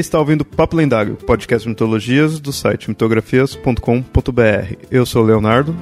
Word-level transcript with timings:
está 0.00 0.18
ouvindo 0.18 0.44
Papo 0.44 0.76
Lendário, 0.76 1.16
podcast 1.16 1.64
de 1.64 1.68
mitologias 1.68 2.40
do 2.40 2.52
site 2.52 2.88
mitografias.com.br. 2.88 4.74
Eu 4.90 5.04
sou 5.04 5.22
o 5.22 5.26
Leonardo. 5.26 5.76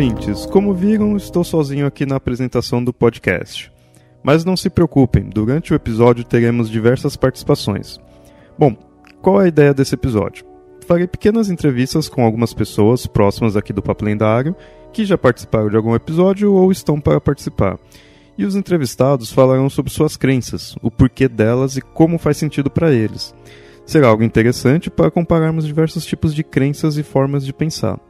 Ouvintes. 0.00 0.46
Como 0.46 0.72
viram, 0.72 1.14
estou 1.14 1.44
sozinho 1.44 1.84
aqui 1.84 2.06
na 2.06 2.16
apresentação 2.16 2.82
do 2.82 2.90
podcast. 2.90 3.70
Mas 4.22 4.46
não 4.46 4.56
se 4.56 4.70
preocupem, 4.70 5.24
durante 5.28 5.74
o 5.74 5.76
episódio 5.76 6.24
teremos 6.24 6.70
diversas 6.70 7.16
participações. 7.16 8.00
Bom, 8.58 8.74
qual 9.20 9.42
é 9.42 9.44
a 9.44 9.48
ideia 9.48 9.74
desse 9.74 9.94
episódio? 9.94 10.46
Farei 10.86 11.06
pequenas 11.06 11.50
entrevistas 11.50 12.08
com 12.08 12.24
algumas 12.24 12.54
pessoas 12.54 13.06
próximas 13.06 13.56
aqui 13.56 13.74
do 13.74 13.82
Papo 13.82 14.06
Lendário 14.06 14.56
que 14.90 15.04
já 15.04 15.18
participaram 15.18 15.68
de 15.68 15.76
algum 15.76 15.94
episódio 15.94 16.50
ou 16.50 16.72
estão 16.72 16.98
para 16.98 17.20
participar. 17.20 17.78
E 18.38 18.46
os 18.46 18.56
entrevistados 18.56 19.30
falarão 19.30 19.68
sobre 19.68 19.92
suas 19.92 20.16
crenças, 20.16 20.74
o 20.82 20.90
porquê 20.90 21.28
delas 21.28 21.76
e 21.76 21.82
como 21.82 22.18
faz 22.18 22.38
sentido 22.38 22.70
para 22.70 22.90
eles. 22.90 23.34
Será 23.84 24.08
algo 24.08 24.22
interessante 24.22 24.88
para 24.88 25.10
compararmos 25.10 25.66
diversos 25.66 26.06
tipos 26.06 26.34
de 26.34 26.42
crenças 26.42 26.96
e 26.96 27.02
formas 27.02 27.44
de 27.44 27.52
pensar. 27.52 28.00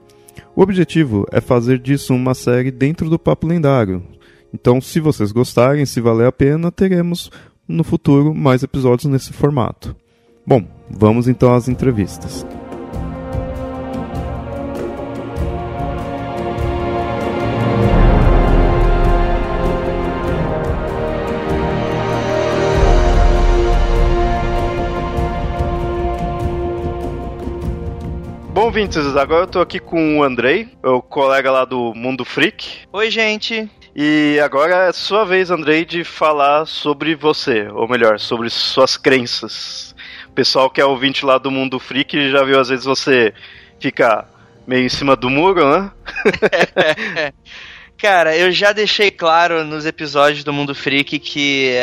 O 0.55 0.63
objetivo 0.63 1.27
é 1.31 1.41
fazer 1.41 1.79
disso 1.79 2.15
uma 2.15 2.35
série 2.35 2.71
dentro 2.71 3.09
do 3.09 3.19
Papo 3.19 3.47
Lendário. 3.47 4.03
Então, 4.53 4.81
se 4.81 5.01
vocês 5.01 5.33
gostarem, 5.33 5.87
se 5.87 6.01
valer 6.01 6.27
a 6.27 6.33
pena, 6.33 6.73
teremos 6.73 7.31
no 7.67 7.85
futuro 7.85 8.35
mais 8.35 8.63
episódios 8.63 9.11
nesse 9.11 9.33
formato. 9.33 9.95
Bom, 10.47 10.65
vamos 10.91 11.29
então 11.29 11.55
às 11.55 11.69
entrevistas. 11.69 12.45
Ouvintes, 28.71 29.17
agora 29.17 29.43
eu 29.43 29.49
tô 29.49 29.61
aqui 29.61 29.81
com 29.81 30.19
o 30.19 30.23
Andrei, 30.23 30.69
o 30.81 31.03
colega 31.03 31.51
lá 31.51 31.65
do 31.65 31.93
Mundo 31.93 32.25
Freak. 32.25 32.83
Oi, 32.93 33.11
gente. 33.11 33.69
E 33.97 34.39
agora 34.41 34.87
é 34.87 34.93
sua 34.93 35.25
vez, 35.25 35.51
Andrei, 35.51 35.85
de 35.85 36.05
falar 36.05 36.65
sobre 36.67 37.17
você, 37.17 37.67
ou 37.67 37.89
melhor, 37.89 38.21
sobre 38.21 38.49
suas 38.49 38.97
crenças. 38.97 39.93
O 40.29 40.31
pessoal 40.31 40.71
que 40.71 40.81
é 40.81 40.85
ouvinte 40.85 41.27
lá 41.27 41.37
do 41.37 41.51
Mundo 41.51 41.81
Freak 41.81 42.31
já 42.31 42.45
viu 42.45 42.61
às 42.61 42.69
vezes 42.69 42.85
você 42.85 43.35
fica 43.81 44.25
meio 44.65 44.87
em 44.87 44.89
cima 44.89 45.17
do 45.17 45.29
muro, 45.29 45.69
né? 45.69 45.91
Cara, 48.01 48.35
eu 48.35 48.51
já 48.51 48.73
deixei 48.73 49.11
claro 49.11 49.63
nos 49.63 49.85
episódios 49.85 50.43
do 50.43 50.55
Mundo 50.55 50.75
Freak 50.75 51.19
que 51.19 51.75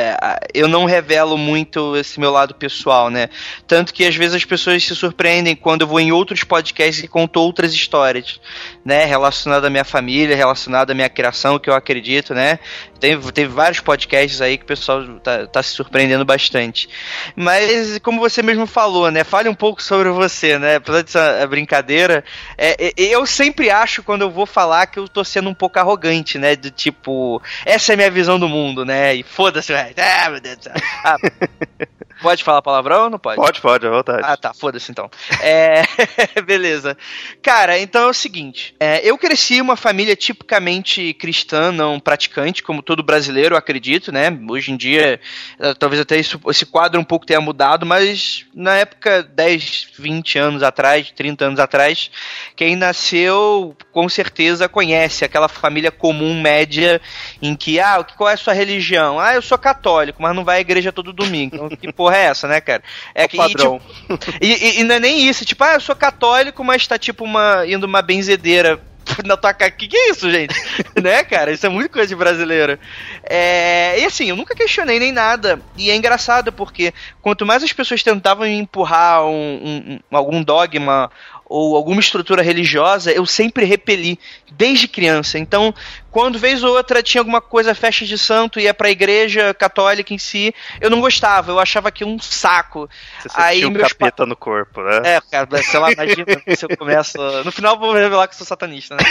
eu 0.51 0.67
não 0.67 0.85
revelo 0.85 1.37
muito 1.37 1.95
esse 1.95 2.19
meu 2.19 2.31
lado 2.31 2.55
pessoal, 2.55 3.11
né? 3.11 3.29
Tanto 3.67 3.93
que 3.93 4.03
às 4.03 4.15
vezes 4.15 4.33
as 4.33 4.43
pessoas 4.43 4.83
se 4.83 4.95
surpreendem 4.95 5.55
quando 5.55 5.81
eu 5.81 5.87
vou 5.87 5.99
em 5.99 6.11
outros 6.11 6.43
podcasts 6.43 7.03
e 7.03 7.07
conto 7.07 7.39
outras 7.39 7.71
histórias, 7.71 8.41
né? 8.83 9.05
Relacionadas 9.05 9.67
à 9.67 9.69
minha 9.69 9.83
família, 9.83 10.35
relacionadas 10.35 10.91
à 10.91 10.95
minha 10.95 11.07
criação, 11.07 11.59
que 11.59 11.69
eu 11.69 11.75
acredito, 11.75 12.33
né? 12.33 12.57
Teve, 12.99 13.31
teve 13.31 13.53
vários 13.53 13.79
podcasts 13.79 14.41
aí 14.41 14.57
que 14.57 14.63
o 14.63 14.67
pessoal 14.67 15.03
tá, 15.19 15.45
tá 15.45 15.61
se 15.61 15.69
surpreendendo 15.69 16.25
bastante. 16.25 16.89
Mas, 17.35 17.99
como 17.99 18.19
você 18.19 18.41
mesmo 18.41 18.65
falou, 18.65 19.11
né? 19.11 19.23
Fale 19.23 19.49
um 19.49 19.53
pouco 19.53 19.83
sobre 19.83 20.09
você, 20.09 20.57
né? 20.57 20.77
Apesar 20.77 21.03
dessa 21.03 21.45
brincadeira, 21.45 22.23
é, 22.57 22.91
eu 22.97 23.23
sempre 23.27 23.69
acho 23.69 24.01
quando 24.01 24.23
eu 24.23 24.31
vou 24.31 24.47
falar 24.47 24.87
que 24.87 24.97
eu 24.97 25.07
tô 25.07 25.23
sendo 25.23 25.47
um 25.47 25.53
pouco 25.53 25.77
arrogante, 25.77 26.06
né? 26.37 26.55
Do 26.55 26.71
tipo, 26.71 27.41
essa 27.65 27.91
é 27.91 27.95
a 27.95 27.97
minha 27.97 28.11
visão 28.11 28.39
do 28.39 28.47
mundo, 28.47 28.85
né? 28.85 29.15
E 29.15 29.23
foda-se, 29.23 29.73
ah, 29.73 30.29
meu 30.29 30.39
Deus 30.39 30.57
do 30.57 30.63
céu. 30.63 30.73
Ah, 31.03 31.17
Pode 32.21 32.43
falar 32.43 32.61
palavrão 32.61 33.03
ou 33.03 33.09
não 33.09 33.19
pode? 33.19 33.35
Pode, 33.35 33.61
pode, 33.61 33.85
à 33.85 33.89
vontade. 33.89 34.21
Ah, 34.23 34.35
tá, 34.35 34.53
foda-se 34.53 34.91
então. 34.91 35.09
É... 35.41 35.83
Beleza. 36.41 36.97
Cara, 37.41 37.77
então 37.79 38.03
é 38.03 38.07
o 38.07 38.13
seguinte: 38.13 38.75
é, 38.79 39.07
eu 39.07 39.17
cresci 39.17 39.61
uma 39.61 39.75
família 39.75 40.15
tipicamente 40.15 41.13
cristã, 41.13 41.71
não 41.71 41.99
praticante, 41.99 42.63
como 42.63 42.81
todo 42.81 43.03
brasileiro, 43.03 43.53
eu 43.53 43.57
acredito, 43.57 44.11
né? 44.11 44.35
Hoje 44.49 44.71
em 44.71 44.77
dia, 44.77 45.19
eh, 45.59 45.73
talvez 45.75 46.01
até 46.01 46.17
isso, 46.17 46.39
esse 46.47 46.65
quadro 46.65 46.99
um 46.99 47.03
pouco 47.03 47.25
tenha 47.25 47.41
mudado, 47.41 47.85
mas 47.85 48.45
na 48.53 48.75
época, 48.75 49.21
10, 49.21 49.89
20 49.97 50.39
anos 50.39 50.63
atrás, 50.63 51.11
30 51.11 51.45
anos 51.45 51.59
atrás, 51.59 52.09
quem 52.55 52.75
nasceu 52.75 53.75
com 53.97 54.07
certeza 54.07 54.69
conhece 54.69 55.25
aquela 55.25 55.47
família 55.47 55.89
comum, 55.89 56.39
média, 56.39 57.01
em 57.41 57.55
que, 57.55 57.79
ah, 57.79 58.05
qual 58.15 58.29
é 58.29 58.33
a 58.33 58.37
sua 58.37 58.53
religião? 58.53 59.19
Ah, 59.19 59.33
eu 59.33 59.41
sou 59.41 59.57
católico, 59.57 60.21
mas 60.21 60.35
não 60.35 60.45
vai 60.45 60.59
à 60.59 60.61
igreja 60.61 60.91
todo 60.91 61.11
domingo. 61.11 61.55
Então, 61.55 61.69
que 61.69 61.91
porra 61.91 62.15
é 62.15 62.25
essa, 62.25 62.47
né, 62.47 62.61
cara? 62.61 62.83
É 63.15 63.25
o 63.25 63.27
que, 63.27 63.37
padrão. 63.37 63.81
E, 64.07 64.17
tipo, 64.17 64.37
e, 64.39 64.53
e, 64.53 64.79
e, 64.81 64.83
não 64.83 64.93
é 64.93 64.99
nem 64.99 65.27
isso, 65.27 65.43
tipo, 65.43 65.63
ah, 65.63 65.73
eu 65.73 65.81
sou 65.81 65.95
católico, 65.95 66.63
mas 66.63 66.85
tá 66.85 66.95
tipo 66.99 67.23
uma, 67.23 67.65
indo 67.65 67.87
uma 67.87 68.03
benzedeira 68.03 68.79
na 69.25 69.35
tua 69.35 69.53
cara. 69.53 69.71
Que 69.71 69.87
que 69.87 69.97
é 69.97 70.11
isso, 70.11 70.29
gente? 70.29 70.55
né, 71.01 71.23
cara? 71.23 71.51
Isso 71.51 71.65
é 71.65 71.69
muito 71.69 71.89
coisa 71.89 72.07
de 72.07 72.15
brasileiro. 72.15 72.77
É... 73.23 73.99
E 73.99 74.05
assim, 74.05 74.29
eu 74.29 74.35
nunca 74.35 74.55
questionei 74.55 74.99
nem 74.99 75.11
nada. 75.11 75.59
E 75.75 75.89
é 75.89 75.95
engraçado 75.95 76.51
porque 76.51 76.93
quanto 77.21 77.45
mais 77.45 77.63
as 77.63 77.73
pessoas 77.73 78.03
tentavam 78.03 78.45
empurrar 78.45 79.25
um, 79.25 79.29
um, 79.31 79.99
algum 80.11 80.43
dogma 80.43 81.09
ou 81.49 81.75
alguma 81.75 81.99
estrutura 81.99 82.41
religiosa, 82.41 83.11
eu 83.11 83.25
sempre 83.25 83.65
repeli, 83.65 84.19
desde 84.51 84.87
criança. 84.87 85.39
Então, 85.39 85.73
quando 86.17 86.39
vez 86.39 86.63
ou 86.63 86.75
outra 86.75 87.03
tinha 87.03 87.21
alguma 87.21 87.39
coisa 87.39 87.75
festa 87.75 88.03
de 88.03 88.17
santo, 88.17 88.59
ia 88.59 88.73
pra 88.73 88.89
igreja 88.89 89.53
católica 89.53 90.15
em 90.15 90.17
si, 90.17 90.51
eu 90.81 90.89
não 90.89 90.99
gostava, 90.99 91.51
eu 91.51 91.59
achava 91.59 91.89
aquilo 91.89 92.09
um 92.09 92.17
saco. 92.17 92.89
Você 93.21 93.29
Aí 93.35 93.63
um 93.63 93.71
capeta 93.71 94.23
pa... 94.23 94.25
no 94.25 94.35
corpo, 94.35 94.81
né? 94.81 94.99
É, 95.03 95.21
cara, 95.21 95.47
sei 95.61 95.79
lá, 95.79 95.91
imagina 95.91 96.25
se 96.57 96.65
eu 96.65 96.75
começo. 96.75 97.19
No 97.45 97.51
final 97.51 97.77
vou 97.77 97.93
revelar 97.93 98.27
que 98.27 98.35
sou 98.35 98.47
satanista, 98.47 98.95
né? 98.95 99.03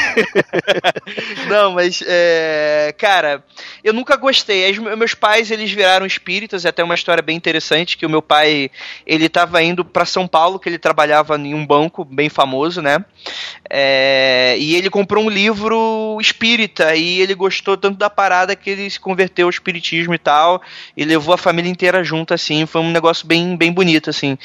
não, 1.46 1.74
mas, 1.74 2.02
é... 2.04 2.92
cara, 2.98 3.40
eu 3.84 3.92
nunca 3.92 4.16
gostei. 4.16 4.68
Os 4.72 4.78
meus 4.78 5.14
pais, 5.14 5.52
eles 5.52 5.70
viraram 5.70 6.06
espíritas, 6.06 6.64
é 6.64 6.70
até 6.70 6.82
uma 6.82 6.96
história 6.96 7.22
bem 7.22 7.36
interessante, 7.36 7.96
que 7.96 8.04
o 8.04 8.10
meu 8.10 8.20
pai, 8.20 8.68
ele 9.06 9.28
tava 9.28 9.62
indo 9.62 9.84
para 9.84 10.04
São 10.04 10.26
Paulo, 10.26 10.58
que 10.58 10.68
ele 10.68 10.76
trabalhava 10.76 11.36
em 11.36 11.54
um 11.54 11.64
banco 11.64 12.04
bem 12.04 12.28
famoso, 12.28 12.82
né? 12.82 13.04
É... 13.70 14.56
E 14.58 14.74
ele 14.74 14.90
comprou 14.90 15.24
um 15.24 15.30
livro 15.30 16.18
espírita 16.20 16.95
aí 16.96 17.20
ele 17.20 17.34
gostou 17.34 17.76
tanto 17.76 17.96
da 17.96 18.10
parada 18.10 18.56
que 18.56 18.70
ele 18.70 18.90
se 18.90 18.98
converteu 18.98 19.46
ao 19.46 19.50
espiritismo 19.50 20.14
e 20.14 20.18
tal, 20.18 20.60
e 20.96 21.04
levou 21.04 21.34
a 21.34 21.38
família 21.38 21.70
inteira 21.70 22.02
junto, 22.02 22.34
assim, 22.34 22.66
foi 22.66 22.80
um 22.80 22.90
negócio 22.90 23.26
bem, 23.26 23.56
bem 23.56 23.72
bonito, 23.72 24.10
assim. 24.10 24.36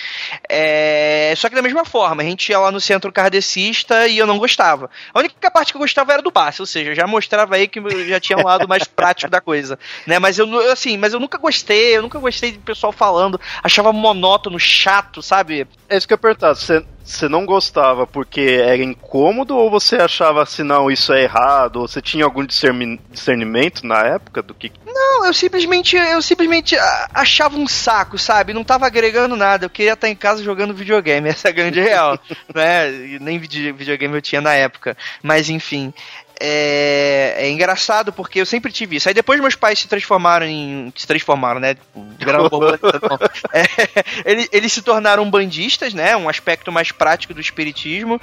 É... 0.49 1.33
Só 1.35 1.49
que 1.49 1.55
da 1.55 1.61
mesma 1.61 1.85
forma, 1.85 2.21
a 2.21 2.25
gente 2.25 2.49
ia 2.49 2.59
lá 2.59 2.71
no 2.71 2.79
centro 2.79 3.11
kardecista 3.11 4.07
e 4.07 4.17
eu 4.17 4.27
não 4.27 4.37
gostava. 4.37 4.89
A 5.13 5.19
única 5.19 5.49
parte 5.49 5.71
que 5.71 5.77
eu 5.77 5.81
gostava 5.81 6.13
era 6.13 6.21
do 6.21 6.31
passe, 6.31 6.61
ou 6.61 6.65
seja, 6.65 6.93
já 6.93 7.07
mostrava 7.07 7.55
aí 7.55 7.67
que 7.67 7.81
já 8.07 8.19
tinha 8.19 8.37
um 8.37 8.43
lado 8.43 8.67
mais 8.67 8.83
prático 8.83 9.31
da 9.31 9.41
coisa, 9.41 9.79
né? 10.05 10.19
Mas 10.19 10.37
eu, 10.37 10.71
assim, 10.71 10.97
mas 10.97 11.13
eu 11.13 11.19
nunca 11.19 11.37
gostei, 11.37 11.97
eu 11.97 12.01
nunca 12.01 12.19
gostei 12.19 12.51
de 12.51 12.59
pessoal 12.59 12.91
falando, 12.91 13.39
achava 13.63 13.91
monótono, 13.91 14.59
chato, 14.59 15.21
sabe? 15.21 15.67
É 15.89 15.97
isso 15.97 16.07
que 16.07 16.13
eu 16.13 16.15
ia 16.15 16.19
perguntar, 16.19 16.53
você 16.53 16.83
você 17.03 17.27
não 17.27 17.45
gostava 17.45 18.05
porque 18.05 18.41
era 18.41 18.83
incômodo 18.83 19.55
ou 19.55 19.69
você 19.69 19.95
achava 19.97 20.43
assim, 20.43 20.63
não, 20.63 20.89
isso 20.89 21.11
é 21.13 21.23
errado? 21.23 21.77
Ou 21.77 21.87
você 21.87 22.01
tinha 22.01 22.25
algum 22.25 22.45
discernimento 22.45 23.85
na 23.85 24.05
época 24.05 24.41
do 24.41 24.53
que. 24.53 24.71
Não, 24.85 25.25
eu 25.25 25.33
simplesmente, 25.33 25.95
eu 25.95 26.21
simplesmente 26.21 26.75
achava 27.13 27.57
um 27.57 27.67
saco, 27.67 28.17
sabe? 28.17 28.53
Não 28.53 28.63
tava 28.63 28.85
agregando 28.85 29.35
nada. 29.35 29.65
Eu 29.65 29.69
queria 29.69 29.93
estar 29.93 30.09
em 30.09 30.15
casa 30.15 30.43
jogando 30.43 30.73
videogame, 30.73 31.27
essa 31.29 31.47
é 31.47 31.51
a 31.51 31.53
grande 31.53 31.79
real. 31.79 32.19
né? 32.53 32.89
Nem 33.19 33.39
videogame 33.39 34.15
eu 34.15 34.21
tinha 34.21 34.41
na 34.41 34.53
época. 34.53 34.95
Mas 35.23 35.49
enfim 35.49 35.93
é, 36.43 37.35
é, 37.37 37.49
engraçado 37.51 38.11
porque 38.11 38.41
eu 38.41 38.45
sempre 38.47 38.71
tive 38.71 38.95
isso. 38.95 39.07
Aí 39.07 39.13
depois 39.13 39.39
meus 39.39 39.55
pais 39.55 39.77
se 39.77 39.87
transformaram 39.87 40.47
em. 40.47 40.91
Se 40.95 41.05
transformaram, 41.05 41.59
né? 41.59 41.75
Viraram 42.17 42.49
é, 43.53 43.63
eles, 44.25 44.49
eles, 44.51 44.73
se 44.73 44.81
tornaram 44.81 45.29
bandistas, 45.29 45.93
né? 45.93 46.17
Um 46.17 46.27
aspecto 46.27 46.71
mais 46.71 46.91
prático 46.91 47.33
do 47.33 47.39
espiritismo. 47.39 48.19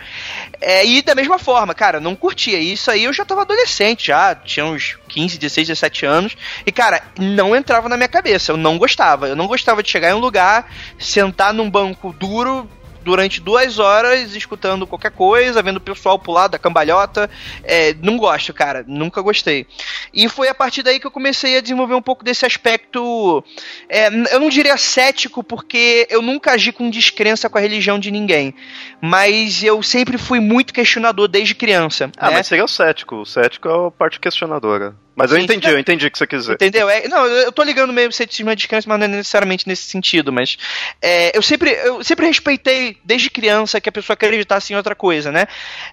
É, 0.60 0.84
e 0.84 1.00
da 1.00 1.14
mesma 1.14 1.38
forma, 1.38 1.72
cara, 1.74 2.00
não 2.00 2.16
curtia. 2.16 2.58
Isso 2.58 2.90
aí 2.90 3.04
eu 3.04 3.12
já 3.12 3.24
tava 3.24 3.42
adolescente, 3.42 4.08
já 4.08 4.34
tinha 4.34 4.66
uns 4.66 4.98
15, 5.08 5.38
16, 5.38 5.68
17 5.68 6.06
anos. 6.06 6.36
E, 6.66 6.72
cara, 6.72 7.02
não 7.16 7.54
entrava 7.54 7.88
na 7.88 7.96
minha 7.96 8.08
cabeça. 8.08 8.50
Eu 8.50 8.56
não 8.56 8.76
gostava. 8.78 9.28
Eu 9.28 9.36
não 9.36 9.46
gostava 9.46 9.80
de 9.80 9.90
chegar 9.90 10.10
em 10.10 10.14
um 10.14 10.18
lugar, 10.18 10.68
sentar 10.98 11.54
num 11.54 11.70
banco 11.70 12.12
duro, 12.12 12.68
durante 13.08 13.40
duas 13.40 13.78
horas 13.78 14.36
escutando 14.36 14.86
qualquer 14.86 15.10
coisa, 15.10 15.62
vendo 15.62 15.78
o 15.78 15.80
pessoal 15.80 16.18
pular 16.18 16.46
da 16.46 16.58
cambalhota. 16.58 17.30
É, 17.64 17.94
não 18.02 18.18
gosto, 18.18 18.52
cara. 18.52 18.84
Nunca 18.86 19.22
gostei. 19.22 19.66
E 20.12 20.28
foi 20.28 20.48
a 20.48 20.54
partir 20.54 20.82
daí 20.82 21.00
que 21.00 21.06
eu 21.06 21.10
comecei 21.10 21.56
a 21.56 21.62
desenvolver 21.62 21.94
um 21.94 22.02
pouco 22.02 22.22
desse 22.22 22.44
aspecto. 22.44 23.42
É, 23.88 24.08
eu 24.34 24.38
não 24.38 24.50
diria 24.50 24.76
cético, 24.76 25.42
porque 25.42 26.06
eu 26.10 26.20
nunca 26.20 26.52
agi 26.52 26.70
com 26.70 26.90
descrença 26.90 27.48
com 27.48 27.56
a 27.56 27.62
religião 27.62 27.98
de 27.98 28.10
ninguém. 28.10 28.54
Mas 29.00 29.64
eu 29.64 29.82
sempre 29.82 30.18
fui 30.18 30.38
muito 30.38 30.74
questionador 30.74 31.28
desde 31.28 31.54
criança. 31.54 32.10
Ah, 32.18 32.28
né? 32.28 32.36
mas 32.36 32.46
seria 32.46 32.64
o 32.64 32.68
cético. 32.68 33.16
O 33.16 33.24
cético 33.24 33.68
é 33.68 33.86
a 33.86 33.90
parte 33.90 34.20
questionadora. 34.20 34.94
Mas 35.18 35.32
eu 35.32 35.38
entendi, 35.38 35.68
eu 35.68 35.76
entendi 35.76 36.06
o 36.06 36.10
que 36.12 36.16
você 36.16 36.28
quis 36.28 36.42
dizer. 36.42 36.52
Entendeu? 36.52 36.88
É, 36.88 37.08
não, 37.08 37.26
eu 37.26 37.50
tô 37.50 37.64
ligando 37.64 37.92
meio 37.92 38.12
ceticismo 38.12 38.50
a 38.50 38.54
descanso, 38.54 38.88
mas 38.88 39.00
não 39.00 39.06
é 39.06 39.08
necessariamente 39.08 39.66
nesse 39.66 39.82
sentido. 39.82 40.32
Mas 40.32 40.56
é, 41.02 41.36
eu, 41.36 41.42
sempre, 41.42 41.70
eu 41.70 42.04
sempre 42.04 42.24
respeitei, 42.24 42.96
desde 43.04 43.28
criança, 43.28 43.80
que 43.80 43.88
a 43.88 43.92
pessoa 43.92 44.14
acreditasse 44.14 44.72
em 44.72 44.76
outra 44.76 44.94
coisa, 44.94 45.32
né? 45.32 45.48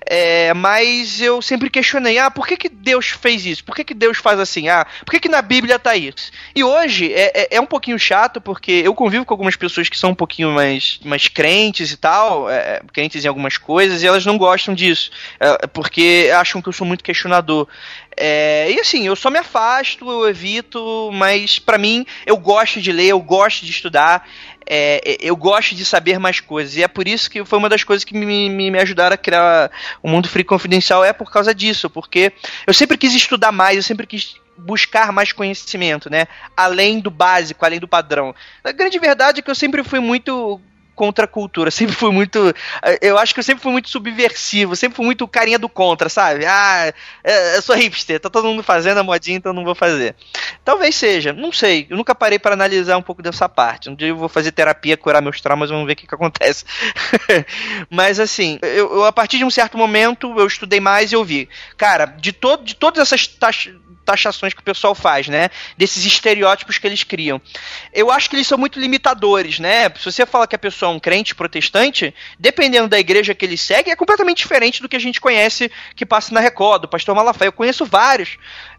É, 0.05 0.53
mas 0.53 1.19
eu 1.19 1.41
sempre 1.41 1.71
questionei, 1.71 2.19
ah, 2.19 2.29
por 2.29 2.45
que, 2.45 2.55
que 2.55 2.69
Deus 2.69 3.07
fez 3.07 3.47
isso? 3.47 3.63
Por 3.63 3.75
que, 3.75 3.83
que 3.83 3.95
Deus 3.95 4.19
faz 4.19 4.39
assim? 4.39 4.69
Ah, 4.69 4.85
por 5.03 5.11
que, 5.11 5.19
que 5.19 5.29
na 5.29 5.41
Bíblia 5.41 5.79
tá 5.79 5.95
isso? 5.95 6.31
E 6.55 6.63
hoje 6.63 7.11
é, 7.11 7.31
é, 7.33 7.47
é 7.55 7.59
um 7.59 7.65
pouquinho 7.65 7.97
chato, 7.97 8.39
porque 8.39 8.83
eu 8.85 8.93
convivo 8.93 9.25
com 9.25 9.33
algumas 9.33 9.55
pessoas 9.55 9.89
que 9.89 9.97
são 9.97 10.11
um 10.11 10.15
pouquinho 10.15 10.51
mais, 10.51 10.99
mais 11.03 11.27
crentes 11.27 11.91
e 11.91 11.97
tal, 11.97 12.47
é, 12.47 12.79
crentes 12.93 13.25
em 13.25 13.27
algumas 13.27 13.57
coisas, 13.57 14.03
e 14.03 14.07
elas 14.07 14.23
não 14.23 14.37
gostam 14.37 14.75
disso, 14.75 15.09
é, 15.39 15.65
porque 15.65 16.29
acham 16.37 16.61
que 16.61 16.69
eu 16.69 16.73
sou 16.73 16.85
muito 16.85 17.03
questionador. 17.03 17.67
É, 18.17 18.71
e 18.71 18.79
assim, 18.79 19.05
eu 19.05 19.15
só 19.15 19.29
me 19.29 19.39
afasto, 19.39 20.09
eu 20.09 20.29
evito, 20.29 21.09
mas 21.11 21.59
para 21.59 21.77
mim, 21.77 22.05
eu 22.25 22.37
gosto 22.37 22.81
de 22.81 22.91
ler, 22.91 23.07
eu 23.07 23.19
gosto 23.19 23.65
de 23.65 23.71
estudar, 23.71 24.27
é, 24.65 25.17
eu 25.19 25.35
gosto 25.35 25.75
de 25.75 25.85
saber 25.85 26.17
mais 26.17 26.39
coisas. 26.39 26.75
E 26.75 26.83
é 26.83 26.87
por 26.87 27.07
isso 27.07 27.29
que 27.29 27.43
foi 27.43 27.59
uma 27.59 27.69
das 27.69 27.83
coisas 27.83 28.03
que 28.03 28.13
me, 28.13 28.49
me, 28.49 28.71
me 28.71 28.79
ajudaram 28.79 29.13
a 29.13 29.17
criar 29.17 29.69
o 30.01 30.09
Mundo 30.09 30.29
Free 30.29 30.43
Confidencial, 30.43 31.03
é 31.03 31.13
por 31.13 31.31
causa 31.31 31.53
disso, 31.53 31.89
porque 31.89 32.31
eu 32.65 32.73
sempre 32.73 32.97
quis 32.97 33.13
estudar 33.13 33.51
mais, 33.51 33.77
eu 33.77 33.83
sempre 33.83 34.07
quis 34.07 34.35
buscar 34.57 35.11
mais 35.11 35.33
conhecimento, 35.33 36.09
né? 36.09 36.27
Além 36.55 36.99
do 36.99 37.11
básico, 37.11 37.65
além 37.65 37.79
do 37.79 37.87
padrão. 37.87 38.33
A 38.63 38.71
grande 38.71 38.97
verdade 38.97 39.39
é 39.39 39.43
que 39.43 39.51
eu 39.51 39.55
sempre 39.55 39.83
fui 39.83 39.99
muito 39.99 40.61
contra 40.95 41.25
a 41.25 41.27
cultura. 41.27 41.69
Sempre 41.71 41.95
fui 41.95 42.11
muito. 42.11 42.53
Eh, 42.83 42.99
eu 43.01 43.17
acho 43.17 43.33
que 43.33 43.39
eu 43.39 43.43
sempre 43.43 43.61
fui 43.61 43.71
muito 43.71 43.89
subversivo, 43.89 44.75
sempre 44.75 44.95
fui 44.95 45.05
muito 45.05 45.27
carinha 45.27 45.59
do 45.59 45.67
contra, 45.67 46.09
sabe? 46.09 46.45
Ah, 46.45 46.93
eh, 47.23 47.57
eu 47.57 47.61
sou 47.61 47.75
hipster, 47.75 48.19
tá 48.19 48.29
todo 48.29 48.47
mundo 48.47 48.63
fazendo 48.63 48.99
a 48.99 49.03
modinha, 49.03 49.37
então 49.37 49.53
não 49.53 49.63
vou 49.63 49.75
fazer. 49.75 50.15
Talvez 50.63 50.95
seja, 50.95 51.33
não 51.33 51.51
sei. 51.51 51.85
Eu 51.89 51.97
nunca 51.97 52.15
parei 52.15 52.39
para 52.39 52.53
analisar 52.53 52.97
um 52.97 53.01
pouco 53.01 53.21
dessa 53.21 53.47
parte. 53.49 53.89
Um 53.89 53.95
dia 53.95 54.07
eu 54.07 54.15
vou 54.15 54.29
fazer 54.29 54.51
terapia, 54.51 54.97
curar 54.97 55.21
meus 55.21 55.41
traumas, 55.41 55.69
vamos 55.69 55.85
ver 55.85 55.93
o 55.93 55.95
que, 55.95 56.07
que 56.07 56.15
acontece. 56.15 56.65
Mas 57.89 58.19
assim, 58.19 58.57
eu, 58.61 58.93
eu, 58.93 59.05
a 59.05 59.11
partir 59.11 59.37
de 59.37 59.45
um 59.45 59.49
certo 59.49 59.77
momento 59.77 60.33
eu 60.37 60.47
estudei 60.47 60.79
mais 60.79 61.11
e 61.11 61.15
eu 61.15 61.23
vi. 61.23 61.49
Cara, 61.77 62.05
de, 62.05 62.31
todo, 62.31 62.63
de 62.63 62.75
todas 62.75 63.01
essas 63.01 63.27
taxas 63.27 63.73
taxações 64.05 64.53
que 64.53 64.61
o 64.61 64.63
pessoal 64.63 64.93
faz, 64.93 65.27
né? 65.27 65.49
Desses 65.77 66.05
estereótipos 66.05 66.77
que 66.77 66.87
eles 66.87 67.03
criam. 67.03 67.41
Eu 67.91 68.11
acho 68.11 68.29
que 68.29 68.35
eles 68.35 68.47
são 68.47 68.57
muito 68.57 68.79
limitadores, 68.79 69.59
né? 69.59 69.89
Se 69.97 70.05
você 70.05 70.25
fala 70.25 70.47
que 70.47 70.55
a 70.55 70.59
pessoa 70.59 70.91
é 70.91 70.95
um 70.95 70.99
crente 70.99 71.33
protestante, 71.35 72.13
dependendo 72.39 72.87
da 72.87 72.99
igreja 72.99 73.33
que 73.33 73.45
ele 73.45 73.57
segue, 73.57 73.89
é 73.89 73.95
completamente 73.95 74.37
diferente 74.37 74.81
do 74.81 74.87
que 74.87 74.95
a 74.95 74.99
gente 74.99 75.19
conhece 75.19 75.71
que 75.95 76.05
passa 76.05 76.33
na 76.33 76.39
Record, 76.39 76.83
do 76.83 76.87
pastor 76.87 77.15
Malafaia. 77.15 77.47
Eu 77.47 77.53
conheço 77.53 77.85
vários 77.85 78.37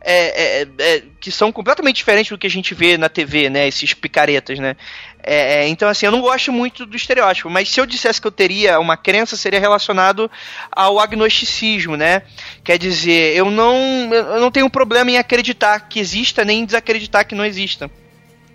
é, 0.09 0.63
é, 0.63 0.69
é, 0.79 1.03
que 1.19 1.33
são 1.33 1.51
completamente 1.51 1.97
diferentes 1.97 2.31
do 2.31 2.39
que 2.39 2.47
a 2.47 2.51
gente 2.51 2.73
vê 2.75 2.97
na 2.97 3.09
TV, 3.09 3.51
né? 3.51 3.67
Esses 3.67 3.93
picaretas, 3.93 4.57
né? 4.61 4.77
É, 5.21 5.65
é, 5.65 5.69
então, 5.69 5.89
assim, 5.89 6.07
eu 6.07 6.13
não 6.13 6.21
gosto 6.21 6.53
muito 6.53 6.87
do 6.87 6.97
estereótipo, 6.97 7.51
mas 7.51 7.69
se 7.69 7.81
eu 7.81 7.85
dissesse 7.85 8.21
que 8.21 8.27
eu 8.29 8.31
teria 8.31 8.79
uma 8.79 8.97
crença, 8.97 9.37
seria 9.37 9.59
relacionado 9.59 10.31
ao 10.71 11.01
agnosticismo, 11.01 11.97
né? 11.97 12.23
Quer 12.63 12.79
dizer, 12.79 13.37
eu 13.37 13.51
não, 13.51 13.75
eu 14.15 14.41
não 14.41 14.53
tenho 14.53 14.71
problema 14.71 15.11
em 15.11 15.19
acreditar 15.19 15.81
que 15.81 15.99
exista, 15.99 16.45
nem 16.45 16.61
em 16.61 16.65
desacreditar 16.65 17.27
que 17.27 17.35
não 17.35 17.45
exista. 17.45 17.91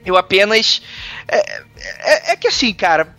Eu 0.05 0.15
apenas. 0.15 0.81
É, 1.27 2.31
é, 2.31 2.35
que 2.37 2.47
assim, 2.47 2.73
cara. 2.73 3.13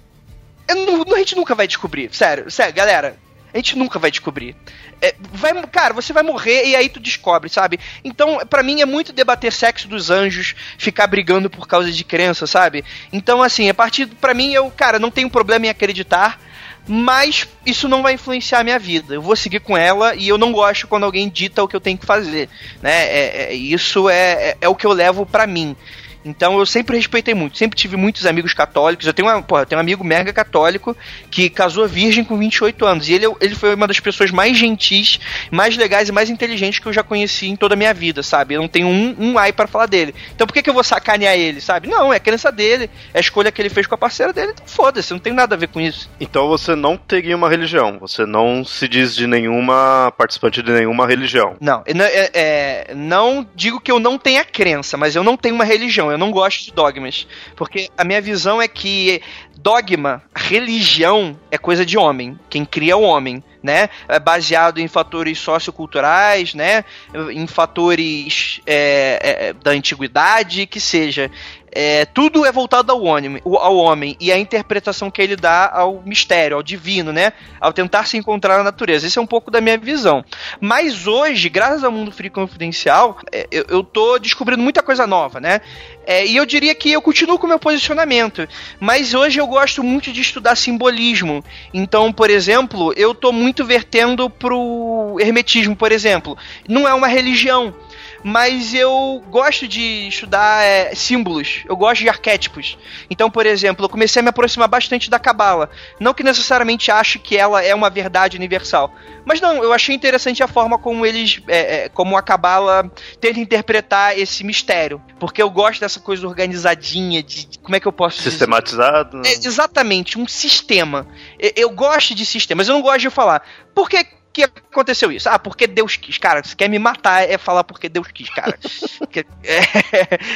Não, 0.66 1.14
a 1.14 1.18
gente 1.18 1.36
nunca 1.36 1.54
vai 1.54 1.66
descobrir. 1.66 2.08
Sério, 2.14 2.50
sério, 2.50 2.72
galera. 2.72 3.18
A 3.52 3.58
gente 3.58 3.76
nunca 3.76 3.98
vai 3.98 4.10
descobrir. 4.10 4.56
É, 5.02 5.16
vai, 5.32 5.52
cara, 5.66 5.92
você 5.92 6.12
vai 6.12 6.22
morrer 6.22 6.64
e 6.64 6.76
aí 6.76 6.88
tu 6.88 7.00
descobre, 7.00 7.50
sabe? 7.50 7.80
Então, 8.04 8.38
para 8.48 8.62
mim 8.62 8.80
é 8.80 8.86
muito 8.86 9.12
debater 9.12 9.52
sexo 9.52 9.88
dos 9.88 10.10
anjos, 10.10 10.54
ficar 10.78 11.08
brigando 11.08 11.50
por 11.50 11.66
causa 11.66 11.90
de 11.90 12.04
crença, 12.04 12.46
sabe? 12.46 12.84
Então, 13.12 13.42
assim, 13.42 13.68
a 13.68 13.74
partir 13.74 14.06
para 14.06 14.32
mim 14.32 14.52
eu, 14.54 14.70
cara, 14.70 15.00
não 15.00 15.10
tenho 15.10 15.28
problema 15.28 15.66
em 15.66 15.70
acreditar, 15.70 16.40
mas 16.86 17.48
isso 17.66 17.88
não 17.88 18.00
vai 18.00 18.14
influenciar 18.14 18.60
a 18.60 18.64
minha 18.64 18.78
vida. 18.78 19.14
Eu 19.14 19.22
vou 19.22 19.34
seguir 19.34 19.58
com 19.58 19.76
ela 19.76 20.14
e 20.14 20.28
eu 20.28 20.38
não 20.38 20.52
gosto 20.52 20.86
quando 20.86 21.04
alguém 21.04 21.28
dita 21.28 21.62
o 21.62 21.68
que 21.68 21.74
eu 21.74 21.80
tenho 21.80 21.98
que 21.98 22.06
fazer, 22.06 22.48
né? 22.80 22.92
É, 22.92 23.42
é, 23.42 23.54
isso 23.54 24.08
é, 24.08 24.50
é, 24.50 24.56
é 24.60 24.68
o 24.68 24.74
que 24.76 24.86
eu 24.86 24.92
levo 24.92 25.26
para 25.26 25.46
mim. 25.46 25.76
Então 26.24 26.58
eu 26.58 26.66
sempre 26.66 26.96
respeitei 26.96 27.34
muito, 27.34 27.58
sempre 27.58 27.76
tive 27.76 27.96
muitos 27.96 28.26
amigos 28.26 28.54
católicos. 28.54 29.06
Eu 29.06 29.12
tenho, 29.12 29.28
uma, 29.28 29.42
porra, 29.42 29.66
tenho 29.66 29.78
um 29.78 29.82
amigo 29.82 30.04
mega 30.04 30.32
católico 30.32 30.96
que 31.30 31.50
casou 31.50 31.86
virgem 31.86 32.24
com 32.24 32.38
28 32.38 32.86
anos. 32.86 33.08
E 33.08 33.14
ele, 33.14 33.26
ele 33.40 33.54
foi 33.54 33.74
uma 33.74 33.86
das 33.86 34.00
pessoas 34.00 34.30
mais 34.30 34.56
gentis, 34.56 35.18
mais 35.50 35.76
legais 35.76 36.08
e 36.08 36.12
mais 36.12 36.30
inteligentes 36.30 36.78
que 36.78 36.86
eu 36.86 36.92
já 36.92 37.02
conheci 37.02 37.48
em 37.48 37.56
toda 37.56 37.74
a 37.74 37.76
minha 37.76 37.92
vida, 37.92 38.22
sabe? 38.22 38.54
Eu 38.54 38.60
não 38.60 38.68
tenho 38.68 38.86
um, 38.86 39.14
um 39.18 39.38
ai 39.38 39.52
para 39.52 39.66
falar 39.66 39.86
dele. 39.86 40.14
Então 40.34 40.46
por 40.46 40.52
que, 40.52 40.62
que 40.62 40.70
eu 40.70 40.74
vou 40.74 40.84
sacanear 40.84 41.34
ele, 41.34 41.60
sabe? 41.60 41.88
Não, 41.88 42.12
é 42.12 42.16
a 42.16 42.20
crença 42.20 42.52
dele, 42.52 42.90
é 43.12 43.18
a 43.18 43.20
escolha 43.20 43.50
que 43.50 43.60
ele 43.60 43.68
fez 43.68 43.86
com 43.86 43.94
a 43.94 43.98
parceira 43.98 44.32
dele, 44.32 44.52
então 44.52 44.66
foda-se, 44.66 45.12
não 45.12 45.18
tem 45.18 45.32
nada 45.32 45.54
a 45.54 45.58
ver 45.58 45.68
com 45.68 45.80
isso. 45.80 46.08
Então 46.20 46.48
você 46.48 46.74
não 46.74 46.96
teria 46.96 47.36
uma 47.36 47.48
religião, 47.48 47.98
você 47.98 48.24
não 48.26 48.64
se 48.64 48.86
diz 48.86 49.14
de 49.14 49.26
nenhuma 49.26 50.12
participante 50.16 50.62
de 50.62 50.72
nenhuma 50.72 51.06
religião. 51.06 51.56
Não, 51.60 51.82
é, 51.86 52.30
é, 52.34 52.94
não 52.94 53.46
digo 53.54 53.80
que 53.80 53.90
eu 53.90 53.98
não 53.98 54.18
tenha 54.18 54.44
crença, 54.44 54.96
mas 54.96 55.16
eu 55.16 55.24
não 55.24 55.36
tenho 55.36 55.54
uma 55.54 55.64
religião 55.64 56.11
eu 56.12 56.18
não 56.18 56.30
gosto 56.30 56.64
de 56.64 56.72
dogmas. 56.72 57.26
Porque 57.56 57.88
a 57.96 58.04
minha 58.04 58.20
visão 58.20 58.60
é 58.60 58.68
que 58.68 59.20
dogma, 59.58 60.22
religião, 60.34 61.38
é 61.50 61.56
coisa 61.56 61.86
de 61.86 61.96
homem. 61.96 62.38
Quem 62.50 62.64
cria 62.64 62.92
é 62.92 62.96
o 62.96 63.02
homem, 63.02 63.42
né? 63.62 63.88
É 64.08 64.18
baseado 64.18 64.78
em 64.78 64.88
fatores 64.88 65.38
socioculturais, 65.38 66.54
né? 66.54 66.84
Em 67.30 67.46
fatores 67.46 68.60
é, 68.66 69.18
é, 69.22 69.52
da 69.52 69.70
antiguidade, 69.70 70.66
que 70.66 70.80
seja. 70.80 71.30
É, 71.74 72.04
tudo 72.04 72.44
é 72.44 72.52
voltado 72.52 72.92
ao 72.92 73.02
homem, 73.02 73.40
ao 73.44 73.76
homem 73.76 74.14
e 74.20 74.30
a 74.30 74.38
interpretação 74.38 75.10
que 75.10 75.22
ele 75.22 75.36
dá 75.36 75.70
ao 75.72 76.02
mistério, 76.04 76.56
ao 76.56 76.62
divino, 76.62 77.12
né? 77.12 77.32
Ao 77.58 77.72
tentar 77.72 78.06
se 78.06 78.18
encontrar 78.18 78.58
na 78.58 78.64
natureza. 78.64 79.06
Esse 79.06 79.18
é 79.18 79.22
um 79.22 79.26
pouco 79.26 79.50
da 79.50 79.60
minha 79.60 79.78
visão. 79.78 80.22
Mas 80.60 81.06
hoje, 81.06 81.48
graças 81.48 81.82
ao 81.82 81.90
Mundo 81.90 82.12
Free 82.12 82.28
Confidencial, 82.28 83.18
é, 83.32 83.48
eu, 83.50 83.64
eu 83.68 83.82
tô 83.82 84.18
descobrindo 84.18 84.62
muita 84.62 84.82
coisa 84.82 85.06
nova, 85.06 85.40
né? 85.40 85.62
É, 86.06 86.26
e 86.26 86.36
eu 86.36 86.44
diria 86.44 86.74
que 86.74 86.92
eu 86.92 87.00
continuo 87.00 87.38
com 87.38 87.46
o 87.46 87.48
meu 87.48 87.58
posicionamento. 87.58 88.46
Mas 88.78 89.14
hoje 89.14 89.40
eu 89.40 89.46
gosto 89.46 89.82
muito 89.82 90.12
de 90.12 90.20
estudar 90.20 90.56
simbolismo. 90.56 91.42
Então, 91.72 92.12
por 92.12 92.28
exemplo, 92.28 92.92
eu 92.96 93.14
tô 93.14 93.32
muito 93.32 93.64
vertendo 93.64 94.28
pro 94.28 95.16
hermetismo, 95.18 95.74
por 95.74 95.90
exemplo. 95.90 96.36
Não 96.68 96.86
é 96.86 96.92
uma 96.92 97.06
religião 97.06 97.74
mas 98.22 98.72
eu 98.74 99.22
gosto 99.28 99.66
de 99.66 100.08
estudar 100.08 100.64
é, 100.64 100.94
símbolos, 100.94 101.62
eu 101.68 101.76
gosto 101.76 102.02
de 102.02 102.08
arquétipos. 102.08 102.78
Então, 103.10 103.30
por 103.30 103.46
exemplo, 103.46 103.84
eu 103.84 103.88
comecei 103.88 104.20
a 104.20 104.22
me 104.22 104.28
aproximar 104.28 104.68
bastante 104.68 105.10
da 105.10 105.18
Cabala. 105.18 105.70
Não 105.98 106.14
que 106.14 106.22
necessariamente 106.22 106.90
ache 106.90 107.18
que 107.18 107.36
ela 107.36 107.62
é 107.62 107.74
uma 107.74 107.90
verdade 107.90 108.36
universal, 108.36 108.92
mas 109.24 109.40
não, 109.40 109.62
eu 109.62 109.72
achei 109.72 109.94
interessante 109.94 110.42
a 110.42 110.48
forma 110.48 110.78
como 110.78 111.06
eles, 111.06 111.40
é, 111.48 111.84
é, 111.84 111.88
como 111.88 112.16
a 112.16 112.22
Cabala 112.22 112.90
tenta 113.20 113.40
interpretar 113.40 114.18
esse 114.18 114.44
mistério. 114.44 115.02
Porque 115.18 115.42
eu 115.42 115.50
gosto 115.50 115.80
dessa 115.80 116.00
coisa 116.00 116.26
organizadinha, 116.26 117.22
de, 117.22 117.46
de 117.46 117.58
como 117.58 117.76
é 117.76 117.80
que 117.80 117.86
eu 117.86 117.92
posso 117.92 118.20
Sistematizado? 118.22 119.20
Dizer? 119.20 119.34
É, 119.34 119.46
exatamente, 119.46 120.18
um 120.18 120.26
sistema. 120.26 121.06
Eu, 121.38 121.52
eu 121.56 121.70
gosto 121.70 122.14
de 122.14 122.26
sistemas, 122.26 122.68
eu 122.68 122.74
não 122.74 122.82
gosto 122.82 123.00
de 123.00 123.10
falar. 123.10 123.42
Por 123.74 123.88
que 124.32 124.48
que 124.48 124.60
aconteceu 124.72 125.12
isso? 125.12 125.28
Ah, 125.28 125.38
porque 125.38 125.66
Deus 125.66 125.96
quis. 125.96 126.18
Cara, 126.18 126.42
se 126.42 126.56
quer 126.56 126.68
me 126.68 126.78
matar 126.78 127.28
é 127.28 127.36
falar 127.36 127.64
porque 127.64 127.88
Deus 127.88 128.08
quis, 128.08 128.28
cara. 128.30 128.58
é, 129.44 129.60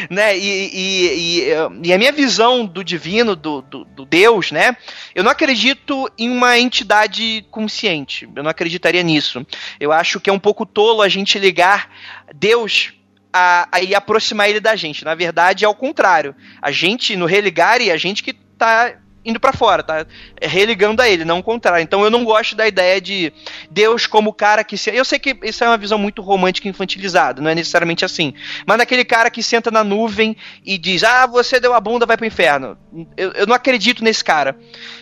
né? 0.12 0.36
E, 0.36 0.70
e, 0.72 1.42
e, 1.42 1.48
e, 1.84 1.92
a 1.92 1.98
minha 1.98 2.12
visão 2.12 2.66
do 2.66 2.84
divino, 2.84 3.34
do, 3.34 3.62
do, 3.62 3.84
do, 3.84 4.04
Deus, 4.04 4.50
né? 4.50 4.76
Eu 5.14 5.24
não 5.24 5.30
acredito 5.30 6.10
em 6.18 6.30
uma 6.30 6.58
entidade 6.58 7.46
consciente. 7.50 8.28
Eu 8.36 8.42
não 8.42 8.50
acreditaria 8.50 9.02
nisso. 9.02 9.44
Eu 9.80 9.92
acho 9.92 10.20
que 10.20 10.28
é 10.28 10.32
um 10.32 10.38
pouco 10.38 10.66
tolo 10.66 11.02
a 11.02 11.08
gente 11.08 11.38
ligar 11.38 11.90
Deus 12.34 12.92
a, 13.32 13.68
a, 13.72 13.80
e 13.80 13.94
aproximar 13.94 14.48
ele 14.50 14.60
da 14.60 14.76
gente. 14.76 15.04
Na 15.04 15.14
verdade, 15.14 15.64
é 15.64 15.68
o 15.68 15.74
contrário. 15.74 16.34
A 16.60 16.70
gente, 16.70 17.16
no 17.16 17.26
religar, 17.26 17.80
e 17.80 17.90
a 17.90 17.96
gente 17.96 18.22
que 18.22 18.32
tá 18.32 18.94
indo 19.26 19.40
para 19.40 19.52
fora, 19.52 19.82
tá 19.82 20.06
religando 20.40 21.02
a 21.02 21.08
ele, 21.08 21.24
não 21.24 21.40
o 21.40 21.42
contrário. 21.42 21.82
Então 21.82 22.04
eu 22.04 22.10
não 22.10 22.24
gosto 22.24 22.54
da 22.54 22.66
ideia 22.66 23.00
de 23.00 23.32
Deus 23.70 24.06
como 24.06 24.32
cara 24.32 24.62
que 24.62 24.78
se... 24.78 24.94
eu 24.94 25.04
sei 25.04 25.18
que 25.18 25.36
isso 25.42 25.64
é 25.64 25.66
uma 25.68 25.76
visão 25.76 25.98
muito 25.98 26.22
romântica 26.22 26.68
e 26.68 26.70
infantilizada, 26.70 27.42
não 27.42 27.50
é 27.50 27.54
necessariamente 27.54 28.04
assim, 28.04 28.32
mas 28.64 28.78
naquele 28.78 29.04
cara 29.04 29.28
que 29.30 29.42
senta 29.42 29.70
na 29.70 29.82
nuvem 29.82 30.36
e 30.64 30.78
diz: 30.78 31.02
"Ah, 31.02 31.26
você 31.26 31.58
deu 31.58 31.74
a 31.74 31.80
bunda, 31.80 32.06
vai 32.06 32.16
pro 32.16 32.24
inferno". 32.24 32.78
Eu, 33.16 33.32
eu 33.32 33.46
não 33.46 33.54
acredito 33.54 34.04
nesse 34.04 34.22
cara. 34.22 34.56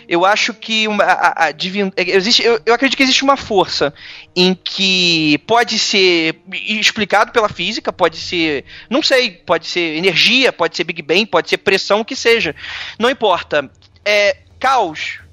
Eu 0.09 0.25
acho 0.25 0.53
que 0.53 0.89
uma, 0.89 1.05
a, 1.05 1.47
a 1.47 1.53
divin... 1.53 1.93
existe 1.97 2.43
eu, 2.43 2.61
eu 2.67 2.75
acredito 2.75 2.97
que 2.97 3.03
existe 3.03 3.23
uma 3.23 3.37
força 3.37 3.95
em 4.35 4.55
que 4.55 5.39
pode 5.47 5.79
ser 5.79 6.41
explicado 6.53 7.33
pela 7.33 7.49
física, 7.49 7.93
pode 7.93 8.17
ser, 8.17 8.65
não 8.91 9.03
sei, 9.03 9.31
pode 9.31 9.67
ser 9.67 9.97
energia, 9.97 10.53
pode 10.53 10.77
ser 10.77 10.85
Big 10.85 11.03
Bang, 11.03 11.27
pode 11.27 11.49
ser 11.49 11.59
pressão, 11.59 12.01
o 12.01 12.05
que 12.05 12.17
seja. 12.17 12.55
Não 12.99 13.11
importa. 13.11 13.71
É 14.05 14.37
caos. 14.59 15.25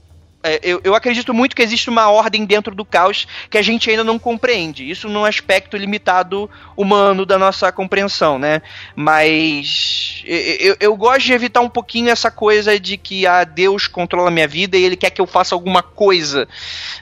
É, 0.43 0.59
eu, 0.63 0.81
eu, 0.83 0.95
acredito 0.95 1.33
muito 1.33 1.55
que 1.55 1.61
existe 1.61 1.89
uma 1.89 2.09
ordem 2.09 2.45
dentro 2.45 2.73
do 2.73 2.83
caos 2.83 3.27
que 3.49 3.57
a 3.57 3.61
gente 3.61 3.89
ainda 3.89 4.03
não 4.03 4.17
compreende. 4.17 4.89
Isso 4.89 5.07
num 5.07 5.23
aspecto 5.23 5.77
limitado 5.77 6.49
humano 6.75 7.25
da 7.25 7.37
nossa 7.37 7.71
compreensão, 7.71 8.39
né? 8.39 8.61
Mas 8.95 10.23
eu, 10.25 10.75
eu 10.79 10.95
gosto 10.95 11.25
de 11.25 11.33
evitar 11.33 11.61
um 11.61 11.69
pouquinho 11.69 12.09
essa 12.09 12.31
coisa 12.31 12.79
de 12.79 12.97
que 12.97 13.27
ah, 13.27 13.43
Deus 13.43 13.87
controla 13.87 14.29
a 14.29 14.31
minha 14.31 14.47
vida 14.47 14.77
e 14.77 14.83
ele 14.83 14.95
quer 14.95 15.11
que 15.11 15.21
eu 15.21 15.27
faça 15.27 15.53
alguma 15.53 15.83
coisa. 15.83 16.47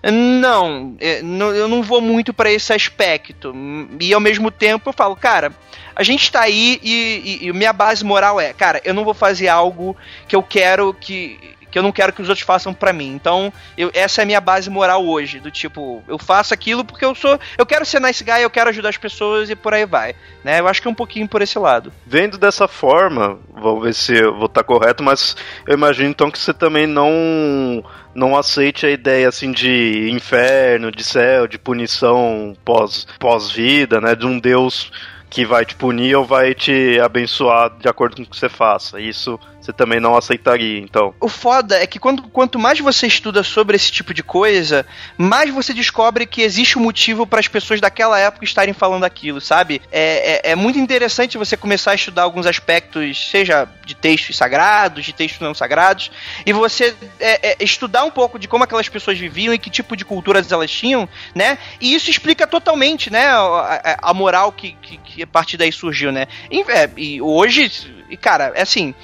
Não, 0.04 0.96
é, 1.00 1.20
eu 1.20 1.68
não 1.68 1.82
vou 1.82 2.02
muito 2.02 2.34
para 2.34 2.52
esse 2.52 2.74
aspecto. 2.74 3.54
E 4.02 4.14
ao 4.14 4.20
mesmo 4.20 4.52
tempo 4.52 4.90
eu 4.90 4.94
falo, 4.94 5.16
cara, 5.16 5.54
a 5.96 6.04
gente 6.04 6.30
tá 6.30 6.42
aí 6.42 6.80
e, 6.84 7.40
e, 7.42 7.48
e 7.48 7.54
minha 7.54 7.72
base 7.72 8.04
moral 8.04 8.40
é, 8.40 8.52
cara, 8.52 8.82
eu 8.84 8.94
não 8.94 9.06
vou 9.06 9.14
fazer 9.14 9.48
algo 9.48 9.96
que 10.28 10.36
eu 10.36 10.44
quero 10.44 10.94
que 10.94 11.58
que 11.72 11.78
eu 11.78 11.84
não 11.84 11.92
quero 11.92 12.14
que 12.14 12.22
os 12.22 12.30
outros 12.30 12.46
façam 12.46 12.74
para 12.74 12.94
mim. 12.94 13.14
Então, 13.14 13.52
eu, 13.78 13.92
essa 13.94 14.22
é 14.22 14.24
a 14.24 14.26
minha 14.26 14.42
base 14.42 14.70
moral 14.70 15.06
hoje, 15.06 15.40
do 15.40 15.52
tipo, 15.52 16.04
eu 16.08 16.18
faço 16.18 16.54
aquilo 16.54 16.84
porque 16.84 17.06
eu 17.06 17.14
sou, 17.16 17.40
eu 17.58 17.66
quero 17.66 17.86
ser 17.86 18.00
nice 18.00 18.24
guy, 18.24 18.42
eu 18.42 18.50
quero 18.50 18.70
ajudar 18.70 18.90
as 18.90 18.98
pessoas 18.98 19.50
e 19.50 19.56
por 19.56 19.74
aí 19.74 19.86
vai, 19.86 20.16
né? 20.44 20.60
Eu 20.60 20.68
acho 20.68 20.82
que 20.82 20.88
é 20.88 20.92
um 20.92 20.96
pouquinho 20.96 21.28
por 21.28 21.42
esse 21.42 21.58
lado. 21.58 21.92
Vendo 22.06 22.38
dessa 22.38 22.68
forma, 22.68 23.40
vou 23.54 23.82
ver 23.82 23.94
se 23.94 24.16
eu 24.16 24.36
vou 24.36 24.46
estar 24.46 24.64
correto, 24.64 25.04
mas 25.04 25.36
eu 25.68 25.74
imagino 25.74 26.10
então 26.10 26.32
que 26.32 26.40
você 26.40 26.54
também 26.54 26.88
não 26.88 27.84
não 28.14 28.36
aceite 28.36 28.86
a 28.86 28.90
ideia 28.90 29.30
assim 29.30 29.52
de 29.52 30.10
inferno, 30.12 30.92
de 30.92 31.04
céu, 31.04 31.48
de 31.48 31.60
punição 31.60 32.56
pós 32.66 33.08
pós-vida, 33.20 34.02
né, 34.02 34.16
de 34.16 34.26
um 34.26 34.40
Deus 34.40 34.92
que 35.30 35.46
vai 35.46 35.64
te 35.64 35.76
punir 35.76 36.16
ou 36.16 36.26
vai 36.26 36.56
te 36.56 37.00
abençoar 37.00 37.78
de 37.78 37.88
acordo 37.88 38.16
com 38.16 38.24
o 38.24 38.26
que 38.26 38.36
você 38.36 38.50
faça. 38.50 39.00
Isso 39.00 39.40
você 39.70 39.74
também 39.74 40.00
não 40.00 40.18
aceitaria, 40.18 40.80
então. 40.80 41.14
O 41.20 41.30
foda 41.30 41.82
é 41.82 41.86
que 41.86 42.00
quando, 42.00 42.24
quanto 42.24 42.58
mais 42.58 42.80
você 42.80 43.08
estuda 43.08 43.44
sobre 43.44 43.76
esse 43.76 43.92
tipo 43.92 44.14
de 44.14 44.24
coisa, 44.24 44.86
mais 45.18 45.50
você 45.52 45.74
descobre 45.74 46.26
que 46.26 46.42
existe 46.42 46.78
um 46.78 46.82
motivo 46.82 47.28
para 47.28 47.40
as 47.40 47.48
pessoas 47.48 47.80
daquela 47.80 48.20
época 48.20 48.44
estarem 48.44 48.74
falando 48.74 49.04
aquilo, 49.04 49.40
sabe? 49.40 49.82
É, 49.92 50.50
é, 50.50 50.52
é, 50.52 50.56
muito 50.56 50.80
interessante 50.80 51.38
você 51.38 51.56
começar 51.56 51.92
a 51.92 51.96
estudar 51.96 52.24
alguns 52.24 52.46
aspectos, 52.46 53.30
seja 53.30 53.68
de 53.86 53.96
textos 53.96 54.38
sagrados, 54.38 55.06
de 55.06 55.14
textos 55.14 55.42
não 55.42 55.54
sagrados, 55.54 56.12
e 56.46 56.52
você 56.52 56.96
é, 57.20 57.52
é 57.52 57.64
estudar 57.64 58.04
um 58.04 58.12
pouco 58.12 58.40
de 58.40 58.48
como 58.48 58.64
aquelas 58.64 58.90
pessoas 58.90 59.18
viviam 59.18 59.54
e 59.54 59.60
que 59.60 59.70
tipo 59.70 59.96
de 59.96 60.04
culturas 60.04 60.52
elas 60.52 60.72
tinham, 60.72 61.08
né? 61.36 61.58
E 61.80 61.94
isso 61.94 62.10
explica 62.10 62.48
totalmente, 62.48 63.12
né, 63.12 63.28
a, 63.28 64.00
a 64.02 64.14
moral 64.14 64.52
que, 64.52 64.72
que, 64.82 64.98
que, 64.98 65.24
a 65.24 65.28
partir 65.28 65.58
daí 65.58 65.72
surgiu, 65.72 66.12
né? 66.12 66.28
E, 66.50 66.62
é, 66.62 66.90
e 66.98 67.22
hoje, 67.22 67.72
cara, 68.20 68.52
é 68.56 68.62
assim 68.62 68.96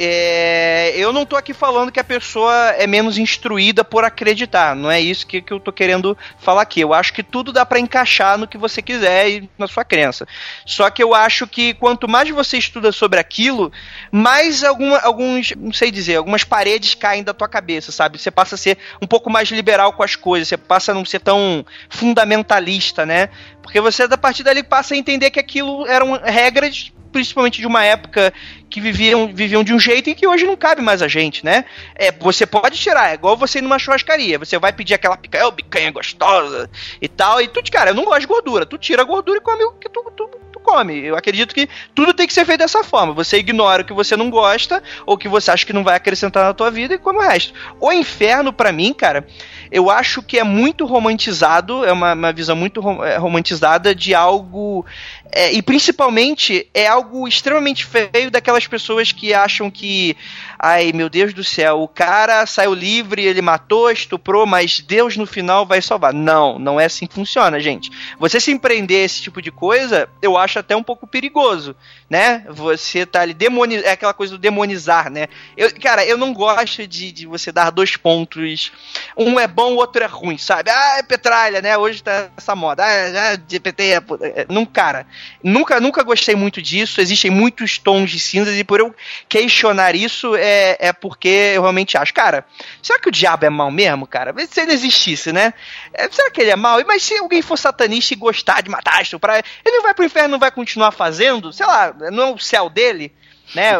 é, 0.00 0.92
eu 0.96 1.12
não 1.12 1.26
tô 1.26 1.34
aqui 1.34 1.52
falando 1.52 1.90
que 1.90 1.98
a 1.98 2.04
pessoa 2.04 2.54
é 2.78 2.86
menos 2.86 3.18
instruída 3.18 3.82
por 3.82 4.04
acreditar. 4.04 4.76
Não 4.76 4.88
é 4.88 5.00
isso 5.00 5.26
que, 5.26 5.42
que 5.42 5.52
eu 5.52 5.58
tô 5.58 5.72
querendo 5.72 6.16
falar 6.38 6.62
aqui. 6.62 6.80
Eu 6.80 6.94
acho 6.94 7.12
que 7.12 7.22
tudo 7.22 7.52
dá 7.52 7.66
para 7.66 7.80
encaixar 7.80 8.38
no 8.38 8.46
que 8.46 8.56
você 8.56 8.80
quiser 8.80 9.28
e 9.28 9.50
na 9.58 9.66
sua 9.66 9.84
crença. 9.84 10.24
Só 10.64 10.88
que 10.88 11.02
eu 11.02 11.14
acho 11.14 11.48
que 11.48 11.74
quanto 11.74 12.06
mais 12.06 12.30
você 12.30 12.56
estuda 12.56 12.92
sobre 12.92 13.18
aquilo, 13.18 13.72
mais 14.12 14.62
alguma, 14.62 14.98
alguns, 15.00 15.52
não 15.56 15.72
sei 15.72 15.90
dizer, 15.90 16.16
algumas 16.16 16.44
paredes 16.44 16.94
caem 16.94 17.24
da 17.24 17.34
tua 17.34 17.48
cabeça, 17.48 17.90
sabe? 17.90 18.18
Você 18.18 18.30
passa 18.30 18.54
a 18.54 18.58
ser 18.58 18.78
um 19.02 19.06
pouco 19.06 19.28
mais 19.28 19.48
liberal 19.48 19.92
com 19.92 20.04
as 20.04 20.14
coisas, 20.14 20.46
você 20.46 20.56
passa 20.56 20.92
a 20.92 20.94
não 20.94 21.04
ser 21.04 21.18
tão 21.18 21.66
fundamentalista, 21.88 23.04
né? 23.04 23.30
Porque 23.68 23.82
você, 23.82 24.04
a 24.04 24.16
partir 24.16 24.42
dali, 24.42 24.62
passa 24.62 24.94
a 24.94 24.96
entender 24.96 25.30
que 25.30 25.38
aquilo 25.38 25.86
eram 25.86 26.18
regras 26.24 26.90
principalmente 27.12 27.60
de 27.60 27.66
uma 27.66 27.84
época 27.84 28.32
que 28.70 28.80
viviam, 28.80 29.32
viviam 29.32 29.62
de 29.62 29.74
um 29.74 29.78
jeito 29.78 30.08
e 30.08 30.14
que 30.14 30.26
hoje 30.26 30.46
não 30.46 30.56
cabe 30.56 30.80
mais 30.80 31.02
a 31.02 31.08
gente, 31.08 31.44
né? 31.44 31.66
É, 31.94 32.10
você 32.12 32.46
pode 32.46 32.78
tirar, 32.78 33.10
é 33.10 33.14
igual 33.14 33.36
você 33.36 33.58
ir 33.58 33.62
numa 33.62 33.78
churrascaria, 33.78 34.38
você 34.38 34.58
vai 34.58 34.72
pedir 34.72 34.94
aquela 34.94 35.16
picanha, 35.16 35.46
oh, 35.46 35.52
picanha 35.52 35.90
gostosa 35.90 36.70
e 37.00 37.08
tal, 37.08 37.40
e 37.40 37.48
tu, 37.48 37.62
cara, 37.70 37.90
eu 37.90 37.94
não 37.94 38.04
gosto 38.04 38.20
de 38.20 38.26
gordura, 38.26 38.66
tu 38.66 38.78
tira 38.78 39.02
a 39.02 39.04
gordura 39.04 39.38
e 39.38 39.40
come 39.42 39.64
o 39.64 39.72
que 39.72 39.88
tu, 39.88 40.02
tu, 40.16 40.28
tu 40.52 40.60
come. 40.60 40.98
Eu 40.98 41.16
acredito 41.16 41.54
que 41.54 41.68
tudo 41.94 42.12
tem 42.12 42.26
que 42.26 42.32
ser 42.32 42.44
feito 42.44 42.60
dessa 42.60 42.84
forma. 42.84 43.12
Você 43.14 43.38
ignora 43.38 43.82
o 43.82 43.84
que 43.84 43.92
você 43.92 44.16
não 44.16 44.28
gosta 44.28 44.82
ou 45.06 45.16
que 45.16 45.28
você 45.28 45.50
acha 45.50 45.64
que 45.64 45.72
não 45.72 45.84
vai 45.84 45.96
acrescentar 45.96 46.44
na 46.44 46.54
tua 46.54 46.70
vida 46.70 46.94
e 46.94 46.98
come 46.98 47.18
o 47.18 47.22
resto. 47.22 47.54
O 47.80 47.92
inferno, 47.92 48.52
para 48.52 48.70
mim, 48.70 48.92
cara, 48.92 49.26
eu 49.70 49.90
acho 49.90 50.22
que 50.22 50.38
é 50.38 50.44
muito 50.44 50.86
romantizado, 50.86 51.84
é 51.84 51.92
uma, 51.92 52.14
uma 52.14 52.32
visão 52.32 52.56
muito 52.56 52.80
é, 53.04 53.16
romantizada 53.16 53.94
de 53.94 54.14
algo. 54.14 54.84
É, 55.30 55.52
e 55.52 55.60
principalmente 55.60 56.68
é 56.72 56.86
algo 56.86 57.28
extremamente 57.28 57.84
feio 57.84 58.30
daquelas 58.30 58.66
pessoas 58.66 59.12
que 59.12 59.34
acham 59.34 59.70
que, 59.70 60.16
ai 60.58 60.92
meu 60.92 61.08
Deus 61.08 61.34
do 61.34 61.44
céu, 61.44 61.82
o 61.82 61.88
cara 61.88 62.46
saiu 62.46 62.72
livre, 62.72 63.24
ele 63.24 63.42
matou, 63.42 63.90
estuprou, 63.90 64.46
mas 64.46 64.80
Deus 64.80 65.16
no 65.16 65.26
final 65.26 65.66
vai 65.66 65.82
salvar. 65.82 66.14
Não, 66.14 66.58
não 66.58 66.80
é 66.80 66.86
assim 66.86 67.06
que 67.06 67.14
funciona, 67.14 67.60
gente. 67.60 67.90
Você 68.18 68.40
se 68.40 68.50
empreender 68.50 69.04
esse 69.04 69.22
tipo 69.22 69.42
de 69.42 69.50
coisa, 69.50 70.08
eu 70.22 70.36
acho 70.36 70.58
até 70.58 70.74
um 70.74 70.82
pouco 70.82 71.06
perigoso, 71.06 71.76
né? 72.08 72.44
Você 72.48 73.04
tá 73.04 73.20
ali 73.20 73.34
demonizar, 73.34 73.86
é 73.86 73.92
aquela 73.92 74.14
coisa 74.14 74.32
do 74.32 74.38
demonizar, 74.38 75.10
né? 75.10 75.28
Eu, 75.56 75.70
cara, 75.80 76.04
eu 76.04 76.16
não 76.16 76.32
gosto 76.32 76.86
de, 76.86 77.12
de 77.12 77.26
você 77.26 77.52
dar 77.52 77.70
dois 77.70 77.96
pontos. 77.96 78.72
Um 79.16 79.38
é 79.38 79.46
bom, 79.46 79.72
o 79.72 79.76
outro 79.76 80.02
é 80.02 80.06
ruim, 80.06 80.38
sabe? 80.38 80.70
Ah, 80.70 80.98
é 80.98 81.02
petralha, 81.02 81.60
né? 81.60 81.76
Hoje 81.76 82.02
tá 82.02 82.30
essa 82.36 82.54
moda. 82.54 82.84
Ah, 82.84 83.38
GPT 83.48 83.82
é, 83.84 83.96
é. 83.96 84.46
Não, 84.48 84.64
cara, 84.64 85.06
nunca, 85.42 85.80
nunca 85.80 86.02
gostei 86.02 86.34
muito 86.34 86.60
disso. 86.60 87.00
Existem 87.00 87.30
muitos 87.30 87.78
tons 87.78 88.10
de 88.10 88.18
cinzas 88.18 88.56
e 88.56 88.64
por 88.64 88.80
eu 88.80 88.94
questionar 89.28 89.94
isso 89.94 90.34
é, 90.36 90.76
é 90.78 90.92
porque 90.92 91.52
eu 91.54 91.62
realmente 91.62 91.96
acho, 91.96 92.12
cara, 92.12 92.44
será 92.82 92.98
que 92.98 93.08
o 93.08 93.12
diabo 93.12 93.46
é 93.46 93.50
mal 93.50 93.70
mesmo, 93.70 94.06
cara? 94.06 94.34
Se 94.46 94.60
ele 94.60 94.72
existisse, 94.72 95.32
né? 95.32 95.52
É, 95.92 96.08
será 96.10 96.30
que 96.30 96.40
ele 96.40 96.50
é 96.50 96.56
mal? 96.56 96.82
Mas 96.86 97.02
se 97.02 97.16
alguém 97.16 97.42
for 97.42 97.56
satanista 97.56 98.14
e 98.14 98.16
gostar 98.16 98.62
de 98.62 98.70
matar, 98.70 99.00
ele 99.00 99.76
não 99.76 99.82
vai 99.82 99.94
pro 99.94 100.04
inferno, 100.04 100.30
não 100.30 100.38
vai 100.38 100.50
continuar 100.50 100.92
fazendo? 100.92 101.52
Sei 101.52 101.66
lá, 101.66 101.94
não 102.12 102.22
é 102.22 102.32
o 102.32 102.38
céu 102.38 102.68
dele? 102.68 103.12
Né? 103.54 103.72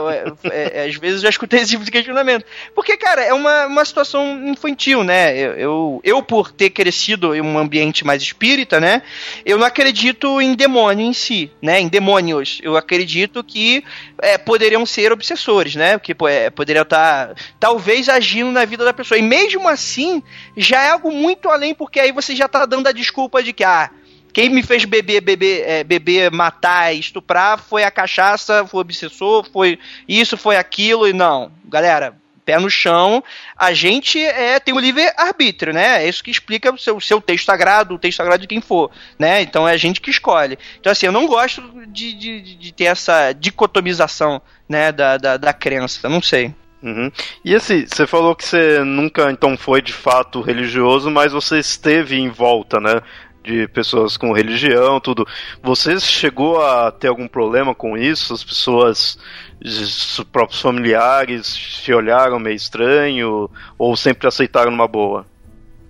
É, 0.45 0.87
às 0.87 0.97
vezes 0.97 1.17
eu 1.17 1.23
já 1.25 1.29
escutei 1.29 1.61
esse 1.61 1.71
tipo 1.71 1.85
de 1.85 1.91
questionamento. 1.91 2.45
Porque, 2.75 2.97
cara, 2.97 3.23
é 3.23 3.33
uma, 3.33 3.67
uma 3.67 3.85
situação 3.85 4.47
infantil, 4.47 5.05
né? 5.05 5.37
Eu, 5.37 5.53
eu, 5.53 6.01
eu, 6.05 6.23
por 6.23 6.51
ter 6.51 6.71
crescido 6.71 7.35
em 7.35 7.41
um 7.41 7.59
ambiente 7.59 8.05
mais 8.05 8.23
espírita, 8.23 8.81
né? 8.81 9.03
Eu 9.45 9.59
não 9.59 9.67
acredito 9.67 10.41
em 10.41 10.55
demônio 10.55 11.07
em 11.07 11.13
si, 11.13 11.51
né? 11.61 11.81
Em 11.81 11.89
demônios. 11.89 12.61
Eu 12.63 12.77
acredito 12.77 13.45
que 13.45 13.85
é, 14.21 14.39
poderiam 14.39 14.85
ser 14.87 15.13
obsessores, 15.13 15.75
né? 15.75 15.99
Que 15.99 16.15
é, 16.29 16.51
poderiam 16.51 16.83
estar, 16.83 17.29
tá, 17.29 17.35
talvez, 17.61 18.09
agindo 18.09 18.51
na 18.51 18.65
vida 18.65 18.85
da 18.85 18.93
pessoa. 18.93 19.19
E 19.19 19.23
mesmo 19.23 19.69
assim, 19.69 20.23
já 20.57 20.85
é 20.85 20.91
algo 20.91 21.13
muito 21.13 21.49
além, 21.49 21.75
porque 21.75 22.01
aí 22.01 22.13
você 22.13 22.35
já 22.35 22.47
está 22.47 22.65
dando 22.65 22.87
a 22.87 22.93
desculpa 22.93 23.43
de 23.43 23.53
que, 23.53 23.65
ah, 23.65 23.91
quem 24.33 24.51
me 24.51 24.63
fez 24.63 24.85
beber, 24.85 25.21
beber, 25.21 25.69
é, 25.69 25.85
beber, 25.85 26.31
matar, 26.31 26.95
estuprar 26.95 27.59
foi 27.59 27.85
a 27.85 27.91
cachaça, 27.91 28.67
foi 28.67 28.79
o 28.79 28.81
obsessor, 28.83 29.49
foi 29.53 29.79
isso, 30.07 30.37
foi 30.37 30.57
aquilo 30.57 31.09
e 31.09 31.13
não. 31.13 31.51
Galera, 31.65 32.15
pé 32.49 32.59
no 32.59 32.71
chão, 32.71 33.23
a 33.55 33.75
gente 33.75 34.19
é, 34.19 34.59
tem 34.59 34.73
o 34.73 34.79
livre-arbítrio, 34.79 35.75
né? 35.75 36.03
É 36.03 36.09
isso 36.09 36.25
que 36.25 36.31
explica 36.31 36.73
o 36.73 36.79
seu, 36.79 36.99
seu 36.99 37.21
texto 37.21 37.45
sagrado, 37.45 37.95
o 37.95 37.99
texto 37.99 38.17
sagrado 38.17 38.41
de 38.41 38.47
quem 38.47 38.63
for, 38.63 38.91
né? 39.19 39.43
Então 39.43 39.69
é 39.69 39.73
a 39.73 39.77
gente 39.77 40.01
que 40.01 40.09
escolhe. 40.09 40.59
Então, 40.81 40.91
assim, 40.91 41.05
eu 41.05 41.13
não 41.13 41.27
gosto 41.27 41.63
de, 41.89 42.15
de, 42.15 42.41
de 42.57 42.73
ter 42.73 42.85
essa 42.85 43.35
dicotomização, 43.35 44.41
né, 44.67 44.91
da, 44.91 45.19
da, 45.19 45.37
da 45.37 45.53
crença, 45.53 46.09
não 46.09 46.23
sei. 46.23 46.55
Uhum. 46.83 47.11
E 47.45 47.55
assim, 47.55 47.85
você 47.87 48.07
falou 48.07 48.35
que 48.35 48.45
você 48.45 48.83
nunca 48.85 49.31
então 49.31 49.57
foi 49.57 49.83
de 49.83 49.93
fato 49.93 50.41
religioso, 50.41 51.11
mas 51.11 51.33
você 51.33 51.59
esteve 51.59 52.17
em 52.17 52.29
volta, 52.29 52.81
né? 52.81 53.03
De 53.49 53.67
pessoas 53.69 54.17
com 54.17 54.33
religião, 54.33 55.01
tudo. 55.01 55.27
Você 55.63 55.99
chegou 55.99 56.63
a 56.63 56.93
ter 56.93 57.09
algum 57.09 57.27
problema 57.27 57.75
com 57.75 57.97
isso? 57.97 58.35
As 58.35 58.45
pessoas, 58.45 59.19
os 59.65 60.23
próprios 60.31 60.61
familiares, 60.61 61.47
se 61.83 61.93
olharam 61.93 62.39
meio 62.39 62.57
estranho 62.57 63.51
ou 63.79 63.97
sempre 63.97 64.29
aceitaram 64.29 64.71
numa 64.71 64.87
boa? 64.87 65.27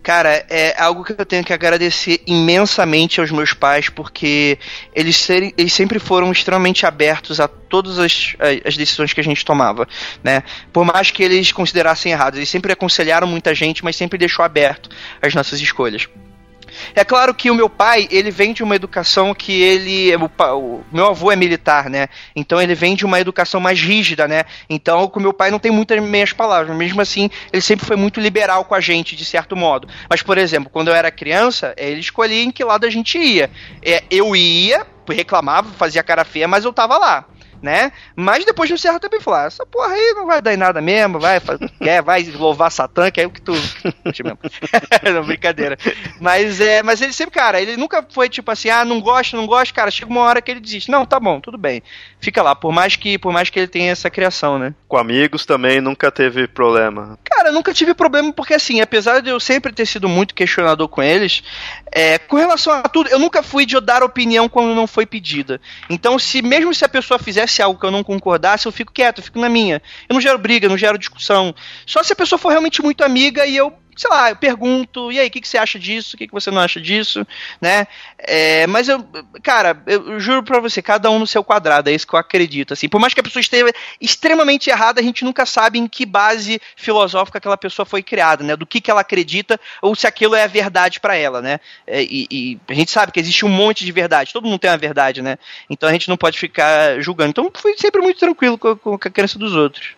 Cara, 0.00 0.46
é 0.48 0.80
algo 0.80 1.04
que 1.04 1.12
eu 1.12 1.26
tenho 1.26 1.44
que 1.44 1.52
agradecer 1.52 2.22
imensamente 2.26 3.20
aos 3.20 3.30
meus 3.30 3.52
pais, 3.52 3.90
porque 3.90 4.56
eles, 4.94 5.16
serem, 5.16 5.52
eles 5.58 5.72
sempre 5.72 5.98
foram 5.98 6.32
extremamente 6.32 6.86
abertos 6.86 7.40
a 7.40 7.48
todas 7.48 7.98
as, 7.98 8.34
as 8.64 8.76
decisões 8.76 9.12
que 9.12 9.20
a 9.20 9.24
gente 9.24 9.44
tomava, 9.44 9.86
né? 10.22 10.44
Por 10.72 10.86
mais 10.86 11.10
que 11.10 11.22
eles 11.22 11.52
considerassem 11.52 12.12
errados, 12.12 12.38
eles 12.38 12.48
sempre 12.48 12.72
aconselharam 12.72 13.26
muita 13.26 13.54
gente, 13.54 13.84
mas 13.84 13.96
sempre 13.96 14.16
deixou 14.16 14.42
aberto 14.42 14.88
as 15.20 15.34
nossas 15.34 15.60
escolhas. 15.60 16.08
É 16.94 17.04
claro 17.04 17.34
que 17.34 17.50
o 17.50 17.54
meu 17.54 17.68
pai, 17.68 18.08
ele 18.10 18.30
vem 18.30 18.52
de 18.52 18.62
uma 18.62 18.76
educação 18.76 19.34
que 19.34 19.62
ele. 19.62 20.14
O, 20.16 20.30
o, 20.56 20.84
meu 20.92 21.06
avô 21.06 21.30
é 21.30 21.36
militar, 21.36 21.88
né? 21.88 22.08
Então 22.34 22.60
ele 22.60 22.74
vem 22.74 22.94
de 22.94 23.04
uma 23.04 23.20
educação 23.20 23.60
mais 23.60 23.80
rígida, 23.80 24.26
né? 24.26 24.44
Então 24.68 25.08
com 25.08 25.18
o 25.18 25.22
meu 25.22 25.32
pai 25.32 25.50
não 25.50 25.58
tem 25.58 25.70
muitas 25.70 26.02
meias 26.02 26.32
palavras. 26.32 26.76
Mesmo 26.76 27.00
assim, 27.00 27.30
ele 27.52 27.62
sempre 27.62 27.86
foi 27.86 27.96
muito 27.96 28.20
liberal 28.20 28.64
com 28.64 28.74
a 28.74 28.80
gente, 28.80 29.16
de 29.16 29.24
certo 29.24 29.56
modo. 29.56 29.88
Mas, 30.08 30.22
por 30.22 30.38
exemplo, 30.38 30.70
quando 30.70 30.88
eu 30.88 30.94
era 30.94 31.10
criança, 31.10 31.74
ele 31.76 32.00
escolhia 32.00 32.42
em 32.42 32.50
que 32.50 32.64
lado 32.64 32.86
a 32.86 32.90
gente 32.90 33.18
ia. 33.18 33.50
É, 33.82 34.02
eu 34.10 34.34
ia, 34.34 34.86
reclamava, 35.08 35.70
fazia 35.72 36.02
cara 36.02 36.24
feia, 36.24 36.48
mas 36.48 36.64
eu 36.64 36.72
tava 36.72 36.96
lá 36.98 37.26
né? 37.62 37.92
Mas 38.14 38.44
depois 38.44 38.70
no 38.70 38.78
Serra 38.78 39.00
também 39.00 39.20
falou: 39.20 39.40
ah, 39.40 39.44
essa 39.44 39.66
porra 39.66 39.92
aí 39.92 40.14
não 40.14 40.26
vai 40.26 40.40
dar 40.40 40.54
em 40.54 40.56
nada 40.56 40.80
mesmo, 40.80 41.18
vai, 41.18 41.40
quer, 41.82 42.02
vai 42.02 42.22
louvar 42.24 42.70
Satã, 42.70 43.10
que 43.10 43.20
é 43.20 43.26
o 43.26 43.30
que 43.30 43.40
tu. 43.40 43.52
não, 45.12 45.24
brincadeira. 45.24 45.76
Mas, 46.20 46.60
é, 46.60 46.82
mas 46.82 47.00
ele 47.00 47.12
sempre, 47.12 47.34
cara, 47.34 47.60
ele 47.60 47.76
nunca 47.76 48.04
foi 48.08 48.28
tipo 48.28 48.50
assim, 48.50 48.68
ah, 48.70 48.84
não 48.84 49.00
gosto, 49.00 49.36
não 49.36 49.46
gosto, 49.46 49.74
cara, 49.74 49.90
chega 49.90 50.10
uma 50.10 50.22
hora 50.22 50.42
que 50.42 50.50
ele 50.50 50.60
desiste. 50.60 50.90
Não, 50.90 51.04
tá 51.04 51.18
bom, 51.18 51.40
tudo 51.40 51.58
bem. 51.58 51.82
Fica 52.20 52.42
lá, 52.42 52.54
por 52.54 52.72
mais 52.72 52.96
que, 52.96 53.18
por 53.18 53.32
mais 53.32 53.50
que 53.50 53.58
ele 53.58 53.68
tenha 53.68 53.92
essa 53.92 54.10
criação, 54.10 54.58
né? 54.58 54.74
Com 54.86 54.96
amigos 54.96 55.44
também 55.46 55.80
nunca 55.80 56.10
teve 56.10 56.46
problema. 56.46 57.18
Cara, 57.24 57.52
nunca 57.52 57.72
tive 57.72 57.94
problema 57.94 58.32
porque 58.32 58.54
assim, 58.54 58.80
apesar 58.80 59.20
de 59.20 59.30
eu 59.30 59.40
sempre 59.40 59.72
ter 59.72 59.86
sido 59.86 60.08
muito 60.08 60.34
questionador 60.34 60.88
com 60.88 61.02
eles, 61.02 61.42
é, 61.92 62.18
com 62.18 62.36
relação 62.36 62.72
a 62.72 62.82
tudo, 62.82 63.08
eu 63.10 63.18
nunca 63.18 63.42
fui 63.42 63.64
de 63.64 63.78
dar 63.80 64.02
opinião 64.02 64.48
quando 64.48 64.74
não 64.74 64.86
foi 64.86 65.06
pedida. 65.06 65.60
Então, 65.88 66.18
se 66.18 66.42
mesmo 66.42 66.74
se 66.74 66.84
a 66.84 66.88
pessoa 66.88 67.18
fizesse 67.18 67.47
algo 67.62 67.78
que 67.78 67.86
eu 67.86 67.90
não 67.90 68.04
concordasse, 68.04 68.66
eu 68.66 68.72
fico 68.72 68.92
quieto, 68.92 69.18
eu 69.18 69.24
fico 69.24 69.38
na 69.38 69.48
minha. 69.48 69.82
Eu 70.08 70.14
não 70.14 70.20
gero 70.20 70.38
briga, 70.38 70.68
não 70.68 70.76
gero 70.78 70.98
discussão. 70.98 71.54
Só 71.86 72.02
se 72.02 72.12
a 72.12 72.16
pessoa 72.16 72.38
for 72.38 72.50
realmente 72.50 72.82
muito 72.82 73.02
amiga 73.02 73.46
e 73.46 73.56
eu 73.56 73.72
sei 73.98 74.08
lá, 74.08 74.30
eu 74.30 74.36
pergunto, 74.36 75.10
e 75.10 75.18
aí, 75.18 75.26
o 75.26 75.30
que, 75.30 75.40
que 75.40 75.48
você 75.48 75.58
acha 75.58 75.76
disso? 75.76 76.14
O 76.14 76.18
que, 76.18 76.28
que 76.28 76.32
você 76.32 76.52
não 76.52 76.60
acha 76.60 76.80
disso? 76.80 77.26
Né? 77.60 77.86
É, 78.16 78.64
mas 78.68 78.88
eu, 78.88 79.04
cara, 79.42 79.82
eu 79.86 80.20
juro 80.20 80.42
pra 80.42 80.60
você, 80.60 80.80
cada 80.80 81.10
um 81.10 81.18
no 81.18 81.26
seu 81.26 81.42
quadrado, 81.42 81.90
é 81.90 81.92
isso 81.92 82.06
que 82.06 82.14
eu 82.14 82.18
acredito. 82.18 82.72
Assim, 82.74 82.88
por 82.88 83.00
mais 83.00 83.12
que 83.12 83.18
a 83.18 83.24
pessoa 83.24 83.40
esteja 83.40 83.66
extremamente 84.00 84.70
errada, 84.70 85.00
a 85.00 85.04
gente 85.04 85.24
nunca 85.24 85.44
sabe 85.44 85.80
em 85.80 85.88
que 85.88 86.06
base 86.06 86.60
filosófica 86.76 87.38
aquela 87.38 87.56
pessoa 87.56 87.84
foi 87.84 88.00
criada, 88.00 88.44
né? 88.44 88.54
Do 88.54 88.66
que, 88.66 88.80
que 88.80 88.90
ela 88.90 89.00
acredita 89.00 89.58
ou 89.82 89.96
se 89.96 90.06
aquilo 90.06 90.36
é 90.36 90.44
a 90.44 90.46
verdade 90.48 91.00
para 91.00 91.16
ela, 91.16 91.42
né? 91.42 91.58
É, 91.84 92.00
e, 92.02 92.28
e, 92.30 92.60
a 92.68 92.74
gente 92.74 92.92
sabe 92.92 93.10
que 93.10 93.18
existe 93.18 93.44
um 93.44 93.48
monte 93.48 93.84
de 93.84 93.90
verdade, 93.90 94.32
todo 94.32 94.46
mundo 94.46 94.60
tem 94.60 94.70
uma 94.70 94.78
verdade, 94.78 95.20
né? 95.22 95.38
Então 95.68 95.88
a 95.88 95.92
gente 95.92 96.08
não 96.08 96.16
pode 96.16 96.38
ficar 96.38 97.00
julgando. 97.00 97.30
Então 97.30 97.50
fui 97.52 97.76
sempre 97.76 98.00
muito 98.00 98.20
tranquilo 98.20 98.56
com, 98.56 98.76
com 98.76 98.94
a 98.94 99.10
crença 99.10 99.38
dos 99.38 99.56
outros. 99.56 99.96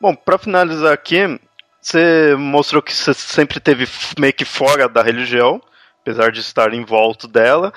Bom, 0.00 0.14
para 0.14 0.36
finalizar 0.38 0.92
aqui, 0.92 1.38
você 1.82 2.36
mostrou 2.38 2.80
que 2.80 2.94
você 2.94 3.12
sempre 3.12 3.58
teve 3.58 3.88
meio 4.16 4.32
que 4.32 4.44
fora 4.44 4.88
da 4.88 5.02
religião, 5.02 5.60
apesar 6.00 6.30
de 6.30 6.40
estar 6.40 6.72
em 6.72 6.84
volta 6.84 7.26
dela. 7.26 7.72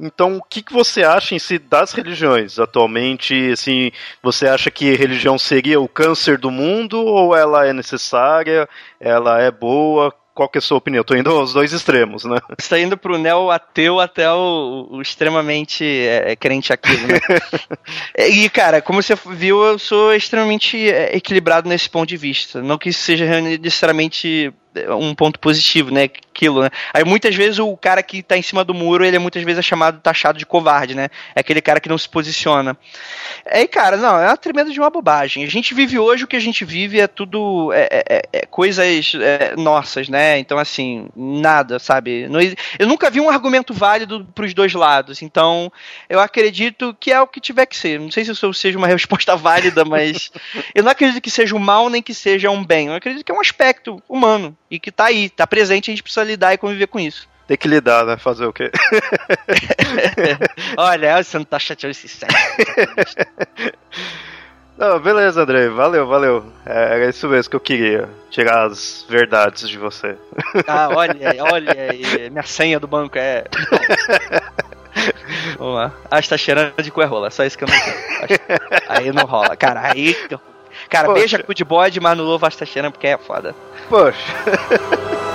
Então, 0.00 0.36
o 0.36 0.42
que, 0.42 0.62
que 0.62 0.72
você 0.72 1.02
acha 1.02 1.34
em 1.34 1.40
si 1.40 1.58
das 1.58 1.92
religiões 1.92 2.60
atualmente? 2.60 3.50
Assim, 3.50 3.90
você 4.22 4.46
acha 4.46 4.70
que 4.70 4.94
religião 4.94 5.36
seria 5.36 5.80
o 5.80 5.88
câncer 5.88 6.38
do 6.38 6.52
mundo 6.52 7.04
ou 7.04 7.34
ela 7.34 7.66
é 7.66 7.72
necessária? 7.72 8.68
Ela 9.00 9.42
é 9.42 9.50
boa? 9.50 10.14
Qual 10.38 10.48
que 10.48 10.56
é 10.56 10.60
a 10.60 10.62
sua 10.62 10.78
opinião? 10.78 11.00
Eu 11.00 11.04
tô 11.04 11.16
indo 11.16 11.30
aos 11.32 11.52
dois 11.52 11.72
extremos, 11.72 12.24
né? 12.24 12.38
Você 12.56 12.68
tá 12.68 12.78
indo 12.78 12.96
pro 12.96 13.18
neo-ateu 13.18 13.98
até 13.98 14.30
o, 14.32 14.86
o 14.88 15.02
extremamente 15.02 15.84
é, 15.84 16.30
é 16.30 16.36
crente 16.36 16.72
aquilo, 16.72 17.08
né? 17.08 17.18
e, 18.30 18.48
cara, 18.48 18.80
como 18.80 19.02
você 19.02 19.16
viu, 19.32 19.64
eu 19.64 19.80
sou 19.80 20.14
extremamente 20.14 20.88
é, 20.88 21.16
equilibrado 21.16 21.68
nesse 21.68 21.90
ponto 21.90 22.08
de 22.08 22.16
vista. 22.16 22.62
Não 22.62 22.78
que 22.78 22.90
isso 22.90 23.02
seja 23.02 23.40
necessariamente 23.40 24.54
um 24.90 25.14
ponto 25.14 25.38
positivo, 25.38 25.90
né? 25.90 26.04
Aquilo, 26.04 26.62
né? 26.62 26.70
Aí 26.92 27.04
muitas 27.04 27.34
vezes 27.34 27.58
o 27.58 27.76
cara 27.76 28.02
que 28.02 28.22
tá 28.22 28.36
em 28.36 28.42
cima 28.42 28.64
do 28.64 28.72
muro, 28.74 29.04
ele 29.04 29.18
muitas 29.18 29.42
vezes 29.42 29.58
é 29.58 29.62
chamado, 29.62 30.00
taxado 30.00 30.38
de 30.38 30.46
covarde, 30.46 30.94
né? 30.94 31.08
É 31.34 31.40
aquele 31.40 31.60
cara 31.60 31.80
que 31.80 31.88
não 31.88 31.98
se 31.98 32.08
posiciona. 32.08 32.76
Aí, 33.50 33.66
cara, 33.66 33.96
não, 33.96 34.18
é 34.18 34.26
uma 34.26 34.36
tremenda 34.36 34.70
de 34.70 34.78
uma 34.78 34.90
bobagem. 34.90 35.44
A 35.44 35.48
gente 35.48 35.74
vive 35.74 35.98
hoje, 35.98 36.24
o 36.24 36.26
que 36.26 36.36
a 36.36 36.40
gente 36.40 36.64
vive 36.64 37.00
é 37.00 37.06
tudo 37.06 37.72
é, 37.72 37.88
é, 37.90 38.04
é, 38.08 38.22
é 38.32 38.46
coisas 38.46 39.12
é, 39.20 39.56
nossas, 39.56 40.08
né? 40.08 40.38
Então, 40.38 40.58
assim, 40.58 41.08
nada, 41.16 41.78
sabe? 41.78 42.28
Eu 42.78 42.86
nunca 42.86 43.10
vi 43.10 43.20
um 43.20 43.30
argumento 43.30 43.72
válido 43.72 44.26
pros 44.34 44.54
dois 44.54 44.74
lados. 44.74 45.22
Então, 45.22 45.72
eu 46.08 46.20
acredito 46.20 46.96
que 47.00 47.10
é 47.10 47.20
o 47.20 47.26
que 47.26 47.40
tiver 47.40 47.66
que 47.66 47.76
ser. 47.76 47.98
Não 47.98 48.10
sei 48.10 48.24
se 48.24 48.32
isso 48.32 48.52
seja 48.54 48.78
uma 48.78 48.86
resposta 48.88 49.34
válida, 49.36 49.84
mas 49.84 50.30
eu 50.74 50.82
não 50.82 50.92
acredito 50.92 51.22
que 51.22 51.30
seja 51.30 51.56
um 51.56 51.58
mal 51.58 51.88
nem 51.88 52.02
que 52.02 52.14
seja 52.14 52.50
um 52.50 52.64
bem. 52.64 52.88
Eu 52.88 52.94
acredito 52.94 53.24
que 53.24 53.32
é 53.32 53.34
um 53.34 53.40
aspecto 53.40 54.02
humano 54.08 54.56
e 54.70 54.78
que 54.78 54.92
tá 54.92 55.06
aí, 55.06 55.30
tá 55.30 55.46
presente, 55.46 55.90
a 55.90 55.92
gente 55.92 56.02
precisa 56.02 56.24
lidar 56.24 56.54
e 56.54 56.58
conviver 56.58 56.86
com 56.86 57.00
isso. 57.00 57.28
Tem 57.46 57.56
que 57.56 57.66
lidar, 57.66 58.04
né? 58.04 58.18
Fazer 58.18 58.44
o 58.44 58.52
quê? 58.52 58.70
Olha, 60.76 61.22
você 61.22 61.38
não 61.38 61.46
tá 61.46 61.58
chateando 61.58 61.92
esse 61.92 62.06
sério. 62.06 62.36
Não, 64.78 65.00
beleza, 65.00 65.42
André. 65.42 65.68
Valeu, 65.68 66.06
valeu. 66.06 66.52
É, 66.64 66.94
era 66.94 67.08
isso 67.08 67.28
mesmo 67.28 67.50
que 67.50 67.56
eu 67.56 67.60
queria. 67.60 68.08
Tirar 68.30 68.64
as 68.66 69.04
verdades 69.08 69.68
de 69.68 69.76
você. 69.76 70.16
Ah, 70.68 70.88
olha, 70.94 71.16
olha. 71.52 71.74
Minha 72.30 72.44
senha 72.44 72.78
do 72.78 72.86
banco 72.86 73.18
é. 73.18 73.44
Vamos 75.58 75.74
lá. 75.74 75.92
Ah, 76.08 76.20
está 76.20 76.36
cheirando 76.36 76.80
de 76.80 76.90
rola. 76.90 77.28
Só 77.30 77.44
isso 77.44 77.58
que 77.58 77.64
eu 77.64 77.68
não 77.68 77.76
quero. 78.28 78.60
Aí 78.88 79.10
não 79.10 79.24
rola. 79.24 79.56
Cara, 79.56 79.90
aí. 79.90 80.16
Cara, 80.88 81.06
Poxa. 81.06 81.18
beija 81.18 81.42
cu 81.42 81.54
de 81.54 81.64
bode, 81.64 82.00
mas 82.00 82.16
novo 82.24 82.46
está 82.46 82.64
cheirando 82.64 82.92
porque 82.92 83.06
é 83.08 83.18
foda. 83.18 83.54
Poxa. 83.88 84.18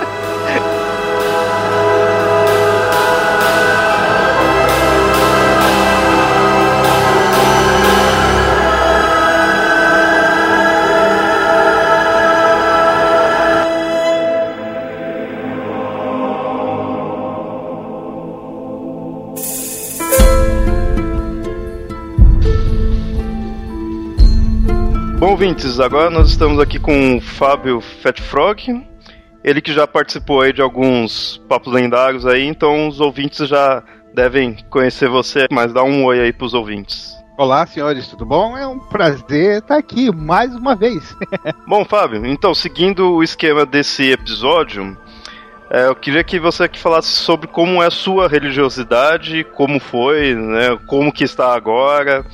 Bom, 25.24 25.30
ouvintes, 25.30 25.80
agora 25.80 26.10
nós 26.10 26.28
estamos 26.28 26.60
aqui 26.60 26.78
com 26.78 27.16
o 27.16 27.20
Fábio 27.20 27.80
Fat 27.80 28.20
Frog, 28.20 28.86
ele 29.42 29.62
que 29.62 29.72
já 29.72 29.86
participou 29.86 30.42
aí 30.42 30.52
de 30.52 30.60
alguns 30.60 31.42
papos 31.48 31.72
lendários 31.72 32.26
aí, 32.26 32.44
então 32.44 32.88
os 32.88 33.00
ouvintes 33.00 33.48
já 33.48 33.82
devem 34.12 34.54
conhecer 34.68 35.08
você, 35.08 35.46
mas 35.50 35.72
dá 35.72 35.82
um 35.82 36.04
oi 36.04 36.20
aí 36.20 36.30
pros 36.30 36.52
ouvintes. 36.52 37.16
Olá, 37.38 37.66
senhores, 37.66 38.06
tudo 38.06 38.26
bom? 38.26 38.54
É 38.54 38.66
um 38.66 38.78
prazer 38.78 39.60
estar 39.60 39.78
aqui 39.78 40.14
mais 40.14 40.54
uma 40.54 40.76
vez. 40.76 41.16
bom, 41.66 41.86
Fábio, 41.86 42.26
então, 42.26 42.54
seguindo 42.54 43.14
o 43.14 43.22
esquema 43.22 43.64
desse 43.64 44.10
episódio, 44.10 44.94
é, 45.70 45.86
eu 45.86 45.96
queria 45.96 46.22
que 46.22 46.38
você 46.38 46.64
aqui 46.64 46.78
falasse 46.78 47.08
sobre 47.08 47.46
como 47.46 47.82
é 47.82 47.86
a 47.86 47.90
sua 47.90 48.28
religiosidade, 48.28 49.42
como 49.54 49.80
foi, 49.80 50.34
né, 50.34 50.78
como 50.86 51.10
que 51.10 51.24
está 51.24 51.54
agora, 51.54 52.26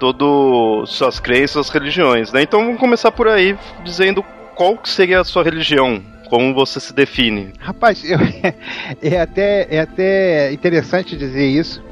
todo 0.00 0.86
suas 0.86 1.20
crenças, 1.20 1.50
suas 1.50 1.68
religiões, 1.68 2.32
né? 2.32 2.42
Então 2.42 2.64
vamos 2.64 2.80
começar 2.80 3.12
por 3.12 3.28
aí 3.28 3.56
dizendo 3.84 4.24
qual 4.56 4.78
seria 4.82 5.20
a 5.20 5.24
sua 5.24 5.44
religião, 5.44 6.02
como 6.28 6.54
você 6.54 6.80
se 6.80 6.94
define. 6.94 7.52
Rapaz, 7.60 8.02
eu, 8.02 8.18
é, 9.02 9.20
até, 9.20 9.68
é 9.70 9.80
até 9.80 10.52
interessante 10.52 11.16
dizer 11.16 11.46
isso. 11.46 11.82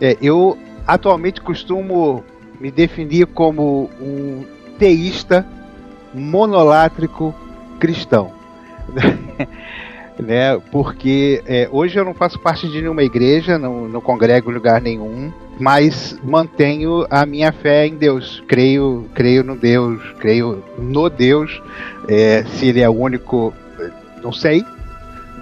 É, 0.00 0.16
eu 0.20 0.58
atualmente 0.86 1.40
costumo 1.40 2.22
me 2.60 2.70
definir 2.70 3.26
como 3.26 3.90
um 3.98 4.44
teísta 4.78 5.46
monolátrico 6.12 7.34
cristão. 7.80 8.32
né? 10.18 10.60
Porque 10.70 11.42
é, 11.46 11.68
hoje 11.70 11.98
eu 11.98 12.04
não 12.04 12.14
faço 12.14 12.38
parte 12.38 12.68
de 12.68 12.80
nenhuma 12.80 13.02
igreja, 13.02 13.58
não, 13.58 13.88
não 13.88 14.00
congrego 14.00 14.50
em 14.50 14.54
lugar 14.54 14.80
nenhum, 14.80 15.32
mas 15.58 16.18
mantenho 16.22 17.06
a 17.10 17.24
minha 17.26 17.52
fé 17.52 17.86
em 17.86 17.96
Deus. 17.96 18.42
Creio, 18.46 19.08
creio 19.14 19.42
no 19.42 19.56
Deus, 19.56 20.00
creio 20.18 20.64
no 20.78 21.08
Deus. 21.08 21.62
É, 22.08 22.44
se 22.44 22.68
ele 22.68 22.80
é 22.80 22.88
o 22.88 22.92
único, 22.92 23.52
não 24.22 24.32
sei, 24.32 24.64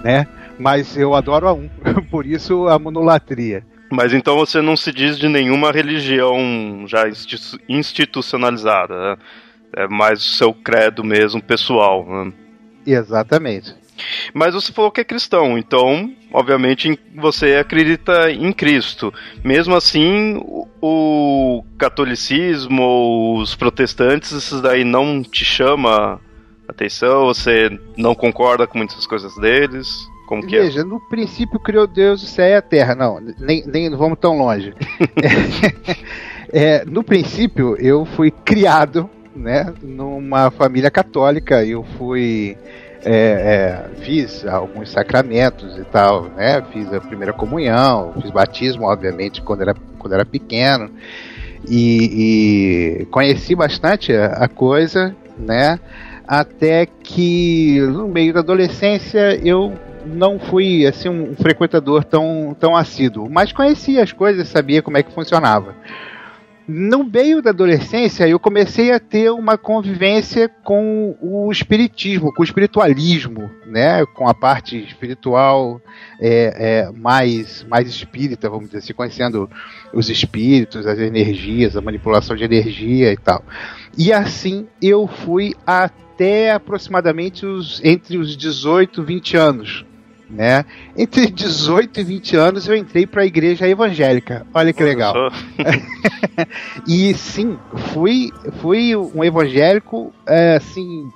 né? 0.03 0.27
Mas 0.57 0.95
eu 0.97 1.15
adoro 1.15 1.47
a 1.47 1.53
um, 1.53 1.69
por 2.09 2.25
isso 2.25 2.67
a 2.67 2.77
monolatria. 2.77 3.63
Mas 3.91 4.11
então 4.11 4.35
você 4.35 4.61
não 4.61 4.75
se 4.75 4.91
diz 4.91 5.19
de 5.19 5.29
nenhuma 5.29 5.71
religião 5.71 6.85
já 6.87 7.03
institucionalizada, 7.69 8.95
né? 8.95 9.17
é 9.75 9.87
mais 9.87 10.19
o 10.19 10.35
seu 10.35 10.53
credo 10.53 11.03
mesmo 11.03 11.41
pessoal. 11.41 12.05
Né? 12.07 12.33
Exatamente. 12.85 13.75
Mas 14.33 14.53
você 14.53 14.71
falou 14.71 14.91
que 14.91 15.01
é 15.01 15.03
cristão, 15.03 15.57
então, 15.57 16.11
obviamente, 16.31 16.99
você 17.15 17.55
acredita 17.55 18.31
em 18.31 18.51
Cristo. 18.51 19.13
Mesmo 19.43 19.75
assim, 19.75 20.41
o 20.81 21.63
catolicismo 21.77 23.37
os 23.39 23.55
protestantes, 23.55 24.31
isso 24.31 24.61
daí 24.61 24.83
não 24.83 25.21
te 25.23 25.45
chama 25.45 26.19
atenção? 26.67 27.25
Você 27.25 27.69
não 27.97 28.15
concorda 28.15 28.67
com 28.67 28.77
muitas 28.77 29.05
coisas 29.05 29.35
deles? 29.35 30.07
Como 30.27 30.45
que 30.45 30.55
é? 30.55 30.61
Veja, 30.61 30.81
é? 30.81 30.83
no 30.83 30.99
princípio 30.99 31.59
criou 31.59 31.85
Deus 31.85 32.23
o 32.23 32.25
céu 32.25 32.47
e 32.47 32.55
a 32.55 32.61
terra. 32.61 32.95
Não, 32.95 33.19
nem, 33.39 33.63
nem 33.65 33.89
vamos 33.95 34.17
tão 34.19 34.37
longe. 34.37 34.73
é, 36.51 36.83
no 36.85 37.03
princípio, 37.03 37.75
eu 37.77 38.05
fui 38.05 38.31
criado 38.31 39.09
né, 39.35 39.73
numa 39.81 40.49
família 40.51 40.89
católica. 40.89 41.63
Eu 41.63 41.83
fui 41.97 42.57
é, 43.05 43.85
é, 43.95 44.01
fiz 44.01 44.45
alguns 44.45 44.89
sacramentos 44.89 45.77
e 45.77 45.83
tal, 45.83 46.23
né? 46.35 46.63
Fiz 46.71 46.91
a 46.93 47.01
primeira 47.01 47.33
comunhão, 47.33 48.13
fiz 48.21 48.31
batismo, 48.31 48.85
obviamente, 48.85 49.41
quando 49.41 49.61
era, 49.61 49.75
quando 49.99 50.13
era 50.13 50.25
pequeno. 50.25 50.89
E, 51.67 53.01
e 53.01 53.05
conheci 53.05 53.55
bastante 53.55 54.13
a, 54.13 54.27
a, 54.27 54.47
coisa, 54.47 55.15
né? 55.37 55.79
Até 56.27 56.85
que 56.85 57.79
no 57.81 58.07
meio 58.07 58.33
da 58.33 58.39
adolescência 58.39 59.39
eu 59.43 59.73
não 60.05 60.39
fui 60.39 60.85
assim 60.85 61.09
um 61.09 61.35
frequentador 61.35 62.03
tão, 62.03 62.55
tão 62.59 62.75
assíduo, 62.75 63.29
mas 63.29 63.53
conhecia 63.53 64.03
as 64.03 64.11
coisas, 64.11 64.49
sabia 64.49 64.81
como 64.81 64.97
é 64.97 65.03
que 65.03 65.13
funcionava 65.13 65.75
no 66.67 67.03
meio 67.03 67.41
da 67.41 67.49
adolescência, 67.49 68.27
eu 68.27 68.39
comecei 68.39 68.91
a 68.91 68.99
ter 68.99 69.29
uma 69.31 69.57
convivência 69.57 70.47
com 70.63 71.15
o 71.21 71.51
espiritismo, 71.51 72.33
com 72.33 72.41
o 72.41 72.45
espiritualismo, 72.45 73.49
né? 73.65 74.05
com 74.05 74.27
a 74.27 74.33
parte 74.33 74.77
espiritual 74.81 75.81
é, 76.21 76.85
é, 76.87 76.91
mais, 76.91 77.65
mais 77.69 77.87
espírita, 77.89 78.49
vamos 78.49 78.67
dizer 78.67 78.77
assim, 78.77 78.93
conhecendo 78.93 79.49
os 79.93 80.09
espíritos, 80.09 80.87
as 80.87 80.99
energias, 80.99 81.75
a 81.75 81.81
manipulação 81.81 82.35
de 82.35 82.43
energia 82.45 83.11
e 83.11 83.17
tal. 83.17 83.43
E 83.97 84.13
assim 84.13 84.65
eu 84.81 85.05
fui 85.05 85.53
até 85.67 86.51
aproximadamente 86.51 87.45
os, 87.45 87.81
entre 87.83 88.17
os 88.17 88.37
18 88.37 89.01
e 89.01 89.05
20 89.05 89.37
anos 89.37 89.85
né? 90.33 90.65
Entre 90.97 91.27
18 91.29 91.99
e 91.99 92.03
20 92.03 92.35
anos 92.35 92.67
eu 92.67 92.75
entrei 92.75 93.05
para 93.05 93.21
a 93.21 93.25
igreja 93.25 93.67
evangélica. 93.67 94.45
Olha 94.53 94.73
que 94.73 94.83
legal. 94.83 95.13
e 96.87 97.13
sim, 97.13 97.57
fui, 97.93 98.31
fui 98.59 98.95
um 98.95 99.23
evangélico 99.23 100.11
é, 100.27 100.55
assim 100.55 101.09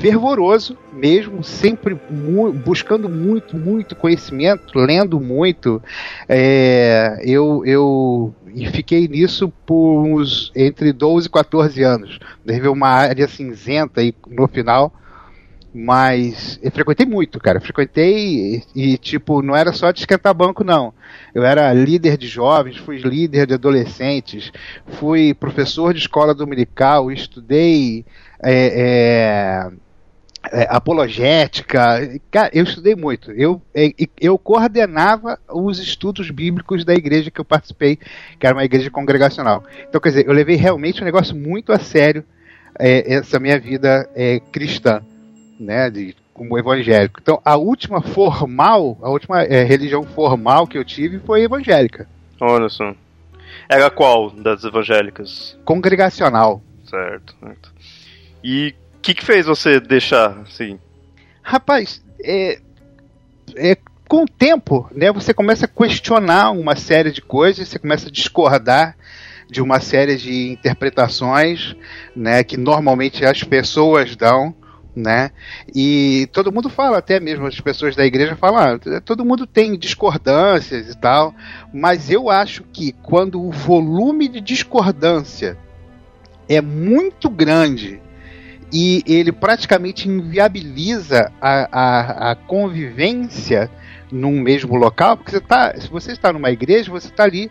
fervoroso 0.00 0.76
mesmo, 0.92 1.44
sempre 1.44 1.98
mu 2.10 2.52
buscando 2.52 3.08
muito, 3.08 3.56
muito 3.56 3.94
conhecimento, 3.94 4.78
lendo 4.78 5.20
muito. 5.20 5.82
É, 6.28 7.20
eu, 7.24 7.62
eu 7.66 8.34
fiquei 8.72 9.06
nisso 9.06 9.52
por 9.66 10.02
uns 10.02 10.50
entre 10.56 10.92
12 10.92 11.26
e 11.26 11.30
14 11.30 11.82
anos. 11.82 12.18
Deve 12.44 12.68
uma 12.68 12.88
área 12.88 13.28
cinzenta 13.28 14.00
aí 14.00 14.14
no 14.26 14.48
final 14.48 14.92
mas 15.74 16.60
eu 16.62 16.70
frequentei 16.70 17.06
muito, 17.06 17.40
cara. 17.40 17.60
frequentei 17.60 18.62
e, 18.74 18.92
e, 18.92 18.98
tipo, 18.98 19.40
não 19.40 19.56
era 19.56 19.72
só 19.72 19.90
de 19.90 20.00
esquentar 20.00 20.34
banco, 20.34 20.62
não. 20.62 20.92
Eu 21.34 21.44
era 21.44 21.72
líder 21.72 22.18
de 22.18 22.26
jovens, 22.26 22.76
fui 22.76 22.98
líder 22.98 23.46
de 23.46 23.54
adolescentes, 23.54 24.52
fui 24.86 25.32
professor 25.32 25.94
de 25.94 26.00
escola 26.00 26.34
dominical, 26.34 27.10
estudei 27.10 28.04
é, 28.42 29.70
é, 30.50 30.60
é, 30.60 30.66
apologética. 30.68 32.20
Cara, 32.30 32.50
eu 32.52 32.64
estudei 32.64 32.94
muito. 32.94 33.32
Eu, 33.32 33.62
é, 33.74 33.92
eu 34.20 34.36
coordenava 34.36 35.38
os 35.48 35.78
estudos 35.78 36.30
bíblicos 36.30 36.84
da 36.84 36.92
igreja 36.92 37.30
que 37.30 37.40
eu 37.40 37.46
participei, 37.46 37.96
que 38.38 38.46
era 38.46 38.54
uma 38.54 38.64
igreja 38.64 38.90
congregacional. 38.90 39.64
Então, 39.88 39.98
quer 40.00 40.10
dizer, 40.10 40.26
eu 40.26 40.34
levei 40.34 40.56
realmente 40.56 41.00
um 41.00 41.06
negócio 41.06 41.34
muito 41.34 41.72
a 41.72 41.78
sério 41.78 42.22
é, 42.78 43.14
essa 43.14 43.40
minha 43.40 43.58
vida 43.58 44.08
é, 44.14 44.38
cristã 44.52 45.02
né, 45.62 45.90
de, 45.90 46.14
como 46.34 46.58
evangélico. 46.58 47.20
Então, 47.22 47.40
a 47.44 47.56
última 47.56 48.02
formal, 48.02 48.98
a 49.02 49.08
última 49.08 49.42
é, 49.42 49.62
religião 49.62 50.02
formal 50.02 50.66
que 50.66 50.76
eu 50.76 50.84
tive 50.84 51.18
foi 51.20 51.42
evangélica. 51.42 52.08
Olha 52.40 52.68
só. 52.68 52.94
Era 53.68 53.90
qual 53.90 54.30
das 54.30 54.64
evangélicas? 54.64 55.56
Congregacional. 55.64 56.62
Certo, 56.84 57.34
certo. 57.40 57.72
E 58.42 58.74
o 58.96 59.00
que, 59.00 59.14
que 59.14 59.24
fez 59.24 59.46
você 59.46 59.80
deixar, 59.80 60.38
assim? 60.40 60.78
Rapaz, 61.42 62.02
é, 62.22 62.60
é, 63.56 63.76
com 64.08 64.24
o 64.24 64.28
tempo, 64.28 64.88
né, 64.94 65.10
você 65.12 65.32
começa 65.32 65.64
a 65.64 65.68
questionar 65.68 66.50
uma 66.50 66.76
série 66.76 67.10
de 67.10 67.22
coisas, 67.22 67.68
você 67.68 67.78
começa 67.78 68.08
a 68.08 68.12
discordar 68.12 68.96
de 69.48 69.60
uma 69.60 69.80
série 69.80 70.16
de 70.16 70.50
interpretações, 70.50 71.76
né, 72.14 72.42
que 72.42 72.56
normalmente 72.56 73.24
as 73.24 73.42
pessoas 73.42 74.16
dão, 74.16 74.54
né? 74.94 75.30
E 75.74 76.28
todo 76.32 76.52
mundo 76.52 76.68
fala, 76.68 76.98
até 76.98 77.18
mesmo 77.18 77.46
as 77.46 77.60
pessoas 77.60 77.96
da 77.96 78.04
igreja 78.04 78.36
falam, 78.36 78.78
ah, 78.78 79.00
todo 79.00 79.24
mundo 79.24 79.46
tem 79.46 79.76
discordâncias 79.78 80.90
e 80.90 80.96
tal, 80.96 81.34
mas 81.72 82.10
eu 82.10 82.28
acho 82.28 82.62
que 82.72 82.92
quando 83.02 83.42
o 83.42 83.50
volume 83.50 84.28
de 84.28 84.40
discordância 84.40 85.56
é 86.48 86.60
muito 86.60 87.30
grande 87.30 88.00
e 88.72 89.02
ele 89.06 89.32
praticamente 89.32 90.08
inviabiliza 90.08 91.30
a, 91.40 91.68
a, 91.72 92.30
a 92.30 92.34
convivência 92.34 93.70
num 94.10 94.40
mesmo 94.40 94.76
local, 94.76 95.16
porque 95.16 95.30
você 95.30 95.40
tá, 95.40 95.74
se 95.78 95.88
você 95.88 96.12
está 96.12 96.32
numa 96.32 96.50
igreja, 96.50 96.90
você 96.90 97.08
está 97.08 97.24
ali 97.24 97.50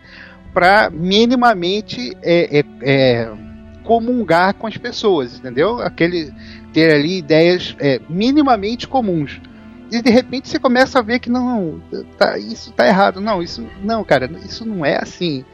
para 0.52 0.90
minimamente 0.90 2.16
é, 2.22 2.58
é, 2.58 2.64
é, 2.82 3.32
comungar 3.82 4.54
com 4.54 4.66
as 4.66 4.76
pessoas, 4.76 5.38
entendeu? 5.38 5.80
Aquele 5.80 6.32
ter 6.72 6.94
ali 6.94 7.18
ideias 7.18 7.76
é, 7.78 8.00
minimamente 8.08 8.88
comuns. 8.88 9.40
E 9.90 10.00
de 10.00 10.10
repente 10.10 10.48
você 10.48 10.58
começa 10.58 10.98
a 10.98 11.02
ver 11.02 11.18
que 11.18 11.28
não, 11.28 11.82
tá, 12.16 12.38
isso 12.38 12.72
tá 12.72 12.86
errado. 12.86 13.20
Não, 13.20 13.42
isso 13.42 13.66
não, 13.82 14.02
cara, 14.02 14.30
isso 14.44 14.64
não 14.64 14.86
é 14.86 14.96
assim. 14.96 15.44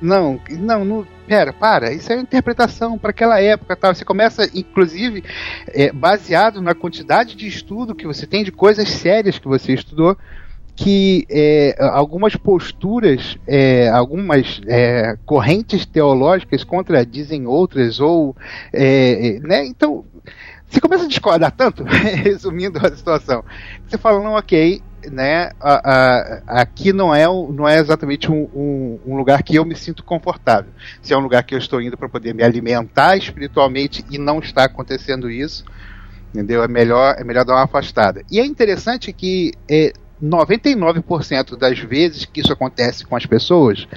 Não, 0.00 0.40
não, 0.48 0.84
não 0.84 1.06
pera, 1.26 1.52
para, 1.52 1.92
isso 1.92 2.10
é 2.10 2.16
uma 2.16 2.22
interpretação 2.22 2.96
para 2.96 3.10
aquela 3.10 3.40
época, 3.40 3.76
tal. 3.76 3.94
Você 3.94 4.04
começa, 4.04 4.48
inclusive, 4.54 5.22
é, 5.68 5.92
baseado 5.92 6.62
na 6.62 6.74
quantidade 6.74 7.36
de 7.36 7.46
estudo 7.46 7.94
que 7.94 8.06
você 8.06 8.26
tem 8.26 8.42
de 8.42 8.50
coisas 8.50 8.88
sérias 8.88 9.38
que 9.38 9.46
você 9.46 9.74
estudou, 9.74 10.16
que 10.80 11.26
é, 11.28 11.76
algumas 11.78 12.34
posturas, 12.36 13.36
é, 13.46 13.90
algumas 13.90 14.62
é, 14.66 15.14
correntes 15.26 15.84
teológicas 15.84 16.64
contradizem 16.64 17.46
outras, 17.46 18.00
ou. 18.00 18.34
É, 18.72 19.36
é, 19.36 19.40
né? 19.40 19.66
Então, 19.66 20.06
você 20.66 20.80
começa 20.80 21.04
a 21.04 21.08
discordar 21.08 21.52
tanto, 21.52 21.84
resumindo 21.84 22.78
a 22.78 22.96
situação, 22.96 23.44
você 23.86 23.98
fala, 23.98 24.22
não, 24.22 24.32
ok, 24.32 24.80
né, 25.12 25.50
a, 25.60 25.90
a, 25.92 26.62
aqui 26.62 26.94
não 26.94 27.14
é, 27.14 27.26
não 27.26 27.68
é 27.68 27.78
exatamente 27.78 28.30
um, 28.30 28.48
um, 28.54 29.00
um, 29.06 29.16
lugar 29.16 29.42
que 29.42 29.56
eu 29.56 29.66
me 29.66 29.76
sinto 29.76 30.02
confortável. 30.02 30.72
Se 31.02 31.12
é 31.12 31.16
um 31.16 31.20
lugar 31.20 31.42
que 31.42 31.54
eu 31.54 31.58
estou 31.58 31.82
indo 31.82 31.96
para 31.98 32.08
poder 32.08 32.34
me 32.34 32.42
alimentar 32.42 33.18
espiritualmente 33.18 34.02
e 34.10 34.16
não 34.16 34.38
está 34.38 34.64
acontecendo 34.64 35.30
isso, 35.30 35.62
entendeu? 36.32 36.62
É 36.62 36.68
melhor, 36.68 37.16
é 37.18 37.24
melhor 37.24 37.44
dar 37.44 37.54
uma 37.54 37.64
afastada. 37.64 38.22
E 38.30 38.40
é 38.40 38.46
interessante 38.46 39.12
que 39.12 39.52
é, 39.68 39.92
99% 40.22 41.56
das 41.56 41.78
vezes 41.78 42.24
que 42.24 42.40
isso 42.40 42.52
acontece 42.52 43.06
com 43.06 43.16
as 43.16 43.26
pessoas, 43.26 43.88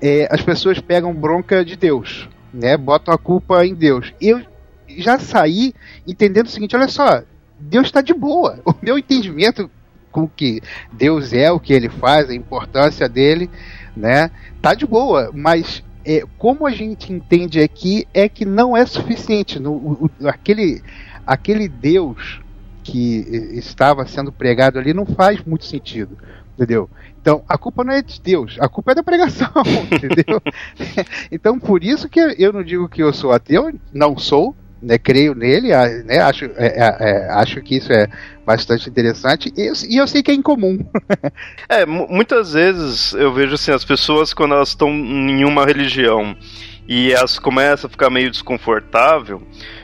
é, 0.00 0.28
as 0.30 0.42
pessoas 0.42 0.80
pegam 0.80 1.14
bronca 1.14 1.64
de 1.64 1.76
Deus, 1.76 2.28
né? 2.52 2.76
Botam 2.76 3.12
a 3.12 3.18
culpa 3.18 3.64
em 3.66 3.74
Deus. 3.74 4.12
Eu 4.20 4.42
já 4.88 5.18
saí 5.18 5.74
entendendo 6.06 6.46
o 6.46 6.50
seguinte: 6.50 6.74
olha 6.74 6.88
só, 6.88 7.22
Deus 7.58 7.86
está 7.86 8.00
de 8.00 8.14
boa. 8.14 8.60
O 8.64 8.74
meu 8.80 8.98
entendimento 8.98 9.70
com 10.10 10.26
que 10.26 10.62
Deus 10.92 11.32
é, 11.32 11.50
o 11.50 11.60
que 11.60 11.72
ele 11.72 11.88
faz, 11.88 12.30
a 12.30 12.34
importância 12.34 13.08
dele, 13.08 13.50
né, 13.96 14.30
tá 14.62 14.74
de 14.74 14.86
boa, 14.86 15.30
mas 15.34 15.82
é, 16.04 16.22
como 16.38 16.66
a 16.66 16.70
gente 16.70 17.12
entende 17.12 17.60
aqui 17.60 18.08
é 18.14 18.28
que 18.28 18.44
não 18.44 18.76
é 18.76 18.86
suficiente. 18.86 19.58
No, 19.58 19.72
o, 19.72 20.10
aquele, 20.24 20.82
aquele 21.26 21.68
Deus 21.68 22.40
que 22.90 23.26
estava 23.52 24.06
sendo 24.06 24.32
pregado 24.32 24.78
ali 24.78 24.94
não 24.94 25.04
faz 25.04 25.42
muito 25.44 25.64
sentido, 25.64 26.16
entendeu? 26.54 26.88
Então, 27.20 27.44
a 27.48 27.58
culpa 27.58 27.84
não 27.84 27.92
é 27.92 28.00
de 28.00 28.20
Deus, 28.20 28.56
a 28.58 28.68
culpa 28.68 28.92
é 28.92 28.94
da 28.94 29.02
pregação, 29.02 29.50
entendeu? 29.92 30.40
então, 31.30 31.58
por 31.58 31.84
isso 31.84 32.08
que 32.08 32.20
eu 32.38 32.52
não 32.52 32.62
digo 32.62 32.88
que 32.88 33.02
eu 33.02 33.12
sou 33.12 33.32
ateu, 33.32 33.72
não 33.92 34.16
sou, 34.16 34.56
né, 34.80 34.96
creio 34.96 35.34
nele, 35.34 35.68
né, 36.04 36.20
acho, 36.20 36.46
é, 36.56 36.66
é, 36.66 36.96
é, 37.00 37.30
acho 37.32 37.60
que 37.60 37.76
isso 37.76 37.92
é 37.92 38.08
bastante 38.46 38.88
interessante 38.88 39.52
e 39.56 39.72
e 39.88 39.96
eu 39.96 40.06
sei 40.06 40.22
que 40.22 40.30
é 40.30 40.34
incomum. 40.34 40.78
é, 41.68 41.84
muitas 41.84 42.52
vezes 42.52 43.12
eu 43.12 43.32
vejo 43.34 43.54
assim, 43.54 43.72
as 43.72 43.84
pessoas 43.84 44.32
quando 44.32 44.54
elas 44.54 44.68
estão 44.70 44.88
em 44.88 45.44
uma 45.44 45.66
religião 45.66 46.36
e 46.88 47.12
elas 47.12 47.38
começam 47.38 47.88
a 47.88 47.90
ficar 47.90 48.08
meio 48.08 48.30
desconfortável, 48.30 49.42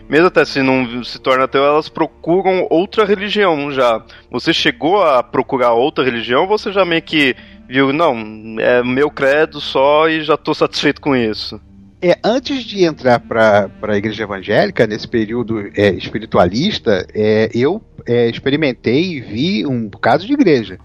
mesmo 0.08 0.26
até 0.26 0.44
se 0.44 0.62
não 0.62 1.02
se 1.02 1.18
torna 1.18 1.44
ateu, 1.44 1.64
elas 1.64 1.88
procuram 1.88 2.66
outra 2.70 3.04
religião 3.04 3.70
já. 3.72 4.02
Você 4.30 4.52
chegou 4.52 5.02
a 5.02 5.22
procurar 5.22 5.72
outra 5.72 6.04
religião 6.04 6.46
você 6.46 6.72
já 6.72 6.84
meio 6.84 7.02
que 7.02 7.34
viu, 7.68 7.92
não, 7.92 8.14
é 8.58 8.82
meu 8.82 9.10
credo 9.10 9.60
só 9.60 10.08
e 10.08 10.22
já 10.22 10.34
estou 10.34 10.54
satisfeito 10.54 11.00
com 11.00 11.16
isso? 11.16 11.60
É, 12.02 12.18
antes 12.22 12.64
de 12.64 12.84
entrar 12.84 13.18
para 13.18 13.70
a 13.82 13.96
igreja 13.96 14.24
evangélica, 14.24 14.86
nesse 14.86 15.08
período 15.08 15.70
é, 15.74 15.88
espiritualista, 15.90 17.06
é, 17.14 17.48
eu 17.54 17.80
é, 18.06 18.28
experimentei 18.28 19.14
e 19.14 19.20
vi 19.20 19.66
um 19.66 19.88
bocado 19.88 20.26
de 20.26 20.34
igreja, 20.34 20.78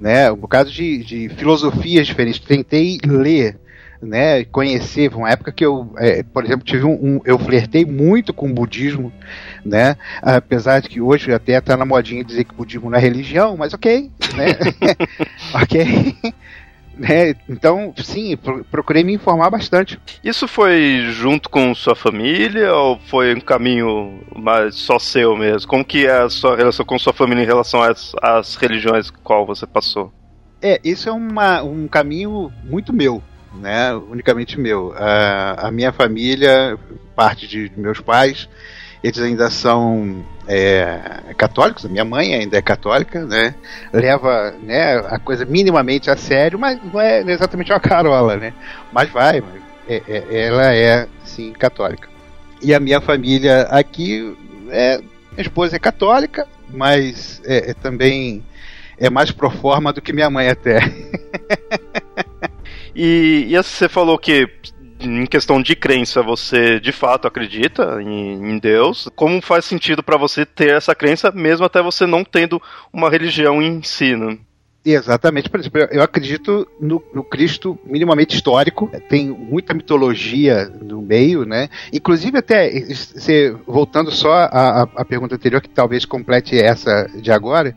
né, 0.00 0.30
um 0.32 0.36
bocado 0.36 0.68
de, 0.70 1.04
de 1.04 1.28
filosofias 1.28 2.08
diferentes. 2.08 2.40
Tentei 2.40 2.98
ler 3.06 3.60
né, 4.00 4.44
conhecer, 4.44 5.14
uma 5.14 5.30
época 5.30 5.52
que 5.52 5.64
eu, 5.64 5.92
é, 5.98 6.22
por 6.22 6.44
exemplo, 6.44 6.64
tive 6.64 6.84
um, 6.84 6.92
um, 6.92 7.20
eu 7.24 7.38
flertei 7.38 7.84
muito 7.84 8.32
com 8.32 8.48
o 8.48 8.54
budismo, 8.54 9.12
né, 9.64 9.96
apesar 10.22 10.80
de 10.80 10.88
que 10.88 11.00
hoje 11.00 11.32
até 11.32 11.60
tá 11.60 11.76
na 11.76 11.84
modinha 11.84 12.24
dizer 12.24 12.44
que 12.44 12.52
o 12.52 12.56
budismo 12.56 12.90
não 12.90 12.98
é 12.98 13.00
religião, 13.00 13.56
mas 13.56 13.72
ok, 13.74 14.10
né, 14.34 14.46
ok, 15.54 16.16
né, 16.96 17.34
então, 17.48 17.92
sim, 17.98 18.36
procurei 18.70 19.04
me 19.04 19.12
informar 19.12 19.50
bastante. 19.50 20.00
Isso 20.24 20.48
foi 20.48 21.08
junto 21.10 21.50
com 21.50 21.74
sua 21.74 21.94
família 21.94 22.72
ou 22.72 22.98
foi 22.98 23.34
um 23.34 23.40
caminho 23.40 24.20
mais 24.34 24.76
só 24.76 24.98
seu 24.98 25.36
mesmo? 25.36 25.68
Como 25.68 25.84
que 25.84 26.06
é 26.06 26.22
a 26.22 26.30
sua 26.30 26.56
relação 26.56 26.86
com 26.86 26.98
sua 26.98 27.12
família 27.12 27.42
em 27.42 27.46
relação 27.46 27.82
às, 27.82 28.12
às 28.22 28.56
religiões 28.56 29.10
qual 29.10 29.44
você 29.44 29.66
passou? 29.66 30.12
É, 30.62 30.80
isso 30.82 31.08
é 31.08 31.12
uma, 31.12 31.62
um 31.62 31.86
caminho 31.86 32.50
muito 32.64 32.92
meu, 32.92 33.22
né, 33.60 33.92
unicamente 33.94 34.58
meu. 34.58 34.94
a 34.96 35.70
minha 35.70 35.92
família, 35.92 36.78
parte 37.14 37.46
de 37.46 37.70
meus 37.76 38.00
pais, 38.00 38.48
eles 39.02 39.20
ainda 39.20 39.50
são 39.50 40.24
é, 40.48 41.32
católicos, 41.36 41.84
a 41.84 41.88
minha 41.88 42.04
mãe 42.04 42.34
ainda 42.34 42.56
é 42.56 42.62
católica, 42.62 43.24
né? 43.24 43.54
Leva 43.92 44.54
né, 44.62 44.96
a 44.98 45.18
coisa 45.18 45.44
minimamente 45.44 46.10
a 46.10 46.16
sério, 46.16 46.58
mas 46.58 46.78
não 46.82 47.00
é 47.00 47.20
exatamente 47.20 47.72
uma 47.72 47.80
carola, 47.80 48.36
né? 48.36 48.52
Mas 48.92 49.08
vai, 49.10 49.42
é, 49.88 50.02
é, 50.08 50.46
ela 50.46 50.74
é 50.74 51.06
sim 51.24 51.52
católica. 51.52 52.08
E 52.62 52.74
a 52.74 52.80
minha 52.80 53.00
família 53.00 53.62
aqui 53.70 54.36
é 54.70 54.98
minha 54.98 55.42
esposa 55.42 55.76
é 55.76 55.78
católica, 55.78 56.46
mas 56.70 57.40
é, 57.44 57.70
é 57.70 57.74
também 57.74 58.42
é 58.98 59.10
mais 59.10 59.30
pro 59.30 59.50
forma 59.50 59.92
do 59.92 60.00
que 60.00 60.12
minha 60.12 60.30
mãe 60.30 60.48
até. 60.48 60.80
E, 62.96 63.48
e 63.50 63.56
você 63.56 63.90
falou 63.90 64.18
que 64.18 64.48
em 64.98 65.26
questão 65.26 65.60
de 65.60 65.76
crença, 65.76 66.22
você 66.22 66.80
de 66.80 66.90
fato 66.92 67.28
acredita 67.28 68.00
em, 68.00 68.52
em 68.52 68.58
Deus. 68.58 69.10
Como 69.14 69.42
faz 69.42 69.66
sentido 69.66 70.02
para 70.02 70.16
você 70.16 70.46
ter 70.46 70.74
essa 70.74 70.94
crença, 70.94 71.30
mesmo 71.30 71.66
até 71.66 71.82
você 71.82 72.06
não 72.06 72.24
tendo 72.24 72.60
uma 72.90 73.10
religião 73.10 73.60
em 73.60 73.82
si? 73.82 74.16
Né? 74.16 74.38
Exatamente, 74.82 75.50
por 75.50 75.60
exemplo, 75.60 75.80
eu 75.90 76.00
acredito 76.00 76.66
no, 76.80 77.02
no, 77.12 77.24
Cristo 77.24 77.78
minimamente 77.84 78.36
histórico, 78.36 78.88
tem 79.08 79.28
muita 79.28 79.74
mitologia 79.74 80.72
no 80.80 81.02
meio, 81.02 81.44
né? 81.44 81.68
Inclusive, 81.92 82.38
até 82.38 82.70
se, 82.94 83.50
voltando 83.66 84.12
só 84.12 84.32
à, 84.32 84.82
à 84.82 85.04
pergunta 85.04 85.34
anterior, 85.34 85.60
que 85.60 85.68
talvez 85.68 86.04
complete 86.04 86.56
essa 86.56 87.10
de 87.16 87.32
agora. 87.32 87.74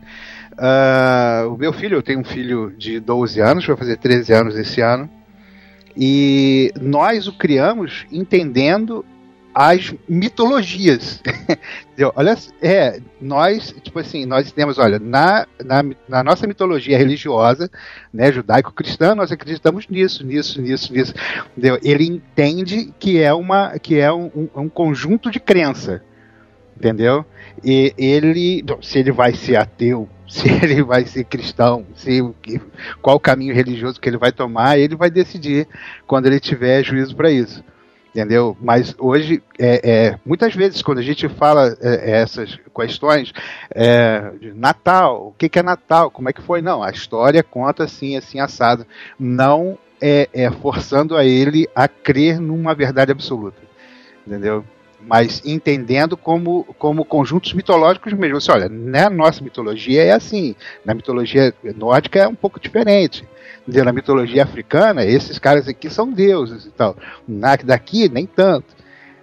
Uh, 0.60 1.54
o 1.54 1.56
meu 1.56 1.72
filho, 1.72 1.96
eu 1.96 2.02
tenho 2.02 2.20
um 2.20 2.24
filho 2.24 2.70
de 2.76 3.00
12 3.00 3.40
anos, 3.40 3.66
vai 3.66 3.76
fazer 3.76 3.96
13 3.96 4.32
anos 4.34 4.56
esse 4.58 4.82
ano, 4.82 5.08
e 5.96 6.70
nós 6.78 7.26
o 7.26 7.32
criamos 7.32 8.04
entendendo 8.12 9.02
as 9.54 9.94
mitologias. 10.06 11.22
olha, 12.14 12.36
é, 12.60 13.00
nós, 13.20 13.74
tipo 13.82 13.98
assim, 13.98 14.26
nós 14.26 14.52
temos, 14.52 14.78
olha, 14.78 14.98
na, 14.98 15.46
na, 15.64 15.82
na 16.06 16.22
nossa 16.22 16.46
mitologia 16.46 16.98
religiosa, 16.98 17.70
né, 18.12 18.30
judaico-cristã, 18.30 19.14
nós 19.14 19.32
acreditamos 19.32 19.88
nisso, 19.88 20.24
nisso, 20.26 20.60
nisso, 20.60 20.92
nisso. 20.92 21.14
Entendeu? 21.56 21.78
Ele 21.82 22.04
entende 22.04 22.92
que 22.98 23.18
é 23.18 23.32
uma, 23.32 23.78
que 23.78 23.98
é 23.98 24.12
um, 24.12 24.30
um, 24.36 24.48
um 24.62 24.68
conjunto 24.68 25.30
de 25.30 25.40
crença, 25.40 26.04
entendeu? 26.80 27.24
E 27.62 27.94
ele, 27.96 28.64
se 28.80 28.98
ele 28.98 29.12
vai 29.12 29.34
ser 29.34 29.56
ateu 29.56 30.08
se 30.30 30.48
ele 30.48 30.82
vai 30.84 31.04
ser 31.04 31.24
cristão, 31.24 31.84
se, 31.96 32.22
qual 33.02 33.18
caminho 33.18 33.52
religioso 33.52 34.00
que 34.00 34.08
ele 34.08 34.16
vai 34.16 34.30
tomar, 34.30 34.78
ele 34.78 34.94
vai 34.94 35.10
decidir 35.10 35.66
quando 36.06 36.26
ele 36.26 36.38
tiver 36.38 36.84
juízo 36.84 37.16
para 37.16 37.32
isso. 37.32 37.64
Entendeu? 38.10 38.56
Mas 38.60 38.94
hoje, 38.98 39.42
é, 39.58 39.90
é, 39.90 40.18
muitas 40.24 40.54
vezes, 40.54 40.82
quando 40.82 40.98
a 40.98 41.02
gente 41.02 41.28
fala 41.28 41.76
é, 41.80 42.20
essas 42.22 42.58
questões, 42.74 43.32
é, 43.72 44.32
Natal, 44.54 45.28
o 45.28 45.32
que, 45.32 45.48
que, 45.48 45.58
é 45.58 45.62
Natal? 45.62 46.10
Como 46.10 46.28
é 46.28 46.32
que 46.32 46.42
foi? 46.42 46.60
Não, 46.60 46.82
a 46.82 46.90
história 46.90 47.42
conta 47.42 47.84
assim, 47.84 48.16
assim, 48.16 48.40
assado. 48.40 48.84
Não 49.18 49.78
é, 50.00 50.28
é 50.32 50.50
forçando 50.50 51.16
a 51.16 51.24
ele 51.24 51.68
a 51.74 51.86
crer 51.86 52.40
numa 52.40 52.74
verdade 52.74 53.12
absoluta. 53.12 53.62
Entendeu? 54.26 54.64
Mas 55.06 55.42
entendendo 55.44 56.16
como, 56.16 56.64
como 56.78 57.04
conjuntos 57.04 57.52
mitológicos 57.52 58.12
mesmo. 58.12 58.40
Você 58.40 58.52
olha, 58.52 58.68
na 58.68 59.10
nossa 59.10 59.42
mitologia 59.42 60.04
é 60.04 60.12
assim, 60.12 60.54
na 60.84 60.94
mitologia 60.94 61.52
nórdica 61.76 62.20
é 62.20 62.28
um 62.28 62.34
pouco 62.34 62.60
diferente. 62.60 63.26
Na 63.66 63.92
mitologia 63.92 64.42
africana, 64.42 65.04
esses 65.04 65.38
caras 65.38 65.68
aqui 65.68 65.88
são 65.88 66.10
deuses 66.10 66.66
e 66.66 66.70
tal. 66.70 66.96
Na 67.26 67.56
daqui, 67.56 68.08
nem 68.08 68.26
tanto. 68.26 68.80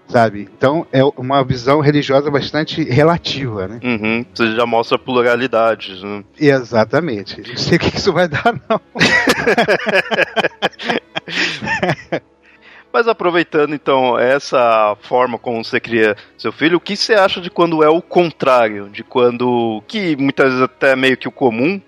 Sabe? 0.08 0.48
Então 0.58 0.88
é 0.94 1.04
uma 1.04 1.44
visão 1.44 1.82
religiosa 1.82 2.32
bastante 2.32 2.82
relativa, 2.82 3.68
né? 3.68 3.80
Uhum. 3.84 4.26
Você 4.34 4.56
já 4.56 4.66
mostra 4.66 4.98
pluralidades, 4.98 6.02
né? 6.02 6.24
Exatamente. 6.40 7.42
Não 7.46 7.58
sei 7.58 7.76
o 7.76 7.80
que 7.80 7.98
isso 7.98 8.13
vai 8.13 8.30
dar, 8.30 8.56
não. 8.70 8.80
Mas 12.91 13.08
aproveitando 13.08 13.76
então 13.76 14.17
essa 14.17 14.95
forma 15.02 15.38
como 15.38 15.63
você 15.63 15.80
cria 15.80 16.15
seu 16.38 16.52
filho, 16.52 16.78
o 16.78 16.82
que 16.82 16.95
você 16.95 17.13
acha 17.13 17.41
de 17.41 17.50
quando 17.50 17.84
é 17.84 17.89
o 17.89 18.02
contrário? 18.02 18.89
De 18.89 19.04
quando. 19.04 19.84
que 19.88 20.15
muitas 20.15 20.47
vezes 20.47 20.62
até 20.62 20.91
é 20.91 20.95
meio 20.95 21.17
que 21.17 21.28
o 21.28 21.32
comum, 21.32 21.82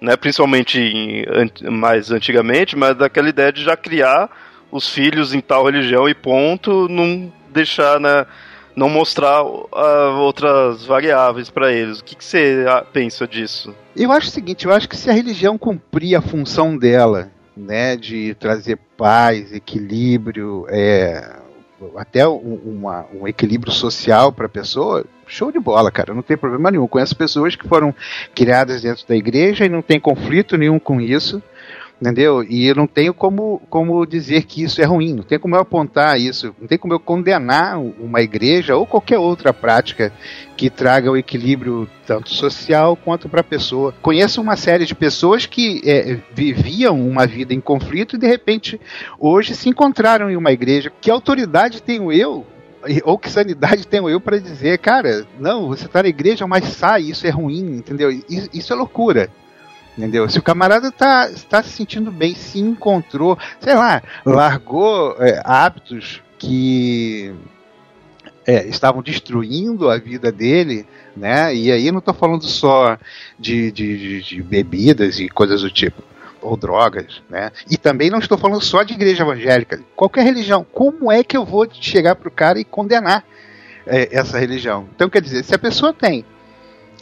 né? 0.00 0.16
Principalmente 0.16 0.80
em, 0.80 1.24
mais 1.70 2.10
antigamente, 2.10 2.76
mas 2.76 2.96
daquela 2.96 3.28
ideia 3.28 3.52
de 3.52 3.62
já 3.62 3.76
criar 3.76 4.30
os 4.70 4.88
filhos 4.88 5.34
em 5.34 5.40
tal 5.40 5.64
religião 5.64 6.08
e 6.08 6.14
ponto, 6.14 6.88
não 6.88 7.32
deixar, 7.50 8.00
né? 8.00 8.26
Não 8.74 8.90
mostrar 8.90 9.42
uh, 9.42 10.18
outras 10.18 10.84
variáveis 10.84 11.48
para 11.48 11.72
eles. 11.72 12.00
O 12.00 12.04
que, 12.04 12.14
que 12.14 12.24
você 12.24 12.66
ah, 12.68 12.82
pensa 12.82 13.26
disso? 13.26 13.74
Eu 13.96 14.12
acho 14.12 14.28
o 14.28 14.30
seguinte: 14.30 14.66
eu 14.66 14.72
acho 14.72 14.88
que 14.88 14.96
se 14.96 15.08
a 15.08 15.14
religião 15.14 15.56
cumprir 15.56 16.14
a 16.14 16.20
função 16.20 16.76
dela 16.76 17.30
né, 17.56 17.96
de 17.96 18.34
trazer 18.34 18.78
paz, 18.96 19.52
equilíbrio, 19.52 20.66
é, 20.68 21.36
até 21.96 22.26
um, 22.28 22.60
uma, 22.64 23.06
um 23.14 23.26
equilíbrio 23.26 23.72
social 23.72 24.32
para 24.32 24.46
a 24.46 24.48
pessoa, 24.48 25.04
show 25.26 25.50
de 25.50 25.58
bola, 25.58 25.90
cara, 25.90 26.14
não 26.14 26.22
tem 26.22 26.36
problema 26.36 26.70
nenhum. 26.70 26.86
Conheço 26.86 27.16
pessoas 27.16 27.56
que 27.56 27.66
foram 27.66 27.94
criadas 28.34 28.82
dentro 28.82 29.06
da 29.06 29.16
igreja 29.16 29.64
e 29.64 29.68
não 29.68 29.82
tem 29.82 29.98
conflito 29.98 30.56
nenhum 30.56 30.78
com 30.78 31.00
isso 31.00 31.42
entendeu? 32.00 32.42
E 32.42 32.66
eu 32.66 32.74
não 32.74 32.86
tenho 32.86 33.14
como, 33.14 33.60
como 33.70 34.04
dizer 34.06 34.44
que 34.44 34.62
isso 34.62 34.80
é 34.80 34.84
ruim, 34.84 35.14
não 35.14 35.22
tem 35.22 35.38
como 35.38 35.56
eu 35.56 35.60
apontar 35.60 36.20
isso, 36.20 36.54
não 36.60 36.68
tem 36.68 36.78
como 36.78 36.92
eu 36.92 37.00
condenar 37.00 37.78
uma 37.78 38.20
igreja 38.20 38.76
ou 38.76 38.86
qualquer 38.86 39.18
outra 39.18 39.52
prática 39.52 40.12
que 40.56 40.68
traga 40.68 41.10
o 41.10 41.16
equilíbrio 41.16 41.88
tanto 42.06 42.30
social 42.30 42.96
quanto 42.96 43.28
para 43.28 43.40
a 43.40 43.44
pessoa. 43.44 43.94
Conheço 44.02 44.40
uma 44.40 44.56
série 44.56 44.84
de 44.84 44.94
pessoas 44.94 45.46
que 45.46 45.80
é, 45.84 46.18
viviam 46.34 47.00
uma 47.00 47.26
vida 47.26 47.54
em 47.54 47.60
conflito 47.60 48.16
e 48.16 48.18
de 48.18 48.26
repente 48.26 48.80
hoje 49.18 49.54
se 49.54 49.68
encontraram 49.68 50.30
em 50.30 50.36
uma 50.36 50.52
igreja. 50.52 50.92
Que 51.00 51.10
autoridade 51.10 51.82
tenho 51.82 52.12
eu 52.12 52.46
ou 53.04 53.18
que 53.18 53.30
sanidade 53.30 53.86
tenho 53.86 54.08
eu 54.08 54.20
para 54.20 54.38
dizer, 54.38 54.78
cara, 54.78 55.26
não, 55.40 55.66
você 55.66 55.86
está 55.86 56.02
na 56.02 56.08
igreja, 56.08 56.46
mas 56.46 56.64
sai, 56.66 57.02
isso 57.02 57.26
é 57.26 57.30
ruim, 57.30 57.78
entendeu? 57.78 58.10
Isso, 58.10 58.48
isso 58.52 58.72
é 58.72 58.76
loucura. 58.76 59.28
Entendeu? 59.96 60.28
Se 60.28 60.38
o 60.38 60.42
camarada 60.42 60.92
tá, 60.92 61.30
está 61.30 61.62
se 61.62 61.70
sentindo 61.70 62.10
bem, 62.10 62.34
se 62.34 62.60
encontrou, 62.60 63.38
sei 63.60 63.74
lá, 63.74 64.02
largou 64.26 65.16
é, 65.18 65.40
hábitos 65.42 66.22
que 66.38 67.34
é, 68.46 68.66
estavam 68.68 69.02
destruindo 69.02 69.88
a 69.88 69.98
vida 69.98 70.30
dele, 70.30 70.86
né? 71.16 71.54
E 71.54 71.72
aí 71.72 71.90
não 71.90 71.98
estou 71.98 72.12
falando 72.12 72.44
só 72.44 72.98
de, 73.38 73.72
de, 73.72 74.22
de, 74.22 74.42
bebidas 74.42 75.18
e 75.18 75.28
coisas 75.28 75.62
do 75.62 75.70
tipo, 75.70 76.02
ou 76.42 76.58
drogas, 76.58 77.22
né? 77.28 77.50
E 77.70 77.78
também 77.78 78.10
não 78.10 78.18
estou 78.18 78.36
falando 78.36 78.62
só 78.62 78.82
de 78.82 78.92
igreja 78.92 79.24
evangélica, 79.24 79.82
qualquer 79.96 80.24
religião. 80.24 80.64
Como 80.72 81.10
é 81.10 81.24
que 81.24 81.36
eu 81.36 81.44
vou 81.44 81.66
chegar 81.72 82.14
para 82.14 82.28
o 82.28 82.32
cara 82.32 82.60
e 82.60 82.64
condenar 82.64 83.24
é, 83.86 84.14
essa 84.14 84.38
religião? 84.38 84.86
Então, 84.94 85.08
quer 85.08 85.22
dizer, 85.22 85.42
se 85.42 85.54
a 85.54 85.58
pessoa 85.58 85.92
tem 85.92 86.24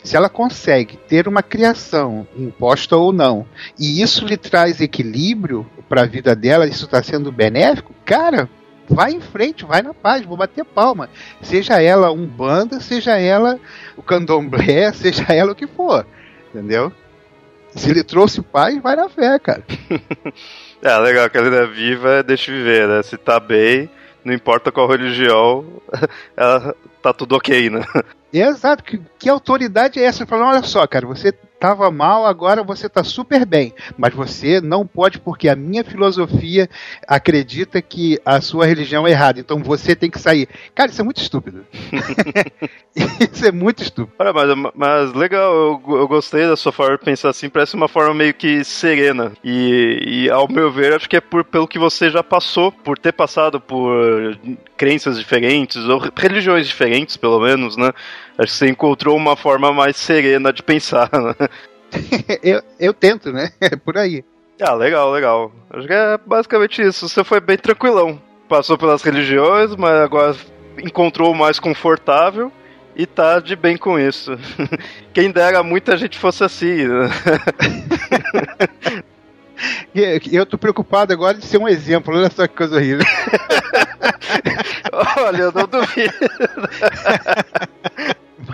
se 0.05 0.17
ela 0.17 0.29
consegue 0.29 0.99
ter 0.99 1.27
uma 1.27 1.43
criação, 1.43 2.29
imposta 2.37 2.95
ou 2.95 3.11
não, 3.11 3.47
e 3.79 4.03
isso 4.03 4.27
lhe 4.27 4.37
traz 4.37 4.81
equilíbrio 4.81 5.67
para 5.89 6.03
a 6.03 6.07
vida 6.07 6.37
dela, 6.37 6.69
isso 6.69 6.85
está 6.85 7.03
sendo 7.03 7.33
benéfico, 7.33 7.95
cara, 8.05 8.49
vai 8.87 9.13
em 9.13 9.21
frente, 9.21 9.65
vai 9.65 9.81
na 9.81 9.95
paz, 9.95 10.23
vou 10.25 10.37
bater 10.37 10.63
palma. 10.63 11.09
Seja 11.41 11.81
ela 11.81 12.13
um 12.13 12.27
banda, 12.27 12.81
seja 12.81 13.19
ela 13.19 13.59
o 13.97 14.03
candomblé, 14.03 14.93
seja 14.95 15.25
ela 15.33 15.53
o 15.53 15.57
que 15.57 15.67
for. 15.67 16.07
Entendeu? 16.51 16.93
Se 17.71 17.91
ele 17.91 18.05
trouxe 18.05 18.43
paz, 18.43 18.81
vai 18.81 18.95
na 18.95 19.09
fé, 19.09 19.39
cara. 19.39 19.65
é, 20.83 20.99
legal, 20.99 21.31
que 21.31 21.41
vida 21.41 21.67
viva 21.67 22.23
deixa 22.23 22.53
viver, 22.53 22.87
né? 22.87 23.03
Se 23.03 23.17
tá 23.17 23.41
bem, 23.41 23.91
não 24.23 24.35
importa 24.35 24.71
qual 24.71 24.87
religião, 24.87 25.65
ela 26.37 26.75
tá 27.03 27.13
tudo 27.13 27.37
ok, 27.37 27.71
né? 27.71 27.85
Exato, 28.35 28.83
que, 28.83 29.01
que 29.19 29.29
autoridade 29.29 30.01
é 30.01 30.05
essa? 30.05 30.27
Falando, 30.27 30.49
olha 30.49 30.63
só, 30.65 30.85
cara, 30.89 31.07
você 31.07 31.33
estava 31.65 31.91
mal, 31.91 32.27
agora 32.27 32.63
você 32.63 32.87
está 32.87 33.03
super 33.03 33.47
bem. 33.47 33.73
Mas 33.97 34.13
você 34.13 34.61
não 34.61 34.87
pode, 34.87 35.19
porque 35.19 35.49
a 35.49 35.57
minha 35.57 35.83
filosofia 35.83 36.69
acredita 37.09 37.81
que 37.81 38.21
a 38.25 38.41
sua 38.43 38.67
religião 38.67 39.07
é 39.07 39.11
errada. 39.11 39.41
Então 39.41 39.63
você 39.63 39.97
tem 39.97 40.11
que 40.11 40.21
sair. 40.21 40.47
Cara, 40.75 40.91
isso 40.91 41.01
é 41.01 41.05
muito 41.05 41.23
estúpido. 41.23 41.65
isso 43.33 43.47
é 43.47 43.51
muito 43.51 43.83
estúpido. 43.83 44.15
Olha, 44.19 44.33
mas, 44.33 44.73
mas 44.75 45.13
legal, 45.15 45.55
eu, 45.55 45.97
eu 45.97 46.07
gostei 46.07 46.47
da 46.47 46.57
sua 46.57 46.71
forma 46.71 46.99
de 46.99 47.05
pensar 47.05 47.31
assim. 47.31 47.49
Parece 47.49 47.75
uma 47.75 47.89
forma 47.89 48.13
meio 48.13 48.35
que 48.35 48.63
serena. 48.63 49.33
E, 49.43 50.25
e 50.27 50.31
ao 50.31 50.47
meu 50.47 50.71
ver, 50.71 50.95
acho 50.95 51.09
que 51.09 51.17
é 51.17 51.21
por, 51.21 51.45
pelo 51.45 51.67
que 51.67 51.79
você 51.79 52.11
já 52.11 52.23
passou, 52.23 52.71
por 52.71 52.99
ter 52.99 53.13
passado 53.13 53.59
por 53.59 54.37
crenças 54.77 55.19
diferentes, 55.19 55.77
ou 55.77 55.99
religiões 56.15 56.67
diferentes, 56.67 57.17
pelo 57.17 57.41
menos, 57.41 57.77
né? 57.77 57.91
Acho 58.39 58.53
que 58.53 58.59
você 58.59 58.69
encontrou 58.69 59.17
uma 59.17 59.37
forma 59.37 59.73
mais 59.73 59.97
serena 59.97 60.53
de 60.53 60.63
pensar, 60.63 61.09
né? 61.13 61.49
eu, 62.43 62.61
eu 62.79 62.93
tento, 62.93 63.33
né? 63.33 63.51
É 63.61 63.77
por 63.77 63.97
aí. 63.97 64.25
Ah, 64.61 64.75
legal, 64.75 65.11
legal. 65.11 65.53
Acho 65.71 65.87
que 65.87 65.93
é 65.93 66.19
basicamente 66.25 66.83
isso. 66.83 67.09
Você 67.09 67.25
foi 67.25 67.41
bem 67.41 67.57
tranquilão. 67.57 68.21
Passou 68.49 68.79
pelas 68.79 69.03
religiões, 69.03 69.75
mas 69.77 69.95
agora 70.01 70.37
encontrou 70.79 71.33
o 71.33 71.35
mais 71.35 71.59
confortável 71.59 72.53
e 72.95 73.07
tá 73.07 73.41
de 73.41 73.57
bem 73.57 73.77
com 73.77 73.99
isso. 73.99 74.39
Quem 75.13 75.31
dera 75.31 75.63
muita 75.63 75.97
gente 75.97 76.19
fosse 76.19 76.45
assim. 76.45 76.87
Né? 76.87 77.11
Eu 80.31 80.47
tô 80.47 80.59
preocupado 80.59 81.13
agora 81.13 81.37
de 81.37 81.47
ser 81.47 81.59
um 81.59 81.69
exemplo, 81.69 82.17
olha 82.17 82.31
só 82.31 82.47
que 82.47 82.57
coisa 82.57 82.77
horrível. 82.77 83.07
olha, 85.19 85.43
eu 85.43 85.53
não 85.53 85.67
duvido. 85.67 86.13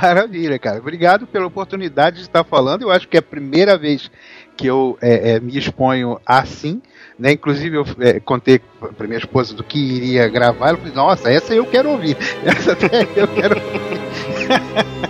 Maravilha, 0.01 0.59
cara. 0.59 0.79
Obrigado 0.79 1.27
pela 1.27 1.47
oportunidade 1.47 2.17
de 2.17 2.23
estar 2.23 2.45
falando. 2.45 2.83
Eu 2.83 2.91
acho 2.91 3.07
que 3.09 3.17
é 3.17 3.21
a 3.21 3.23
primeira 3.23 3.77
vez 3.77 4.11
que 4.57 4.67
eu 4.67 4.99
é, 5.01 5.33
é, 5.33 5.41
me 5.41 5.57
exponho 5.57 6.21
assim. 6.25 6.81
Né? 7.19 7.33
Inclusive, 7.33 7.77
eu 7.77 7.87
é, 8.01 8.19
contei 8.21 8.61
para 8.97 9.07
minha 9.07 9.19
esposa 9.19 9.55
do 9.55 9.63
que 9.63 9.79
iria 9.79 10.29
gravar. 10.29 10.69
Ela 10.69 10.79
falou: 10.79 10.95
Nossa, 10.95 11.31
essa 11.31 11.55
eu 11.55 11.67
quero 11.67 11.91
ouvir. 11.91 12.17
Essa 12.45 12.71
eu 13.17 13.29
quero 13.29 13.57
ouvir. 13.57 15.01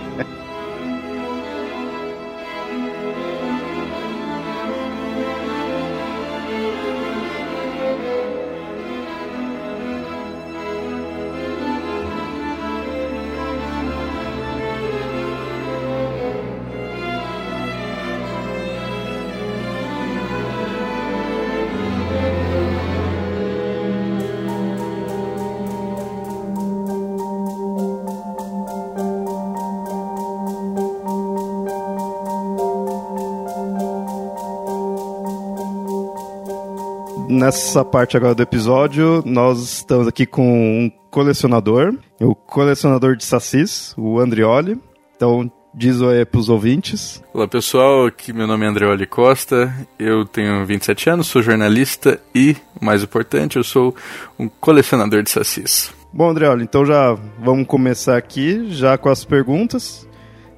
nessa 37.41 37.83
parte 37.83 38.15
agora 38.15 38.35
do 38.35 38.43
episódio, 38.43 39.23
nós 39.25 39.59
estamos 39.63 40.07
aqui 40.07 40.27
com 40.27 40.43
um 40.43 40.91
colecionador, 41.09 41.95
o 42.19 42.35
colecionador 42.35 43.15
de 43.15 43.25
sacis, 43.25 43.95
o 43.97 44.19
Andrioli. 44.19 44.79
Então, 45.15 45.51
diz 45.73 46.01
oi 46.01 46.23
para 46.23 46.39
os 46.39 46.49
ouvintes. 46.49 47.19
Olá 47.33 47.47
pessoal, 47.47 48.05
aqui 48.05 48.31
meu 48.31 48.45
nome 48.45 48.63
é 48.63 48.69
Andrioli 48.69 49.07
Costa, 49.07 49.73
eu 49.97 50.23
tenho 50.23 50.63
27 50.67 51.09
anos, 51.09 51.27
sou 51.27 51.41
jornalista 51.41 52.21
e, 52.33 52.55
mais 52.79 53.01
importante, 53.01 53.57
eu 53.57 53.63
sou 53.63 53.95
um 54.37 54.47
colecionador 54.47 55.23
de 55.23 55.31
sacis. 55.31 55.91
Bom, 56.13 56.29
Andrioli, 56.29 56.63
então 56.63 56.85
já 56.85 57.17
vamos 57.39 57.65
começar 57.65 58.17
aqui, 58.17 58.67
já 58.69 58.99
com 58.99 59.09
as 59.09 59.25
perguntas. 59.25 60.07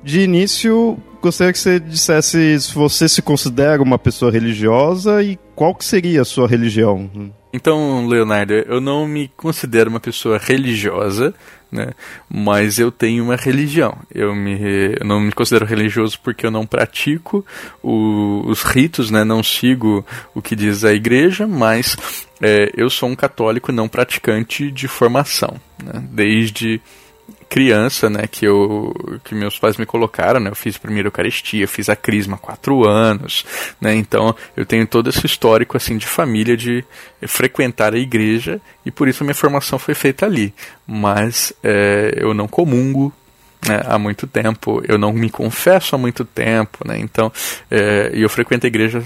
De 0.03 0.19
início, 0.19 0.97
gostaria 1.23 1.53
que 1.53 1.59
você 1.59 1.79
dissesse 1.79 2.59
se 2.59 2.75
você 2.75 3.07
se 3.07 3.21
considera 3.21 3.81
uma 3.81 3.97
pessoa 3.97 4.29
religiosa 4.29 5.23
e 5.23 5.39
qual 5.55 5.73
que 5.73 5.85
seria 5.85 6.21
a 6.21 6.25
sua 6.25 6.47
religião. 6.47 7.09
Então, 7.53 8.05
Leonardo, 8.07 8.53
eu 8.53 8.81
não 8.81 9.07
me 9.07 9.31
considero 9.37 9.89
uma 9.89 10.01
pessoa 10.01 10.37
religiosa, 10.37 11.33
né? 11.71 11.91
Mas 12.27 12.77
eu 12.77 12.91
tenho 12.91 13.23
uma 13.23 13.37
religião. 13.37 13.95
Eu, 14.13 14.35
me, 14.35 14.59
eu 14.99 15.05
não 15.05 15.21
me 15.21 15.31
considero 15.31 15.65
religioso 15.65 16.19
porque 16.21 16.45
eu 16.45 16.51
não 16.51 16.65
pratico 16.65 17.45
o, 17.81 18.43
os 18.45 18.63
ritos, 18.63 19.09
né? 19.09 19.23
Não 19.23 19.41
sigo 19.41 20.05
o 20.35 20.41
que 20.41 20.55
diz 20.55 20.83
a 20.83 20.93
igreja, 20.93 21.47
mas 21.47 21.95
é, 22.41 22.71
eu 22.75 22.89
sou 22.89 23.07
um 23.07 23.15
católico 23.15 23.71
não 23.71 23.87
praticante 23.87 24.69
de 24.69 24.87
formação, 24.87 25.55
né? 25.81 26.03
Desde 26.11 26.81
criança, 27.53 28.09
né, 28.09 28.25
que 28.25 28.47
eu 28.47 28.91
que 29.23 29.35
meus 29.35 29.59
pais 29.59 29.77
me 29.77 29.85
colocaram, 29.85 30.39
né, 30.39 30.49
eu 30.49 30.55
fiz 30.55 30.75
a 30.75 30.79
primeira 30.79 31.09
Eucaristia, 31.09 31.67
fiz 31.67 31.87
a 31.87 31.95
Crisma 31.95 32.33
há 32.33 32.39
quatro 32.39 32.83
anos, 32.83 33.45
né, 33.79 33.93
então 33.93 34.35
eu 34.57 34.65
tenho 34.65 34.87
todo 34.87 35.07
esse 35.07 35.23
histórico 35.23 35.77
assim 35.77 35.95
de 35.95 36.07
família 36.07 36.57
de 36.57 36.83
frequentar 37.27 37.93
a 37.93 37.99
igreja 37.99 38.59
e 38.83 38.89
por 38.89 39.07
isso 39.07 39.21
a 39.21 39.25
minha 39.25 39.35
formação 39.35 39.77
foi 39.77 39.93
feita 39.93 40.25
ali, 40.25 40.51
mas 40.87 41.53
é, 41.63 42.15
eu 42.17 42.33
não 42.33 42.47
comungo 42.47 43.13
né, 43.67 43.83
há 43.85 43.99
muito 43.99 44.25
tempo, 44.25 44.81
eu 44.87 44.97
não 44.97 45.13
me 45.13 45.29
confesso 45.29 45.93
há 45.93 45.97
muito 45.99 46.25
tempo, 46.25 46.79
né, 46.87 46.97
então 46.97 47.31
é, 47.69 48.09
eu 48.15 48.29
frequento 48.29 48.65
a 48.65 48.67
igreja 48.67 49.03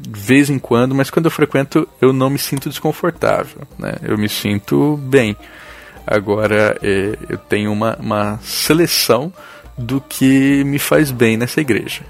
de 0.00 0.20
vez 0.20 0.50
em 0.50 0.58
quando, 0.58 0.96
mas 0.96 1.10
quando 1.10 1.26
eu 1.26 1.30
frequento 1.30 1.88
eu 2.00 2.12
não 2.12 2.28
me 2.28 2.40
sinto 2.40 2.68
desconfortável, 2.68 3.62
né, 3.78 3.92
eu 4.02 4.18
me 4.18 4.28
sinto 4.28 4.96
bem. 4.96 5.36
Agora, 6.06 6.78
é, 6.82 7.16
eu 7.28 7.38
tenho 7.38 7.72
uma, 7.72 7.96
uma 7.96 8.38
seleção 8.42 9.32
do 9.76 10.00
que 10.00 10.62
me 10.64 10.78
faz 10.78 11.10
bem 11.10 11.36
nessa 11.36 11.60
igreja. 11.60 12.02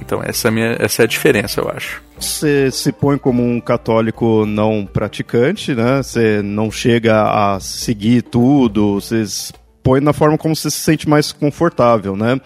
Então, 0.00 0.22
essa 0.22 0.48
é, 0.48 0.50
minha, 0.50 0.76
essa 0.78 1.02
é 1.02 1.04
a 1.04 1.08
diferença, 1.08 1.60
eu 1.60 1.68
acho. 1.68 2.02
Você 2.18 2.70
se 2.70 2.92
põe 2.92 3.18
como 3.18 3.42
um 3.42 3.60
católico 3.60 4.46
não 4.46 4.86
praticante, 4.86 5.74
né? 5.74 6.02
Você 6.02 6.40
não 6.42 6.70
chega 6.70 7.22
a 7.22 7.60
seguir 7.60 8.22
tudo, 8.22 8.94
você 8.94 9.26
se 9.26 9.52
põe 9.82 10.00
na 10.00 10.12
forma 10.12 10.38
como 10.38 10.54
você 10.54 10.70
se 10.70 10.78
sente 10.78 11.08
mais 11.08 11.32
confortável, 11.32 12.16
né? 12.16 12.40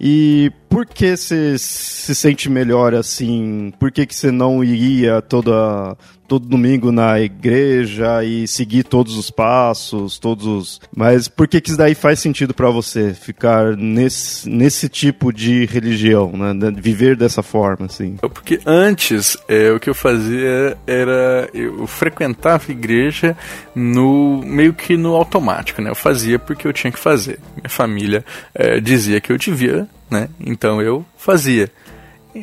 E 0.00 0.52
por 0.74 0.86
que 0.86 1.16
você 1.16 1.56
se 1.56 2.14
sente 2.16 2.50
melhor 2.50 2.94
assim? 2.94 3.72
Por 3.78 3.92
que, 3.92 4.04
você 4.10 4.32
não 4.32 4.64
iria 4.64 5.22
toda, 5.22 5.96
todo 6.26 6.48
domingo 6.48 6.90
na 6.90 7.20
igreja 7.20 8.24
e 8.24 8.48
seguir 8.48 8.82
todos 8.82 9.16
os 9.16 9.30
passos, 9.30 10.18
todos 10.18 10.46
os... 10.46 10.80
Mas 10.94 11.28
por 11.28 11.46
que 11.46 11.60
que 11.60 11.68
isso 11.68 11.78
daí 11.78 11.94
faz 11.94 12.18
sentido 12.18 12.52
para 12.52 12.70
você 12.70 13.14
ficar 13.14 13.76
nesse, 13.76 14.48
nesse 14.50 14.88
tipo 14.88 15.32
de 15.32 15.64
religião, 15.66 16.32
né? 16.32 16.52
Viver 16.76 17.16
dessa 17.16 17.42
forma, 17.42 17.86
assim? 17.86 18.16
É 18.20 18.28
porque 18.28 18.58
antes, 18.66 19.36
é, 19.48 19.70
o 19.70 19.78
que 19.78 19.88
eu 19.88 19.94
fazia 19.94 20.76
era 20.88 21.48
eu 21.54 21.86
frequentava 21.86 22.64
a 22.68 22.72
igreja 22.72 23.36
no 23.76 24.42
meio 24.44 24.74
que 24.74 24.96
no 24.96 25.14
automático, 25.14 25.80
né? 25.80 25.88
Eu 25.88 25.94
fazia 25.94 26.36
porque 26.36 26.66
eu 26.66 26.72
tinha 26.72 26.90
que 26.90 26.98
fazer. 26.98 27.38
Minha 27.56 27.68
família 27.68 28.24
é, 28.52 28.80
dizia 28.80 29.20
que 29.20 29.30
eu 29.30 29.38
devia, 29.38 29.86
né? 30.10 30.28
Então 30.40 30.80
eu 30.80 31.04
fazia. 31.16 31.70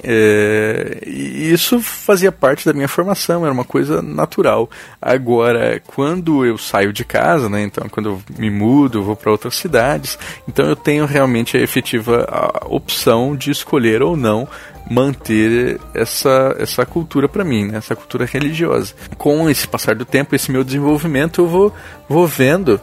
É, 0.04 1.04
e 1.06 1.52
isso 1.52 1.82
fazia 1.82 2.32
parte 2.32 2.66
da 2.66 2.72
minha 2.72 2.88
formação, 2.88 3.44
era 3.44 3.54
uma 3.54 3.66
coisa 3.66 4.02
natural. 4.02 4.70
Agora, 5.02 5.82
quando 5.86 6.46
eu 6.46 6.58
saio 6.58 6.94
de 6.94 7.04
casa, 7.04 7.50
né, 7.50 7.64
então 7.64 7.90
quando 7.90 8.10
eu 8.10 8.22
me 8.38 8.50
mudo, 8.50 9.04
vou 9.04 9.18
para 9.18 9.32
outras 9.32 9.56
cidades, 9.56 10.18
então 10.48 10.66
eu 10.66 10.78
tenho 10.78 11.06
realmente 11.06 11.58
a 11.58 11.60
efetiva 11.60 12.26
opção 12.68 13.36
de 13.36 13.52
escolher 13.52 14.02
ou 14.02 14.16
não 14.16 14.48
manter 14.90 15.80
essa, 15.94 16.56
essa 16.58 16.86
cultura 16.86 17.28
para 17.28 17.44
mim, 17.44 17.68
né, 17.68 17.78
essa 17.78 17.96
cultura 17.96 18.26
religiosa. 18.26 18.94
Com 19.18 19.50
esse 19.50 19.68
passar 19.68 19.96
do 19.96 20.06
tempo, 20.06 20.36
esse 20.36 20.52
meu 20.52 20.64
desenvolvimento, 20.64 21.42
eu 21.42 21.48
vou, 21.48 21.76
vou 22.08 22.26
vendo 22.26 22.80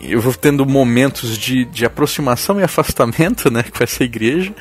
eu 0.00 0.20
vou 0.20 0.32
tendo 0.32 0.64
momentos 0.64 1.36
de, 1.36 1.64
de 1.64 1.84
aproximação 1.84 2.60
e 2.60 2.62
afastamento 2.62 3.50
né, 3.50 3.64
com 3.76 3.82
essa 3.82 4.04
igreja 4.04 4.54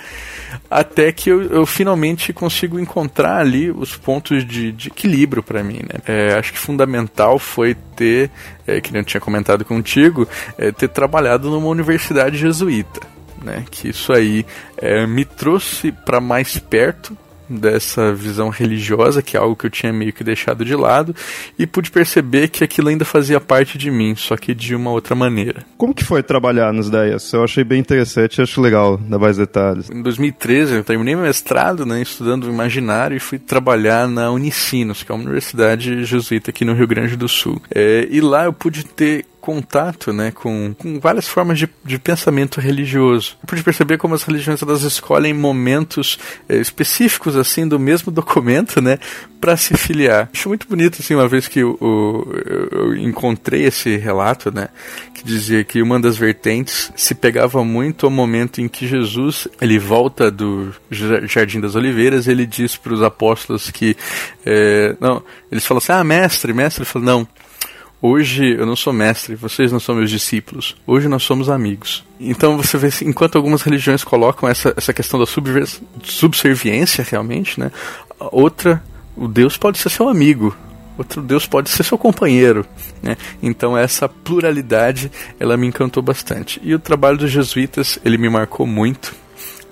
até 0.70 1.12
que 1.12 1.30
eu, 1.30 1.44
eu, 1.44 1.66
finalmente 1.66 2.34
consigo 2.34 2.80
encontrar 2.80 3.38
ali 3.38 3.72
os 3.72 3.96
pontos 3.96 4.46
de, 4.46 4.72
de 4.72 4.88
equilíbrio 4.88 5.44
para 5.44 5.64
mim. 5.64 5.80
Né? 5.80 6.00
É, 6.06 6.34
acho 6.34 6.54
que 6.54 6.60
fundamental 6.60 7.40
foi 7.40 7.76
ter, 7.96 8.30
é, 8.66 8.80
que 8.82 8.96
eu 8.96 9.04
tinha 9.04 9.22
comentado 9.22 9.64
contigo, 9.66 10.28
é, 10.58 10.72
ter 10.72 10.90
trabalhado 10.90 11.50
numa 11.50 11.68
universidade 11.68 12.38
jesuíta. 12.38 13.02
Né? 13.44 13.66
Que 13.70 13.90
isso 13.90 14.12
aí 14.12 14.46
é, 14.78 15.06
me 15.06 15.26
trouxe 15.26 15.92
para 15.92 16.20
mais 16.20 16.58
perto 16.58 17.18
dessa 17.50 18.14
visão 18.14 18.50
religiosa, 18.50 19.22
que 19.22 19.36
é 19.36 19.40
algo 19.40 19.56
que 19.56 19.66
eu 19.66 19.70
tinha 19.70 19.92
meio 19.92 20.14
que 20.14 20.24
deixado 20.24 20.64
de 20.64 20.76
lado, 20.76 21.16
e 21.58 21.66
pude 21.66 21.92
perceber 21.92 22.50
que 22.50 22.64
aquilo 22.64 22.90
ainda 22.90 23.06
fazia 23.06 23.40
parte 23.40 23.78
de 23.78 23.90
mim, 23.90 24.16
só 24.16 24.38
que 24.38 24.54
de 24.54 24.76
uma 24.76 24.92
outra 24.92 25.16
maneira. 25.16 25.66
Como 25.78 25.94
que 25.94 26.04
foi 26.04 26.22
trabalhar 26.22 26.72
nas 26.74 26.88
ideias? 26.88 27.32
Eu 27.34 27.44
achei 27.44 27.64
bem 27.64 27.80
interessante 27.80 28.38
e 28.38 28.42
acho 28.42 28.62
legal 28.62 28.98
dar 28.98 29.20
mais 29.20 29.38
detalhes. 29.38 29.90
Em 29.90 30.02
2013 30.02 30.76
eu 30.76 30.84
terminei 30.84 31.16
meu 31.16 31.26
mestrado, 31.26 31.86
né, 31.86 32.02
estudando 32.02 32.48
imaginário 32.48 33.16
e 33.16 33.20
fui 33.20 33.40
trabalhar 33.40 34.08
na 34.08 34.32
Unicinos, 34.32 35.04
que 35.04 35.12
é 35.12 35.16
uma 35.16 35.24
universidade 35.24 36.04
jesuíta 36.06 36.52
aqui 36.52 36.66
no 36.66 36.74
Rio 36.74 36.88
Grande 36.88 37.16
do 37.16 37.28
Sul. 37.28 37.62
É, 37.74 38.08
e 38.10 38.22
lá 38.22 38.46
eu 38.46 38.54
pude 38.54 38.86
ter 38.86 39.26
contato 39.40 40.12
né, 40.12 40.32
com, 40.32 40.74
com 40.78 41.00
várias 41.00 41.28
formas 41.28 41.58
de, 41.58 41.70
de 41.84 41.98
pensamento 41.98 42.60
religioso. 42.60 43.38
Eu 43.42 43.48
pude 43.48 43.64
perceber 43.64 43.98
como 43.98 44.14
as 44.14 44.24
religiões 44.24 44.62
elas 44.62 44.84
escolhem 44.84 45.34
momentos 45.34 46.20
é, 46.48 46.58
específicos 46.58 47.36
assim 47.36 47.68
do 47.68 47.80
mesmo 47.80 48.12
documento 48.14 48.82
né, 48.82 49.00
para 49.40 49.56
se 49.56 49.76
filiar. 49.78 50.30
Acho 50.34 50.50
muito 50.50 50.68
bonito 50.68 50.98
assim, 51.02 51.16
uma 51.16 51.28
vez 51.28 51.48
que 51.48 51.60
eu, 51.60 51.78
encontrei 53.00 53.66
esse 53.66 53.98
relato 53.98 54.52
né, 54.52 54.70
que 55.14 55.24
dizia 55.24 55.64
que 55.64 55.82
uma 55.82 56.00
das 56.00 56.18
vertentes 56.18 56.92
se 56.96 57.16
pegava 57.16 57.64
muito 57.64 58.06
ao 58.06 58.12
momento 58.12 58.62
em 58.62 58.68
que 58.68 58.88
Jesus 58.88 59.48
ele 59.62 59.80
volta 59.80 60.30
do 60.30 60.74
Jardim 60.92 61.60
das 61.60 61.76
Oliveiras 61.76 62.28
ele 62.28 62.46
diz 62.46 62.76
para 62.76 62.94
os 62.94 63.02
apóstolos 63.02 63.70
que 63.72 63.96
é, 64.46 64.96
não 65.00 65.24
eles 65.52 65.66
falam 65.66 65.80
assim 65.80 65.92
ah 65.92 66.04
mestre 66.04 66.54
mestre 66.54 66.84
ele 66.84 66.90
fala 66.90 67.06
não 67.06 67.28
Hoje 68.02 68.56
eu 68.58 68.66
não 68.66 68.78
sou 68.78 68.94
mestre, 68.94 69.36
vocês 69.36 69.74
não 69.74 69.80
são 69.80 69.94
meus 69.94 70.10
discípulos. 70.10 70.76
Hoje 70.88 71.10
nós 71.10 71.24
somos 71.24 71.50
amigos. 71.50 72.06
Então 72.18 72.56
você 72.56 72.78
vê, 72.78 72.90
enquanto 73.04 73.36
algumas 73.36 73.62
religiões 73.62 74.06
colocam 74.06 74.48
essa, 74.48 74.74
essa 74.78 74.94
questão 74.94 75.20
da 75.20 75.26
subserviência 76.04 77.06
realmente, 77.10 77.60
né? 77.60 77.70
Outra, 78.18 78.82
o 79.18 79.28
Deus 79.28 79.58
pode 79.58 79.80
ser 79.80 79.90
seu 79.90 80.08
amigo. 80.08 80.56
Outro 80.98 81.22
Deus 81.22 81.46
pode 81.46 81.70
ser 81.70 81.84
seu 81.84 81.98
companheiro, 81.98 82.66
né? 83.04 83.18
Então 83.44 83.78
essa 83.78 84.08
pluralidade, 84.08 85.12
ela 85.38 85.58
me 85.58 85.68
encantou 85.68 86.02
bastante. 86.02 86.60
E 86.64 86.74
o 86.74 86.80
trabalho 86.80 87.18
dos 87.18 87.32
jesuítas, 87.32 88.00
ele 88.06 88.18
me 88.18 88.30
marcou 88.30 88.66
muito 88.66 89.14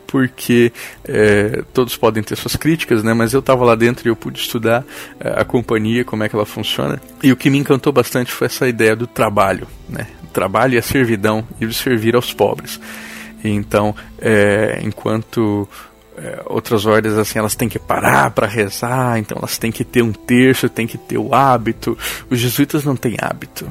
porque 0.08 0.72
é, 1.03 1.64
todos 1.74 1.95
podem 1.97 2.24
ter 2.24 2.36
suas 2.38 2.55
críticas, 2.55 3.03
né? 3.03 3.14
Mas 3.14 3.34
eu 3.34 3.41
estava 3.41 3.64
lá 3.66 3.76
dentro 3.76 4.08
e 4.08 4.10
eu 4.10 4.16
pude 4.16 4.39
estudar 4.39 4.84
é, 5.20 5.41
a 5.41 5.45
companhia, 5.45 6.05
como 6.05 6.24
é 6.24 6.30
que 6.30 6.36
ela 6.36 6.45
funciona. 6.45 6.99
E 7.22 7.32
o 7.32 7.36
que 7.36 7.49
me 7.49 7.58
encantou 7.58 7.91
bastante 7.91 8.32
foi 8.32 8.47
essa 8.47 8.68
ideia 8.68 8.95
do 8.95 9.05
trabalho, 9.05 9.68
né? 9.88 10.08
O 10.24 10.28
trabalho 10.28 10.76
e 10.76 10.78
a 10.78 10.82
servidão 10.82 11.45
e 11.60 11.68
de 11.68 11.74
servir 11.74 12.16
aos 12.16 12.34
pobres. 12.34 12.80
Então, 13.43 13.93
é, 14.20 14.80
enquanto 14.82 15.68
é, 16.18 16.41
outras 16.45 16.86
ordens 16.86 17.16
assim 17.16 17.38
elas 17.38 17.55
têm 17.55 17.70
que 17.70 17.78
parar 17.78 18.32
para 18.32 18.47
rezar, 18.47 19.20
então 19.20 19.38
elas 19.38 19.58
têm 19.58 19.72
que 19.72 19.84
ter 19.84 20.01
um 20.01 20.14
terço, 20.14 20.70
têm 20.70 20.88
que 20.88 20.97
ter 20.97 21.18
o 21.18 21.36
hábito. 21.36 21.97
Os 22.30 22.39
jesuítas 22.39 22.84
não 22.84 22.95
têm 22.95 23.16
hábito 23.20 23.68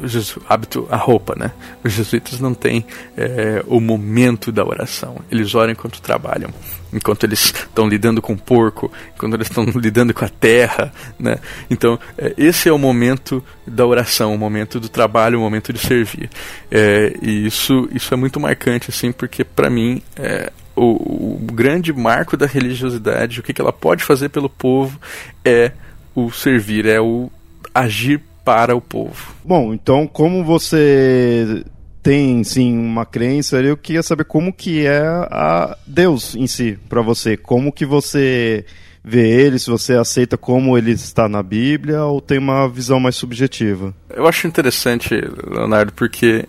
o 0.00 0.42
hábito, 0.48 0.86
a 0.90 0.96
roupa, 0.96 1.34
né? 1.36 1.52
Os 1.84 1.92
jesuítas 1.92 2.40
não 2.40 2.54
têm 2.54 2.84
é, 3.16 3.62
o 3.66 3.80
momento 3.80 4.50
da 4.50 4.64
oração. 4.64 5.16
Eles 5.30 5.54
oram 5.54 5.72
enquanto 5.72 6.00
trabalham, 6.00 6.50
enquanto 6.92 7.24
eles 7.24 7.46
estão 7.46 7.88
lidando 7.88 8.20
com 8.20 8.32
o 8.32 8.38
porco, 8.38 8.90
enquanto 9.14 9.34
eles 9.34 9.48
estão 9.48 9.64
lidando 9.76 10.14
com 10.14 10.24
a 10.24 10.28
terra, 10.28 10.92
né? 11.18 11.38
Então, 11.68 11.98
é, 12.16 12.34
esse 12.36 12.68
é 12.68 12.72
o 12.72 12.78
momento 12.78 13.44
da 13.66 13.86
oração, 13.86 14.34
o 14.34 14.38
momento 14.38 14.80
do 14.80 14.88
trabalho, 14.88 15.38
o 15.38 15.42
momento 15.42 15.72
de 15.72 15.78
servir. 15.78 16.30
É, 16.70 17.14
e 17.22 17.46
isso, 17.46 17.88
isso 17.92 18.12
é 18.12 18.16
muito 18.16 18.40
marcante, 18.40 18.90
assim, 18.90 19.12
porque 19.12 19.44
para 19.44 19.70
mim 19.70 20.02
é, 20.16 20.52
o, 20.74 21.34
o, 21.34 21.52
grande 21.52 21.92
marco 21.92 22.36
da 22.36 22.46
religiosidade, 22.46 23.40
o 23.40 23.42
que, 23.42 23.52
que 23.52 23.60
ela 23.60 23.72
pode 23.72 24.02
fazer 24.02 24.28
pelo 24.30 24.48
povo 24.48 24.98
é 25.44 25.72
o 26.14 26.30
servir, 26.30 26.86
é 26.86 27.00
o 27.00 27.30
agir 27.74 28.20
para 28.50 28.74
o 28.74 28.80
povo. 28.80 29.32
Bom, 29.44 29.72
então 29.72 30.08
como 30.08 30.42
você 30.42 31.64
tem 32.02 32.42
sim 32.42 32.76
uma 32.76 33.06
crença, 33.06 33.60
eu 33.60 33.76
queria 33.76 34.02
saber 34.02 34.24
como 34.24 34.52
que 34.52 34.84
é 34.84 35.00
a 35.06 35.76
Deus 35.86 36.34
em 36.34 36.48
si 36.48 36.76
para 36.88 37.00
você, 37.00 37.36
como 37.36 37.70
que 37.70 37.86
você 37.86 38.64
vê 39.04 39.30
ele, 39.30 39.58
se 39.58 39.70
você 39.70 39.94
aceita 39.94 40.36
como 40.36 40.76
ele 40.76 40.90
está 40.90 41.28
na 41.28 41.44
Bíblia 41.44 42.02
ou 42.04 42.20
tem 42.20 42.38
uma 42.38 42.68
visão 42.68 42.98
mais 42.98 43.14
subjetiva. 43.14 43.94
Eu 44.12 44.26
acho 44.26 44.48
interessante, 44.48 45.14
Leonardo, 45.46 45.92
porque 45.92 46.44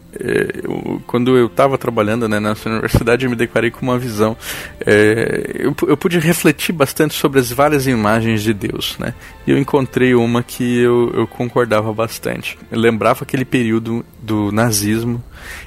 eu, 0.63 1.01
quando 1.07 1.37
eu 1.37 1.47
estava 1.47 1.77
trabalhando 1.77 2.27
né, 2.27 2.39
nessa 2.39 2.69
universidade, 2.69 3.25
eu 3.25 3.29
me 3.29 3.35
deparei 3.35 3.71
com 3.71 3.81
uma 3.81 3.97
visão. 3.97 4.37
É, 4.85 5.51
eu, 5.55 5.75
eu, 5.87 5.97
pude 5.97 6.19
refletir 6.19 6.73
bastante 6.73 7.13
sobre 7.13 7.39
as 7.39 7.51
várias 7.51 7.87
imagens 7.87 8.41
de 8.43 8.53
Deus, 8.53 8.97
né? 8.99 9.13
E 9.45 9.51
eu 9.51 9.57
encontrei 9.57 10.13
uma 10.13 10.43
que 10.43 10.79
eu, 10.79 11.11
eu 11.13 11.27
concordava 11.27 11.91
bastante. 11.93 12.57
Eu 12.71 12.79
lembrava 12.79 13.23
aquele 13.23 13.45
período 13.45 14.05
do 14.21 14.51
nazismo 14.51 15.23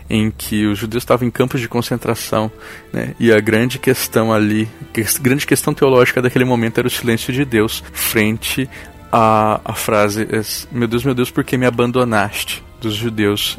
em 0.08 0.30
que 0.30 0.66
os 0.66 0.78
judeus 0.78 1.02
estavam 1.02 1.26
em 1.26 1.30
campos 1.30 1.60
de 1.60 1.68
concentração, 1.68 2.50
né? 2.92 3.14
E 3.18 3.32
a 3.32 3.40
grande 3.40 3.78
questão 3.78 4.32
ali, 4.32 4.68
a 4.96 5.22
grande 5.22 5.46
questão 5.46 5.74
teológica 5.74 6.22
daquele 6.22 6.44
momento 6.44 6.78
era 6.78 6.86
o 6.86 6.90
silêncio 6.90 7.32
de 7.32 7.44
Deus 7.44 7.82
frente 7.92 8.68
à, 9.10 9.60
à 9.64 9.74
frase: 9.74 10.26
Meu 10.70 10.86
Deus, 10.86 11.04
meu 11.04 11.14
Deus, 11.14 11.30
por 11.30 11.42
que 11.42 11.56
me 11.56 11.66
abandonaste? 11.66 12.62
dos 12.84 12.94
judeus 12.94 13.58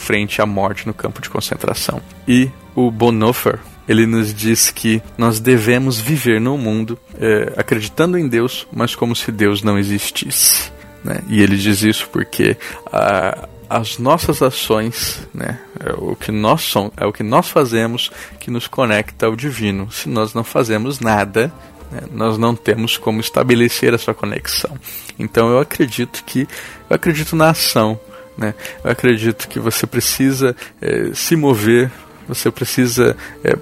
frente 0.00 0.40
à 0.40 0.46
morte 0.46 0.86
no 0.86 0.94
campo 0.94 1.20
de 1.20 1.30
concentração. 1.30 2.00
E 2.26 2.50
o 2.74 2.90
Bonhoeffer, 2.90 3.58
ele 3.88 4.06
nos 4.06 4.32
diz 4.32 4.70
que 4.70 5.02
nós 5.18 5.38
devemos 5.38 6.00
viver 6.00 6.40
no 6.40 6.56
mundo 6.56 6.98
é, 7.18 7.52
acreditando 7.56 8.18
em 8.18 8.26
Deus, 8.26 8.66
mas 8.72 8.94
como 8.94 9.14
se 9.14 9.30
Deus 9.30 9.62
não 9.62 9.78
existisse. 9.78 10.72
Né? 11.04 11.20
E 11.28 11.40
ele 11.40 11.56
diz 11.56 11.82
isso 11.82 12.08
porque 12.10 12.56
a, 12.92 13.48
as 13.68 13.98
nossas 13.98 14.42
ações, 14.42 15.28
né, 15.32 15.60
é 15.78 15.92
o 15.92 16.16
que 16.16 16.32
nós 16.32 16.62
somos, 16.62 16.92
é 16.96 17.06
o 17.06 17.12
que 17.12 17.22
nós 17.22 17.48
fazemos 17.48 18.10
que 18.40 18.50
nos 18.50 18.66
conecta 18.66 19.26
ao 19.26 19.36
divino. 19.36 19.90
Se 19.92 20.08
nós 20.08 20.34
não 20.34 20.42
fazemos 20.42 20.98
nada, 20.98 21.52
né, 21.90 22.00
nós 22.10 22.36
não 22.36 22.56
temos 22.56 22.96
como 22.96 23.20
estabelecer 23.20 23.94
essa 23.94 24.12
conexão. 24.12 24.76
Então 25.18 25.48
eu 25.50 25.60
acredito 25.60 26.24
que 26.24 26.48
eu 26.88 26.96
acredito 26.96 27.36
na 27.36 27.50
ação. 27.50 27.98
Né? 28.36 28.54
Eu 28.82 28.90
acredito 28.90 29.48
que 29.48 29.58
você 29.58 29.86
precisa 29.86 30.56
é, 30.80 31.10
se 31.14 31.36
mover, 31.36 31.90
você 32.26 32.50
precisa 32.50 33.16
é, 33.44 33.56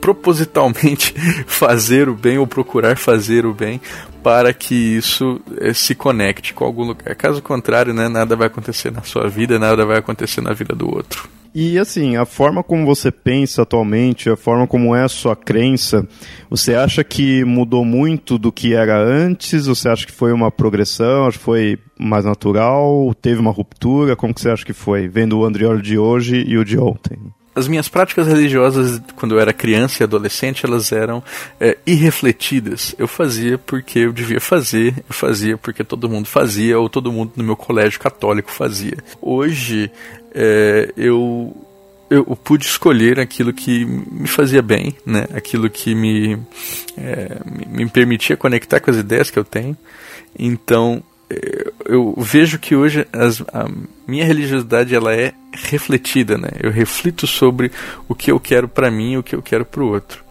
propositalmente 0.00 1.14
fazer 1.46 2.08
o 2.08 2.14
bem 2.14 2.36
ou 2.36 2.46
procurar 2.46 2.96
fazer 2.98 3.46
o 3.46 3.54
bem 3.54 3.80
para 4.22 4.52
que 4.52 4.74
isso 4.74 5.40
eh, 5.60 5.74
se 5.74 5.94
conecte 5.94 6.54
com 6.54 6.64
algum 6.64 6.84
lugar. 6.84 7.14
Caso 7.14 7.42
contrário, 7.42 7.92
né, 7.92 8.08
nada 8.08 8.34
vai 8.34 8.46
acontecer 8.46 8.90
na 8.90 9.02
sua 9.02 9.28
vida, 9.28 9.58
nada 9.58 9.84
vai 9.84 9.98
acontecer 9.98 10.40
na 10.40 10.52
vida 10.52 10.74
do 10.74 10.88
outro. 10.94 11.28
E 11.54 11.78
assim, 11.78 12.16
a 12.16 12.26
forma 12.26 12.64
como 12.64 12.84
você 12.84 13.12
pensa 13.12 13.62
atualmente, 13.62 14.28
a 14.28 14.36
forma 14.36 14.66
como 14.66 14.92
é 14.92 15.04
a 15.04 15.08
sua 15.08 15.36
crença, 15.36 16.04
você 16.50 16.74
acha 16.74 17.04
que 17.04 17.44
mudou 17.44 17.84
muito 17.84 18.36
do 18.36 18.50
que 18.50 18.74
era 18.74 19.00
antes? 19.00 19.66
Você 19.66 19.88
acha 19.88 20.04
que 20.04 20.10
foi 20.10 20.32
uma 20.32 20.50
progressão? 20.50 21.26
Acho 21.26 21.38
que 21.38 21.44
foi 21.44 21.78
mais 21.96 22.24
natural? 22.24 23.14
Teve 23.22 23.38
uma 23.38 23.52
ruptura? 23.52 24.16
Como 24.16 24.34
que 24.34 24.40
você 24.40 24.50
acha 24.50 24.64
que 24.64 24.72
foi, 24.72 25.06
vendo 25.06 25.38
o 25.38 25.44
Andriolo 25.44 25.80
de 25.80 25.96
hoje 25.96 26.44
e 26.44 26.58
o 26.58 26.64
de 26.64 26.76
ontem? 26.76 27.18
as 27.54 27.68
minhas 27.68 27.88
práticas 27.88 28.26
religiosas 28.26 29.00
quando 29.14 29.36
eu 29.36 29.40
era 29.40 29.52
criança 29.52 30.02
e 30.02 30.04
adolescente 30.04 30.66
elas 30.66 30.90
eram 30.90 31.22
é, 31.60 31.78
irrefletidas. 31.86 32.94
Eu 32.98 33.06
fazia 33.06 33.56
porque 33.56 34.00
eu 34.00 34.12
devia 34.12 34.40
fazer, 34.40 34.94
eu 35.08 35.14
fazia 35.14 35.56
porque 35.56 35.84
todo 35.84 36.08
mundo 36.08 36.26
fazia 36.26 36.78
ou 36.78 36.88
todo 36.88 37.12
mundo 37.12 37.32
no 37.36 37.44
meu 37.44 37.56
colégio 37.56 38.00
católico 38.00 38.50
fazia. 38.50 38.96
Hoje 39.22 39.90
é, 40.34 40.92
eu 40.96 41.56
eu 42.10 42.24
pude 42.36 42.66
escolher 42.66 43.18
aquilo 43.18 43.52
que 43.52 43.84
me 43.84 44.28
fazia 44.28 44.60
bem, 44.60 44.94
né? 45.06 45.26
Aquilo 45.34 45.70
que 45.70 45.94
me 45.94 46.38
é, 46.96 47.40
me 47.66 47.88
permitia 47.88 48.36
conectar 48.36 48.78
com 48.78 48.90
as 48.90 48.96
ideias 48.96 49.30
que 49.30 49.38
eu 49.38 49.44
tenho. 49.44 49.76
Então 50.38 51.02
eu 51.84 52.14
vejo 52.18 52.58
que 52.58 52.74
hoje 52.74 53.06
as, 53.12 53.40
a 53.52 53.68
minha 54.06 54.24
religiosidade 54.24 54.94
ela 54.94 55.14
é 55.14 55.32
refletida, 55.52 56.36
né? 56.38 56.48
Eu 56.62 56.70
reflito 56.70 57.26
sobre 57.26 57.70
o 58.08 58.14
que 58.14 58.30
eu 58.30 58.40
quero 58.40 58.68
para 58.68 58.90
mim 58.90 59.12
e 59.12 59.18
o 59.18 59.22
que 59.22 59.34
eu 59.34 59.42
quero 59.42 59.64
para 59.64 59.82
o 59.82 59.88
outro. 59.88 60.23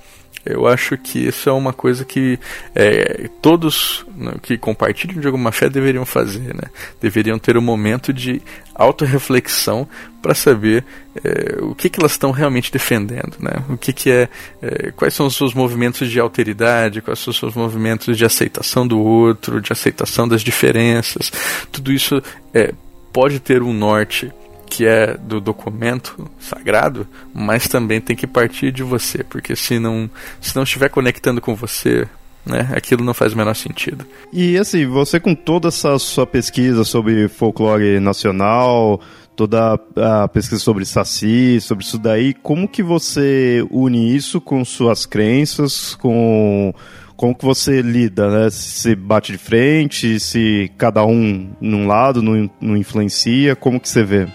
Eu 0.46 0.68
acho 0.68 0.98
que 0.98 1.20
isso 1.20 1.50
é 1.50 1.54
uma 1.54 1.72
coisa 1.72 2.04
que 2.04 2.38
é, 2.76 3.30
todos 3.42 4.06
né, 4.16 4.34
que 4.42 4.58
compartilham 4.58 5.22
de 5.22 5.28
alguma 5.28 5.52
fé 5.52 5.70
deveriam 5.70 6.06
fazer, 6.06 6.54
né? 6.54 6.70
Deveriam 7.02 7.40
ter 7.40 7.58
um 7.58 7.62
momento 7.62 8.12
de 8.12 8.42
autorreflexão 8.76 9.88
para 10.22 10.36
saber 10.36 10.84
é, 11.24 11.62
o 11.62 11.74
que, 11.74 11.90
que 11.90 12.00
elas 12.00 12.14
estão 12.14 12.32
realmente 12.32 12.72
defendendo, 12.72 13.38
né? 13.40 13.64
O 13.70 13.78
que, 13.78 13.94
que 13.94 14.12
é, 14.12 14.30
é, 14.62 14.92
quais 14.92 15.14
são 15.14 15.28
os 15.28 15.36
seus 15.36 15.54
movimentos 15.54 16.10
de 16.10 16.20
alteridade, 16.20 17.02
quais 17.02 17.20
são 17.20 17.32
os 17.32 17.38
seus 17.38 17.56
movimentos 17.56 18.18
de 18.18 18.26
aceitação 18.26 18.86
do 18.86 19.00
outro, 19.00 19.62
de 19.62 19.72
aceitação 19.72 20.28
das 20.28 20.42
diferenças. 20.42 21.32
Tudo 21.72 21.92
isso 21.92 22.22
é, 22.54 22.74
pode 23.14 23.40
ter 23.40 23.64
um 23.64 23.72
norte 23.74 24.30
que 24.74 24.88
é 24.88 25.16
do 25.16 25.40
documento 25.40 26.28
sagrado, 26.40 27.08
mas 27.32 27.68
também 27.68 28.02
tem 28.02 28.16
que 28.16 28.26
partir 28.26 28.72
de 28.72 28.82
você, 28.82 29.24
porque 29.24 29.56
se 29.56 29.78
não, 29.78 30.10
se 30.42 30.56
não 30.56 30.64
estiver 30.64 30.90
conectando 30.90 31.40
com 31.40 31.54
você, 31.54 32.08
né, 32.44 32.72
aquilo 32.76 33.04
não 33.04 33.14
faz 33.14 33.34
o 33.34 33.38
menor 33.38 33.54
sentido. 33.54 34.04
E 34.32 34.58
assim, 34.58 34.88
você 34.88 35.20
com 35.20 35.36
toda 35.36 35.68
essa 35.68 36.00
sua 36.00 36.26
pesquisa 36.26 36.84
sobre 36.84 37.28
folclore 37.28 38.00
nacional, 38.00 39.00
toda 39.36 39.80
a 39.96 40.28
pesquisa 40.28 40.60
sobre 40.60 40.86
Saci, 40.86 41.62
sobre 41.62 41.86
isso 41.86 42.00
daí, 42.00 42.34
como 42.34 42.68
que 42.68 42.82
você 42.82 43.64
une 43.70 44.16
isso 44.16 44.42
com 44.42 44.66
suas 44.66 45.06
crenças, 45.06 45.94
com 45.94 46.74
como 47.16 47.36
que 47.36 47.46
você 47.46 47.82
lida, 47.82 48.30
né? 48.30 48.50
Se 48.50 48.96
bate 48.96 49.32
de 49.32 49.38
frente, 49.38 50.20
se 50.20 50.72
cada 50.78 51.06
um 51.06 51.52
num 51.62 51.88
lado 51.88 52.22
não, 52.22 52.50
não 52.60 52.78
influencia, 52.78 53.56
como 53.56 53.80
que 53.80 53.90
você 53.90 54.04
vê? 54.04 54.28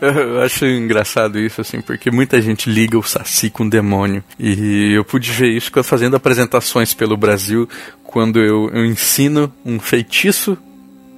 Eu 0.00 0.42
acho 0.42 0.66
engraçado 0.66 1.38
isso, 1.38 1.60
assim, 1.60 1.80
porque 1.80 2.10
muita 2.10 2.40
gente 2.40 2.70
liga 2.70 2.98
o 2.98 3.02
Saci 3.02 3.48
com 3.48 3.64
o 3.64 3.70
demônio. 3.70 4.22
E 4.38 4.92
eu 4.94 5.02
pude 5.02 5.30
ver 5.32 5.48
isso 5.48 5.70
fazendo 5.82 6.16
apresentações 6.16 6.92
pelo 6.92 7.16
Brasil, 7.16 7.66
quando 8.04 8.38
eu, 8.38 8.70
eu 8.70 8.84
ensino 8.84 9.52
um 9.64 9.80
feitiço 9.80 10.56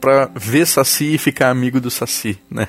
pra 0.08 0.30
ver 0.34 0.66
Saci 0.66 1.14
e 1.14 1.18
ficar 1.18 1.50
amigo 1.50 1.78
do 1.78 1.90
Saci, 1.90 2.38
né? 2.50 2.66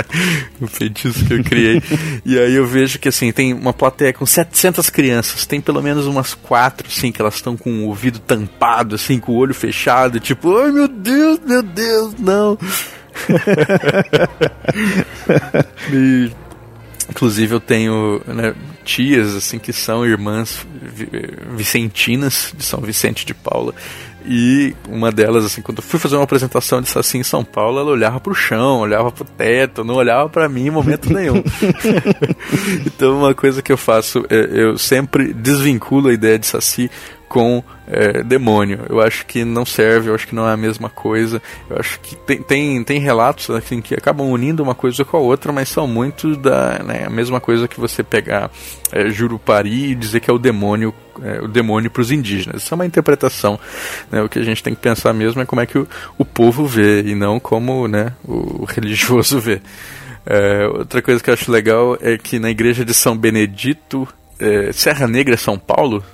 o 0.60 0.66
feitiço 0.66 1.24
que 1.24 1.32
eu 1.32 1.42
criei. 1.42 1.82
e 2.26 2.38
aí 2.38 2.54
eu 2.54 2.66
vejo 2.66 2.98
que, 2.98 3.08
assim, 3.08 3.32
tem 3.32 3.54
uma 3.54 3.72
plateia 3.72 4.12
com 4.12 4.26
700 4.26 4.90
crianças, 4.90 5.46
tem 5.46 5.62
pelo 5.62 5.82
menos 5.82 6.06
umas 6.06 6.34
quatro, 6.34 6.86
assim, 6.86 7.10
que 7.10 7.22
elas 7.22 7.36
estão 7.36 7.56
com 7.56 7.70
o 7.70 7.86
ouvido 7.86 8.18
tampado, 8.18 8.96
assim, 8.96 9.18
com 9.18 9.32
o 9.32 9.36
olho 9.36 9.54
fechado, 9.54 10.20
tipo, 10.20 10.58
ai 10.58 10.70
meu 10.70 10.86
Deus, 10.86 11.40
meu 11.46 11.62
Deus, 11.62 12.14
não. 12.18 12.58
e, 15.90 16.30
inclusive 17.08 17.54
eu 17.54 17.60
tenho 17.60 18.20
né, 18.26 18.54
tias 18.84 19.34
assim 19.34 19.58
que 19.58 19.72
são 19.72 20.04
irmãs 20.04 20.66
vicentinas 21.56 22.52
de 22.56 22.64
São 22.64 22.80
Vicente 22.80 23.24
de 23.24 23.32
Paula 23.32 23.72
e 24.24 24.74
uma 24.88 25.12
delas, 25.12 25.44
assim, 25.44 25.60
quando 25.60 25.78
eu 25.78 25.82
fui 25.82 26.00
fazer 26.00 26.16
uma 26.16 26.24
apresentação 26.24 26.80
disso 26.80 26.98
assim 26.98 27.18
em 27.18 27.24
São 27.24 27.44
Paulo, 27.44 27.78
ela 27.78 27.90
olhava 27.90 28.18
pro 28.18 28.34
chão, 28.34 28.78
olhava 28.78 29.12
pro 29.12 29.24
teto, 29.24 29.84
não 29.84 29.94
olhava 29.94 30.28
para 30.28 30.48
mim 30.48 30.66
em 30.66 30.70
momento 30.70 31.12
nenhum. 31.12 31.42
então, 32.86 33.18
uma 33.18 33.34
coisa 33.34 33.60
que 33.60 33.70
eu 33.70 33.76
faço, 33.76 34.24
é, 34.30 34.48
eu 34.50 34.78
sempre 34.78 35.32
desvinculo 35.32 36.08
a 36.08 36.12
ideia 36.12 36.38
de 36.38 36.46
Saci 36.46 36.90
com 37.34 37.64
é, 37.88 38.22
demônio. 38.22 38.86
Eu 38.88 39.00
acho 39.00 39.26
que 39.26 39.44
não 39.44 39.66
serve, 39.66 40.08
eu 40.08 40.14
acho 40.14 40.24
que 40.24 40.36
não 40.36 40.48
é 40.48 40.52
a 40.52 40.56
mesma 40.56 40.88
coisa. 40.88 41.42
Eu 41.68 41.80
acho 41.80 41.98
que 41.98 42.14
tem, 42.14 42.40
tem, 42.40 42.84
tem 42.84 43.00
relatos 43.00 43.50
assim, 43.50 43.80
que 43.80 43.92
acabam 43.92 44.30
unindo 44.30 44.62
uma 44.62 44.74
coisa 44.74 45.04
com 45.04 45.16
a 45.16 45.20
outra, 45.20 45.52
mas 45.52 45.68
são 45.68 45.84
muito 45.84 46.36
da 46.36 46.78
né, 46.84 47.02
a 47.04 47.10
mesma 47.10 47.40
coisa 47.40 47.66
que 47.66 47.80
você 47.80 48.04
pegar 48.04 48.52
é, 48.92 49.10
Jurupari 49.10 49.90
e 49.90 49.94
dizer 49.96 50.20
que 50.20 50.30
é 50.30 50.32
o 50.32 50.38
demônio 50.38 50.94
é, 51.20 51.40
o 51.40 51.48
demônio 51.48 51.90
para 51.90 52.02
os 52.02 52.12
indígenas. 52.12 52.62
Isso 52.62 52.72
é 52.72 52.76
uma 52.76 52.86
interpretação. 52.86 53.58
Né, 54.12 54.22
o 54.22 54.28
que 54.28 54.38
a 54.38 54.44
gente 54.44 54.62
tem 54.62 54.72
que 54.72 54.80
pensar 54.80 55.12
mesmo 55.12 55.42
é 55.42 55.44
como 55.44 55.60
é 55.60 55.66
que 55.66 55.76
o, 55.76 55.88
o 56.16 56.24
povo 56.24 56.64
vê 56.66 57.02
e 57.02 57.16
não 57.16 57.40
como 57.40 57.88
né, 57.88 58.12
o 58.24 58.64
religioso 58.72 59.40
vê. 59.40 59.60
É, 60.24 60.68
outra 60.68 61.02
coisa 61.02 61.20
que 61.20 61.30
eu 61.30 61.34
acho 61.34 61.50
legal 61.50 61.98
é 62.00 62.16
que 62.16 62.38
na 62.38 62.48
igreja 62.48 62.84
de 62.84 62.94
São 62.94 63.16
Benedito, 63.16 64.06
é, 64.38 64.70
Serra 64.70 65.08
Negra, 65.08 65.36
São 65.36 65.58
Paulo, 65.58 66.04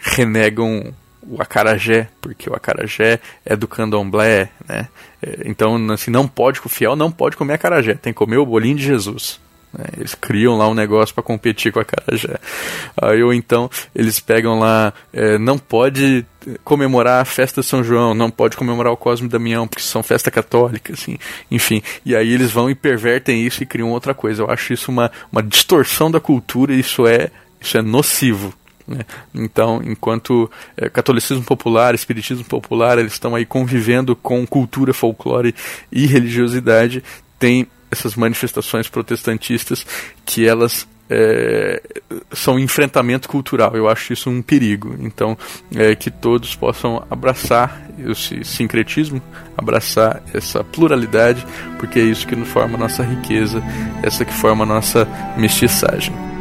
renegam 0.00 0.92
o 1.22 1.40
acarajé, 1.40 2.08
porque 2.20 2.50
o 2.50 2.54
acarajé 2.54 3.20
é 3.44 3.56
do 3.56 3.68
candomblé, 3.68 4.50
né? 4.68 4.88
É, 5.22 5.42
então, 5.46 5.76
assim, 5.92 6.10
não 6.10 6.28
pode, 6.28 6.60
o 6.62 6.68
fiel 6.68 6.96
não 6.96 7.10
pode 7.10 7.36
comer 7.36 7.54
acarajé, 7.54 7.94
tem 7.94 8.12
que 8.12 8.18
comer 8.18 8.36
o 8.36 8.44
bolinho 8.44 8.76
de 8.76 8.82
Jesus. 8.82 9.40
Né? 9.72 9.84
Eles 9.96 10.14
criam 10.14 10.56
lá 10.56 10.68
um 10.68 10.74
negócio 10.74 11.14
para 11.14 11.22
competir 11.22 11.72
com 11.72 11.80
a 11.80 11.84
Carajé. 11.84 12.38
Aí 13.00 13.22
ou 13.22 13.32
então 13.32 13.70
eles 13.94 14.20
pegam 14.20 14.58
lá, 14.58 14.92
é, 15.12 15.38
não 15.38 15.58
pode 15.58 16.24
comemorar 16.64 17.22
a 17.22 17.24
festa 17.24 17.60
de 17.60 17.66
São 17.66 17.84
João, 17.84 18.14
não 18.14 18.30
pode 18.30 18.56
comemorar 18.56 18.92
o 18.92 18.96
Cosme 18.96 19.28
Damião, 19.28 19.66
porque 19.68 19.82
são 19.82 20.02
festa 20.02 20.30
católica, 20.30 20.92
assim, 20.92 21.16
enfim. 21.50 21.82
E 22.04 22.16
aí 22.16 22.32
eles 22.32 22.50
vão 22.50 22.68
e 22.68 22.74
pervertem 22.74 23.46
isso 23.46 23.62
e 23.62 23.66
criam 23.66 23.90
outra 23.90 24.14
coisa. 24.14 24.42
Eu 24.42 24.50
acho 24.50 24.72
isso 24.72 24.90
uma, 24.90 25.10
uma 25.30 25.42
distorção 25.42 26.10
da 26.10 26.20
cultura 26.20 26.74
e 26.74 26.80
isso 26.80 27.06
é, 27.06 27.30
isso 27.60 27.78
é 27.78 27.82
nocivo. 27.82 28.52
Né? 28.86 29.04
Então, 29.34 29.80
enquanto 29.84 30.50
é, 30.76 30.88
catolicismo 30.88 31.44
popular, 31.44 31.94
espiritismo 31.94 32.44
popular, 32.44 32.98
eles 32.98 33.12
estão 33.12 33.34
aí 33.34 33.46
convivendo 33.46 34.16
com 34.16 34.46
cultura, 34.46 34.92
folclore 34.92 35.54
e 35.90 36.06
religiosidade, 36.06 37.02
tem 37.38 37.66
essas 37.92 38.16
manifestações 38.16 38.88
protestantistas 38.88 39.86
que 40.24 40.46
elas 40.46 40.88
é, 41.10 41.82
são 42.32 42.58
enfrentamento 42.58 43.28
cultural. 43.28 43.76
Eu 43.76 43.86
acho 43.86 44.14
isso 44.14 44.30
um 44.30 44.40
perigo. 44.40 44.96
Então, 44.98 45.36
é, 45.74 45.94
que 45.94 46.10
todos 46.10 46.56
possam 46.56 47.06
abraçar 47.10 47.86
esse 47.98 48.42
sincretismo, 48.44 49.20
abraçar 49.56 50.22
essa 50.32 50.64
pluralidade, 50.64 51.46
porque 51.78 51.98
é 51.98 52.02
isso 52.02 52.26
que 52.26 52.34
nos 52.34 52.48
forma 52.48 52.76
a 52.76 52.80
nossa 52.80 53.02
riqueza, 53.02 53.62
essa 54.02 54.24
que 54.24 54.32
forma 54.32 54.64
a 54.64 54.66
nossa 54.66 55.06
mestiçagem. 55.36 56.31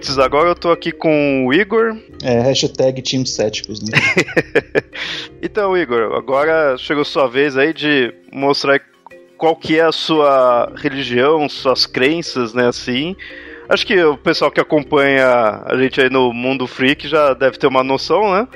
Ouvintes, 0.00 0.18
agora 0.18 0.48
eu 0.48 0.54
tô 0.54 0.70
aqui 0.70 0.90
com 0.90 1.46
o 1.46 1.52
Igor. 1.52 1.96
É, 2.24 2.40
hashtag 2.40 3.02
Team 3.02 3.26
Céticos, 3.26 3.80
né? 3.82 3.92
então, 5.42 5.76
Igor, 5.76 6.16
agora 6.16 6.76
chegou 6.78 7.04
sua 7.04 7.28
vez 7.28 7.56
aí 7.56 7.72
de 7.74 8.12
mostrar 8.32 8.80
qual 9.36 9.54
que 9.54 9.78
é 9.78 9.84
a 9.84 9.92
sua 9.92 10.72
religião, 10.76 11.48
suas 11.48 11.86
crenças, 11.86 12.54
né, 12.54 12.66
assim. 12.66 13.14
Acho 13.68 13.86
que 13.86 14.02
o 14.02 14.16
pessoal 14.16 14.50
que 14.50 14.60
acompanha 14.60 15.62
a 15.66 15.76
gente 15.76 16.00
aí 16.00 16.10
no 16.10 16.32
Mundo 16.32 16.66
Freak 16.66 17.06
já 17.06 17.34
deve 17.34 17.58
ter 17.58 17.66
uma 17.66 17.84
noção, 17.84 18.32
né? 18.32 18.48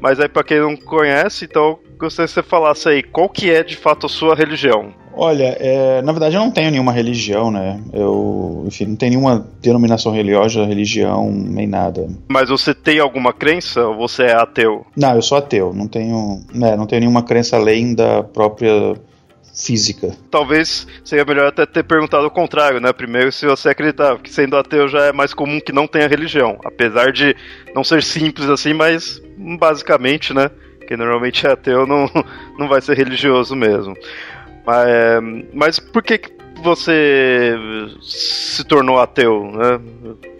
Mas 0.00 0.18
aí 0.18 0.28
para 0.28 0.44
quem 0.44 0.58
não 0.58 0.76
conhece, 0.76 1.44
então 1.44 1.78
gostaria 1.98 2.28
que 2.28 2.34
você 2.34 2.42
falasse 2.42 2.88
aí 2.88 3.02
qual 3.02 3.28
que 3.28 3.50
é 3.50 3.62
de 3.62 3.76
fato 3.76 4.06
a 4.06 4.08
sua 4.08 4.34
religião. 4.34 4.94
Olha, 5.20 5.56
é, 5.58 6.00
na 6.00 6.12
verdade 6.12 6.36
eu 6.36 6.40
não 6.40 6.50
tenho 6.52 6.70
nenhuma 6.70 6.92
religião, 6.92 7.50
né? 7.50 7.80
Eu, 7.92 8.62
enfim, 8.68 8.86
não 8.86 8.94
tenho 8.94 9.10
nenhuma 9.10 9.44
denominação 9.60 10.12
religiosa, 10.12 10.64
religião, 10.64 11.28
nem 11.32 11.66
nada. 11.66 12.08
Mas 12.28 12.48
você 12.48 12.72
tem 12.72 13.00
alguma 13.00 13.32
crença 13.32 13.84
ou 13.84 13.96
você 13.96 14.22
é 14.22 14.34
ateu? 14.34 14.86
Não, 14.96 15.16
eu 15.16 15.22
sou 15.22 15.36
ateu. 15.36 15.74
Não 15.74 15.88
tenho, 15.88 16.40
né, 16.54 16.76
não 16.76 16.86
tenho 16.86 17.00
nenhuma 17.00 17.24
crença 17.24 17.56
além 17.56 17.96
da 17.96 18.22
própria 18.22 18.94
física. 19.52 20.14
Talvez 20.30 20.86
seria 21.04 21.24
melhor 21.24 21.48
até 21.48 21.66
ter 21.66 21.82
perguntado 21.82 22.24
o 22.24 22.30
contrário, 22.30 22.80
né? 22.80 22.92
Primeiro, 22.92 23.32
se 23.32 23.44
você 23.44 23.70
acreditava 23.70 24.20
que 24.20 24.32
sendo 24.32 24.56
ateu 24.56 24.86
já 24.86 25.06
é 25.06 25.12
mais 25.12 25.34
comum 25.34 25.58
que 25.60 25.72
não 25.72 25.88
tenha 25.88 26.06
religião. 26.06 26.60
Apesar 26.64 27.10
de 27.10 27.34
não 27.74 27.82
ser 27.82 28.04
simples 28.04 28.48
assim, 28.48 28.72
mas 28.72 29.20
basicamente, 29.36 30.32
né? 30.32 30.48
Quem 30.86 30.96
normalmente 30.96 31.46
é 31.46 31.50
ateu 31.50 31.86
não, 31.86 32.08
não 32.56 32.68
vai 32.68 32.80
ser 32.80 32.96
religioso 32.96 33.56
mesmo. 33.56 33.94
Mas, 34.68 35.44
mas 35.54 35.78
por 35.78 36.02
que 36.02 36.20
você 36.62 37.54
se 38.02 38.62
tornou 38.64 38.98
ateu, 38.98 39.50
né? 39.50 39.80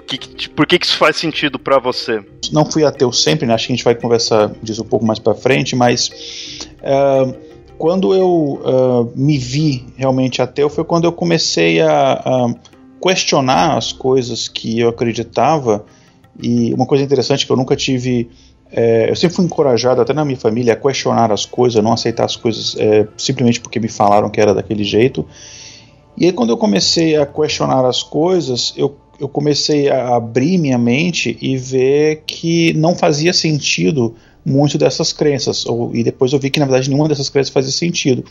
Que, 0.06 0.50
por 0.50 0.66
que, 0.66 0.78
que 0.78 0.84
isso 0.84 0.98
faz 0.98 1.16
sentido 1.16 1.58
para 1.58 1.78
você? 1.78 2.22
Não 2.52 2.70
fui 2.70 2.84
ateu 2.84 3.10
sempre, 3.10 3.46
né? 3.46 3.54
Acho 3.54 3.66
que 3.66 3.72
a 3.72 3.76
gente 3.76 3.84
vai 3.84 3.94
conversar 3.94 4.50
disso 4.62 4.82
um 4.82 4.86
pouco 4.86 5.06
mais 5.06 5.18
para 5.18 5.34
frente, 5.34 5.74
mas 5.74 6.68
uh, 6.82 7.34
quando 7.78 8.14
eu 8.14 8.60
uh, 8.62 9.12
me 9.16 9.38
vi 9.38 9.86
realmente 9.96 10.42
ateu 10.42 10.68
foi 10.68 10.84
quando 10.84 11.04
eu 11.04 11.12
comecei 11.12 11.80
a, 11.80 12.12
a, 12.12 12.54
questionar 13.02 13.78
as 13.78 13.92
coisas 13.92 14.46
que 14.46 14.78
eu 14.78 14.90
acreditava. 14.90 15.86
E 16.38 16.74
uma 16.74 16.84
coisa 16.84 17.02
interessante 17.02 17.46
que 17.46 17.52
eu 17.52 17.56
nunca 17.56 17.74
tive 17.74 18.28
é, 18.70 19.10
eu 19.10 19.16
sempre 19.16 19.36
fui 19.36 19.44
encorajado, 19.44 20.00
até 20.00 20.12
na 20.12 20.24
minha 20.24 20.38
família, 20.38 20.74
a 20.74 20.76
questionar 20.76 21.32
as 21.32 21.46
coisas, 21.46 21.82
não 21.82 21.92
aceitar 21.92 22.24
as 22.24 22.36
coisas 22.36 22.76
é, 22.78 23.06
simplesmente 23.16 23.60
porque 23.60 23.80
me 23.80 23.88
falaram 23.88 24.28
que 24.28 24.40
era 24.40 24.52
daquele 24.54 24.84
jeito. 24.84 25.26
E 26.16 26.26
aí, 26.26 26.32
quando 26.32 26.50
eu 26.50 26.56
comecei 26.56 27.16
a 27.16 27.24
questionar 27.24 27.84
as 27.84 28.02
coisas, 28.02 28.74
eu, 28.76 28.96
eu 29.18 29.28
comecei 29.28 29.88
a 29.88 30.16
abrir 30.16 30.58
minha 30.58 30.76
mente 30.76 31.38
e 31.40 31.56
ver 31.56 32.24
que 32.26 32.72
não 32.74 32.94
fazia 32.94 33.32
sentido 33.32 34.14
muito 34.44 34.76
dessas 34.76 35.12
crenças. 35.12 35.64
Ou, 35.64 35.94
e 35.94 36.02
depois 36.02 36.32
eu 36.32 36.38
vi 36.38 36.50
que, 36.50 36.60
na 36.60 36.66
verdade, 36.66 36.90
nenhuma 36.90 37.08
dessas 37.08 37.30
crenças 37.30 37.52
fazia 37.52 37.72
sentido. 37.72 38.24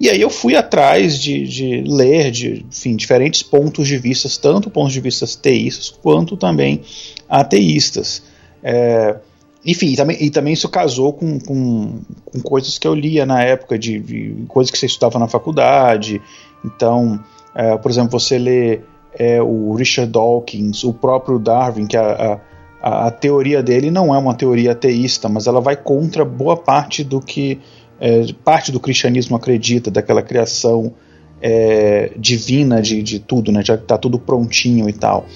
E 0.00 0.08
aí 0.08 0.20
eu 0.20 0.30
fui 0.30 0.56
atrás 0.56 1.18
de, 1.18 1.46
de 1.46 1.82
ler 1.86 2.30
de, 2.30 2.64
enfim, 2.66 2.96
diferentes 2.96 3.42
pontos 3.42 3.86
de 3.86 3.98
vista, 3.98 4.26
tanto 4.40 4.70
pontos 4.70 4.94
de 4.94 5.00
vista 5.00 5.26
teístas 5.26 5.90
quanto 5.90 6.38
também 6.38 6.80
ateístas. 7.28 8.22
É, 8.62 9.16
enfim, 9.64 9.88
e 9.88 9.96
também, 9.96 10.16
e 10.20 10.30
também 10.30 10.52
isso 10.54 10.68
casou 10.68 11.12
com, 11.12 11.38
com, 11.38 12.00
com, 12.24 12.40
coisas 12.40 12.78
que 12.78 12.88
eu 12.88 12.94
lia 12.94 13.26
na 13.26 13.42
época, 13.42 13.78
de, 13.78 14.00
de 14.00 14.44
coisas 14.48 14.70
que 14.70 14.78
você 14.78 14.86
estudava 14.86 15.18
na 15.18 15.28
faculdade. 15.28 16.20
Então, 16.64 17.20
é, 17.54 17.76
por 17.76 17.90
exemplo, 17.90 18.18
você 18.18 18.38
lê 18.38 18.80
é, 19.18 19.40
o 19.42 19.74
Richard 19.74 20.10
Dawkins, 20.10 20.82
o 20.84 20.94
próprio 20.94 21.38
Darwin, 21.38 21.86
que 21.86 21.96
a, 21.96 22.40
a, 22.82 23.06
a, 23.06 23.10
teoria 23.10 23.62
dele 23.62 23.90
não 23.90 24.14
é 24.14 24.18
uma 24.18 24.34
teoria 24.34 24.72
ateísta, 24.72 25.28
mas 25.28 25.46
ela 25.46 25.60
vai 25.60 25.76
contra 25.76 26.24
boa 26.24 26.56
parte 26.56 27.04
do 27.04 27.20
que 27.20 27.60
é, 28.00 28.24
parte 28.42 28.72
do 28.72 28.80
cristianismo 28.80 29.36
acredita, 29.36 29.90
daquela 29.90 30.22
criação 30.22 30.94
é, 31.42 32.12
divina 32.16 32.80
de, 32.80 33.02
de 33.02 33.18
tudo, 33.18 33.52
né? 33.52 33.62
já 33.62 33.74
está 33.74 33.98
tudo 33.98 34.18
prontinho 34.18 34.88
e 34.88 34.92
tal. 34.92 35.26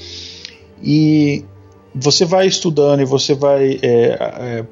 E 0.83 1.45
você 1.95 2.25
vai 2.25 2.47
estudando 2.47 3.01
e 3.01 3.05
você 3.05 3.35
vai 3.35 3.79
é, 3.81 4.19
é, 4.21 4.65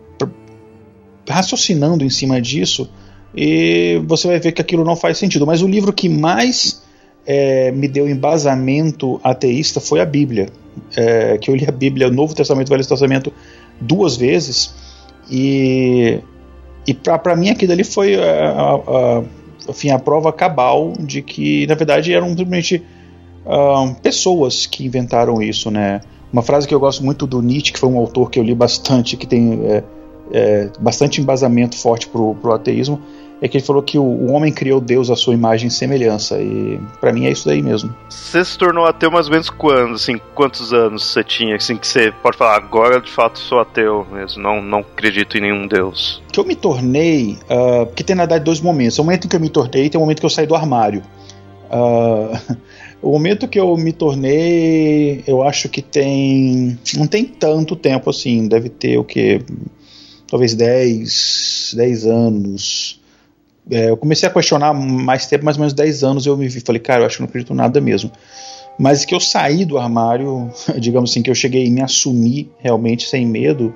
raciocinando 1.28 2.04
em 2.04 2.10
cima 2.10 2.40
disso 2.40 2.90
e 3.34 4.02
você 4.06 4.26
vai 4.26 4.40
ver 4.40 4.52
que 4.52 4.60
aquilo 4.60 4.84
não 4.84 4.96
faz 4.96 5.18
sentido. 5.18 5.46
Mas 5.46 5.62
o 5.62 5.66
livro 5.66 5.92
que 5.92 6.08
mais 6.08 6.82
é, 7.26 7.70
me 7.70 7.86
deu 7.86 8.08
embasamento 8.08 9.20
ateísta 9.22 9.80
foi 9.80 10.00
a 10.00 10.04
Bíblia. 10.04 10.48
É, 10.96 11.38
que 11.38 11.50
eu 11.50 11.54
li 11.54 11.66
a 11.68 11.72
Bíblia, 11.72 12.08
o 12.08 12.10
Novo 12.10 12.34
Testamento 12.34 12.68
o 12.68 12.70
Velho 12.70 12.86
Testamento 12.86 13.32
duas 13.78 14.16
vezes 14.16 14.74
e, 15.30 16.18
e 16.86 16.94
para 16.94 17.36
mim 17.36 17.50
aquilo 17.50 17.72
ali 17.72 17.84
foi 17.84 18.14
a, 18.16 18.50
a, 18.50 18.74
a, 18.74 19.22
enfim, 19.68 19.90
a 19.90 19.98
prova 19.98 20.32
cabal 20.32 20.94
de 20.98 21.20
que 21.20 21.66
na 21.66 21.74
verdade 21.74 22.12
eram 22.12 22.28
simplesmente 22.28 22.82
uh, 23.44 23.94
pessoas 24.00 24.66
que 24.66 24.86
inventaram 24.86 25.42
isso, 25.42 25.70
né? 25.70 26.00
Uma 26.32 26.42
frase 26.42 26.66
que 26.66 26.74
eu 26.74 26.80
gosto 26.80 27.04
muito 27.04 27.26
do 27.26 27.42
Nietzsche, 27.42 27.72
que 27.72 27.78
foi 27.78 27.88
um 27.88 27.98
autor 27.98 28.30
que 28.30 28.38
eu 28.38 28.42
li 28.42 28.54
bastante, 28.54 29.16
que 29.16 29.26
tem 29.26 29.60
é, 29.64 29.84
é, 30.32 30.70
bastante 30.80 31.20
embasamento 31.20 31.76
forte 31.76 32.08
pro, 32.08 32.34
pro 32.36 32.52
ateísmo, 32.52 33.00
é 33.42 33.48
que 33.48 33.56
ele 33.56 33.64
falou 33.64 33.82
que 33.82 33.98
o, 33.98 34.04
o 34.04 34.32
homem 34.32 34.52
criou 34.52 34.80
Deus 34.80 35.10
à 35.10 35.16
sua 35.16 35.34
imagem 35.34 35.66
e 35.66 35.70
semelhança. 35.70 36.40
E 36.40 36.80
para 37.00 37.12
mim 37.12 37.26
é 37.26 37.30
isso 37.32 37.46
daí 37.48 37.60
mesmo. 37.60 37.92
Você 38.08 38.44
se 38.44 38.56
tornou 38.56 38.86
ateu 38.86 39.10
mais 39.10 39.26
ou 39.26 39.32
menos 39.32 39.50
quando? 39.50 39.94
Assim, 39.94 40.18
quantos 40.32 40.72
anos 40.72 41.04
você 41.04 41.24
tinha? 41.24 41.56
Assim, 41.56 41.76
que 41.76 41.86
você 41.86 42.12
pode 42.22 42.36
falar, 42.36 42.54
agora 42.54 43.00
de 43.00 43.10
fato 43.10 43.40
sou 43.40 43.58
ateu 43.58 44.06
mesmo, 44.12 44.40
não, 44.40 44.62
não 44.62 44.78
acredito 44.78 45.36
em 45.36 45.40
nenhum 45.40 45.66
Deus. 45.66 46.22
Que 46.32 46.38
eu 46.38 46.44
me 46.44 46.54
tornei, 46.54 47.36
uh, 47.50 47.84
porque 47.86 48.04
tem 48.04 48.14
na 48.14 48.22
verdade 48.22 48.44
dois 48.44 48.60
momentos. 48.60 48.96
O 49.00 49.04
momento 49.04 49.24
em 49.24 49.28
que 49.28 49.34
eu 49.34 49.40
me 49.40 49.50
tornei 49.50 49.90
tem 49.90 49.98
o 49.98 50.02
momento 50.02 50.20
que 50.20 50.26
eu 50.26 50.30
saí 50.30 50.46
do 50.46 50.54
armário. 50.54 51.02
Uh, 51.68 52.56
O 53.02 53.10
momento 53.10 53.48
que 53.48 53.58
eu 53.58 53.76
me 53.76 53.92
tornei, 53.92 55.24
eu 55.26 55.42
acho 55.42 55.68
que 55.68 55.82
tem. 55.82 56.78
Não 56.96 57.06
tem 57.08 57.24
tanto 57.24 57.74
tempo 57.74 58.08
assim, 58.08 58.46
deve 58.46 58.68
ter 58.68 58.96
o 58.96 59.02
que? 59.02 59.40
Talvez 60.28 60.54
10, 60.54 61.74
10 61.76 62.06
anos. 62.06 63.00
É, 63.68 63.90
eu 63.90 63.96
comecei 63.96 64.28
a 64.28 64.32
questionar 64.32 64.72
mais 64.72 65.26
tempo, 65.26 65.44
mais 65.44 65.56
ou 65.56 65.62
menos 65.62 65.74
10 65.74 66.04
anos, 66.04 66.26
eu 66.26 66.36
me 66.36 66.48
vi, 66.48 66.60
falei, 66.60 66.80
cara, 66.80 67.02
eu 67.02 67.06
acho 67.06 67.16
que 67.16 67.22
não 67.22 67.28
acredito 67.28 67.52
nada 67.54 67.80
mesmo. 67.80 68.10
Mas 68.78 69.04
que 69.04 69.14
eu 69.14 69.20
saí 69.20 69.64
do 69.64 69.78
armário, 69.78 70.50
digamos 70.78 71.10
assim, 71.10 71.22
que 71.22 71.30
eu 71.30 71.34
cheguei 71.34 71.66
a 71.66 71.70
me 71.70 71.82
assumir 71.82 72.50
realmente 72.58 73.08
sem 73.08 73.26
medo, 73.26 73.74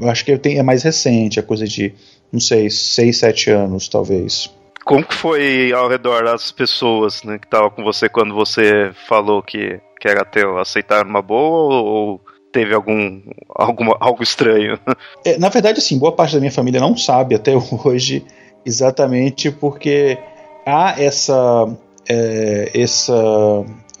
eu 0.00 0.08
acho 0.08 0.24
que 0.24 0.32
eu 0.32 0.38
tenho, 0.38 0.58
é 0.58 0.62
mais 0.62 0.82
recente, 0.82 1.40
a 1.40 1.42
coisa 1.42 1.66
de, 1.66 1.94
não 2.32 2.40
sei, 2.40 2.68
6, 2.68 3.16
7 3.16 3.50
anos, 3.50 3.88
talvez. 3.88 4.50
Como 4.90 5.04
que 5.04 5.14
foi 5.14 5.72
ao 5.72 5.88
redor 5.88 6.24
das 6.24 6.50
pessoas 6.50 7.22
né, 7.22 7.38
que 7.38 7.46
estavam 7.46 7.70
com 7.70 7.84
você 7.84 8.08
quando 8.08 8.34
você 8.34 8.90
falou 9.06 9.40
que, 9.40 9.80
que 10.00 10.08
era 10.08 10.24
teu? 10.24 10.58
Aceitaram 10.58 11.08
uma 11.08 11.22
boa 11.22 11.72
ou, 11.72 11.86
ou 11.86 12.20
teve 12.50 12.74
algum 12.74 13.22
alguma, 13.54 13.96
algo 14.00 14.20
estranho? 14.20 14.80
É, 15.24 15.38
na 15.38 15.48
verdade, 15.48 15.80
sim, 15.80 15.96
boa 15.96 16.10
parte 16.10 16.34
da 16.34 16.40
minha 16.40 16.50
família 16.50 16.80
não 16.80 16.96
sabe 16.96 17.36
até 17.36 17.52
hoje 17.84 18.24
exatamente 18.66 19.52
porque 19.52 20.18
há 20.66 21.00
essa, 21.00 21.68
é, 22.08 22.72
essa 22.74 23.14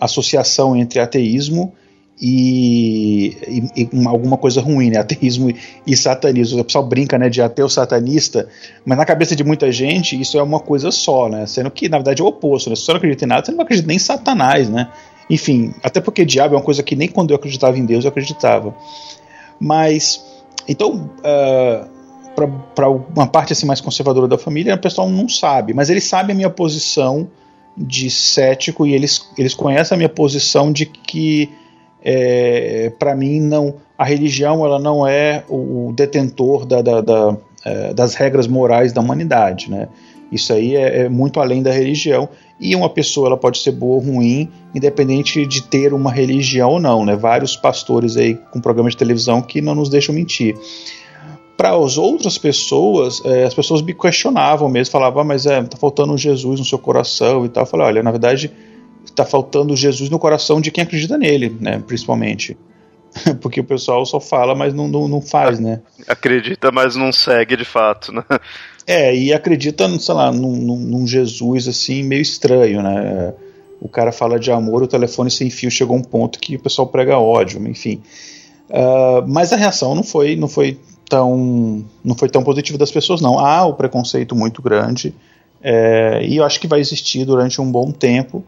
associação 0.00 0.74
entre 0.74 0.98
ateísmo 0.98 1.72
e, 2.20 3.36
e, 3.74 3.82
e, 3.82 4.06
alguma 4.06 4.36
coisa 4.36 4.60
ruim, 4.60 4.90
né? 4.90 4.98
Ateísmo 5.00 5.52
e 5.86 5.96
satanismo. 5.96 6.60
O 6.60 6.64
pessoal 6.64 6.84
brinca, 6.84 7.18
né, 7.18 7.28
de 7.28 7.40
ateu 7.40 7.68
satanista, 7.68 8.48
mas 8.84 8.98
na 8.98 9.04
cabeça 9.04 9.34
de 9.34 9.42
muita 9.42 9.72
gente 9.72 10.20
isso 10.20 10.38
é 10.38 10.42
uma 10.42 10.60
coisa 10.60 10.90
só, 10.90 11.28
né? 11.28 11.46
Sendo 11.46 11.70
que 11.70 11.88
na 11.88 11.96
verdade 11.96 12.20
é 12.20 12.24
o 12.24 12.28
oposto, 12.28 12.68
né? 12.68 12.76
Se 12.76 12.82
você 12.82 12.92
não 12.92 12.98
acredita 12.98 13.24
em 13.24 13.28
nada, 13.28 13.46
você 13.46 13.52
não 13.52 13.62
acredita 13.62 13.88
nem 13.88 13.96
em 13.96 14.00
Satanás, 14.00 14.68
né? 14.68 14.88
Enfim, 15.30 15.72
até 15.82 16.00
porque 16.00 16.24
diabo 16.24 16.54
é 16.54 16.58
uma 16.58 16.64
coisa 16.64 16.82
que 16.82 16.94
nem 16.94 17.08
quando 17.08 17.30
eu 17.30 17.36
acreditava 17.36 17.78
em 17.78 17.86
Deus 17.86 18.04
eu 18.04 18.10
acreditava. 18.10 18.74
Mas 19.58 20.22
então 20.68 21.10
uh, 21.20 21.88
para 22.74 22.88
uma 22.88 23.26
parte 23.26 23.52
assim 23.52 23.66
mais 23.66 23.80
conservadora 23.80 24.28
da 24.28 24.36
família, 24.36 24.74
o 24.74 24.78
pessoal 24.78 25.08
não 25.08 25.28
sabe, 25.28 25.72
mas 25.72 25.88
eles 25.88 26.04
sabem 26.04 26.32
a 26.32 26.36
minha 26.36 26.50
posição 26.50 27.28
de 27.76 28.10
cético 28.10 28.86
e 28.86 28.92
eles, 28.92 29.28
eles 29.38 29.54
conhecem 29.54 29.94
a 29.94 29.98
minha 29.98 30.08
posição 30.08 30.72
de 30.72 30.84
que 30.84 31.50
é, 32.02 32.92
para 32.98 33.14
mim 33.14 33.40
não 33.40 33.74
a 33.96 34.04
religião 34.04 34.64
ela 34.64 34.78
não 34.78 35.06
é 35.06 35.44
o 35.48 35.92
detentor 35.94 36.64
da, 36.64 36.80
da, 36.80 37.00
da, 37.02 37.36
é, 37.64 37.92
das 37.92 38.14
regras 38.14 38.46
morais 38.46 38.92
da 38.94 39.00
humanidade, 39.02 39.70
né? 39.70 39.88
Isso 40.32 40.52
aí 40.52 40.76
é, 40.76 41.00
é, 41.00 41.08
muito 41.08 41.40
além 41.40 41.62
da 41.62 41.72
religião 41.72 42.28
e 42.58 42.74
uma 42.74 42.88
pessoa 42.88 43.26
ela 43.26 43.36
pode 43.36 43.58
ser 43.58 43.72
boa 43.72 43.96
ou 43.96 44.00
ruim, 44.00 44.48
independente 44.74 45.44
de 45.44 45.62
ter 45.62 45.92
uma 45.92 46.10
religião 46.10 46.70
ou 46.70 46.80
não, 46.80 47.04
né? 47.04 47.16
Vários 47.16 47.56
pastores 47.56 48.16
aí 48.16 48.34
com 48.50 48.60
programas 48.60 48.92
de 48.92 48.98
televisão 48.98 49.42
que 49.42 49.60
não 49.60 49.74
nos 49.74 49.90
deixam 49.90 50.14
mentir. 50.14 50.56
Para 51.56 51.76
as 51.76 51.98
outras 51.98 52.38
pessoas, 52.38 53.22
é, 53.24 53.44
as 53.44 53.52
pessoas 53.52 53.82
me 53.82 53.92
questionavam 53.92 54.68
mesmo, 54.68 54.92
falavam, 54.92 55.20
ah, 55.20 55.24
mas 55.24 55.44
é, 55.44 55.62
tá 55.62 55.76
faltando 55.76 56.16
Jesus 56.16 56.58
no 56.58 56.64
seu 56.64 56.78
coração 56.78 57.44
e 57.44 57.50
tal. 57.50 57.64
Eu 57.64 57.66
falei, 57.66 57.86
olha, 57.86 58.02
na 58.02 58.10
verdade 58.10 58.50
está 59.04 59.24
faltando 59.24 59.76
Jesus 59.76 60.10
no 60.10 60.18
coração 60.18 60.60
de 60.60 60.70
quem 60.70 60.82
acredita 60.82 61.16
nele, 61.18 61.56
né? 61.60 61.82
Principalmente. 61.86 62.56
Porque 63.40 63.60
o 63.60 63.64
pessoal 63.64 64.04
só 64.06 64.20
fala, 64.20 64.54
mas 64.54 64.72
não, 64.72 64.86
não, 64.88 65.08
não 65.08 65.20
faz, 65.20 65.58
né? 65.58 65.80
Acredita, 66.06 66.70
mas 66.70 66.96
não 66.96 67.12
segue 67.12 67.56
de 67.56 67.64
fato, 67.64 68.12
né? 68.12 68.24
É, 68.86 69.14
e 69.14 69.32
acredita, 69.32 69.88
sei 69.98 70.14
lá, 70.14 70.32
num, 70.32 70.56
num, 70.56 71.06
Jesus 71.06 71.68
assim, 71.68 72.02
meio 72.02 72.22
estranho, 72.22 72.82
né? 72.82 73.34
O 73.80 73.88
cara 73.88 74.12
fala 74.12 74.38
de 74.38 74.50
amor, 74.50 74.82
o 74.82 74.88
telefone 74.88 75.30
sem 75.30 75.48
fio 75.50 75.70
chegou 75.70 75.96
a 75.96 76.00
um 76.00 76.02
ponto 76.02 76.38
que 76.38 76.56
o 76.56 76.60
pessoal 76.60 76.88
prega 76.88 77.18
ódio, 77.18 77.66
enfim. 77.68 78.02
Uh, 78.68 79.26
mas 79.26 79.52
a 79.52 79.56
reação 79.56 79.94
não 79.94 80.02
foi, 80.02 80.36
não 80.36 80.48
foi 80.48 80.78
tão, 81.08 81.84
não 82.04 82.14
foi 82.14 82.28
tão 82.28 82.42
positiva 82.42 82.78
das 82.78 82.90
pessoas, 82.90 83.20
não. 83.20 83.38
Há 83.38 83.64
o 83.64 83.74
preconceito 83.74 84.34
muito 84.34 84.62
grande 84.62 85.14
é, 85.62 86.24
e 86.24 86.36
eu 86.36 86.44
acho 86.44 86.58
que 86.58 86.66
vai 86.66 86.80
existir 86.80 87.24
durante 87.24 87.60
um 87.60 87.70
bom 87.70 87.90
tempo, 87.90 88.42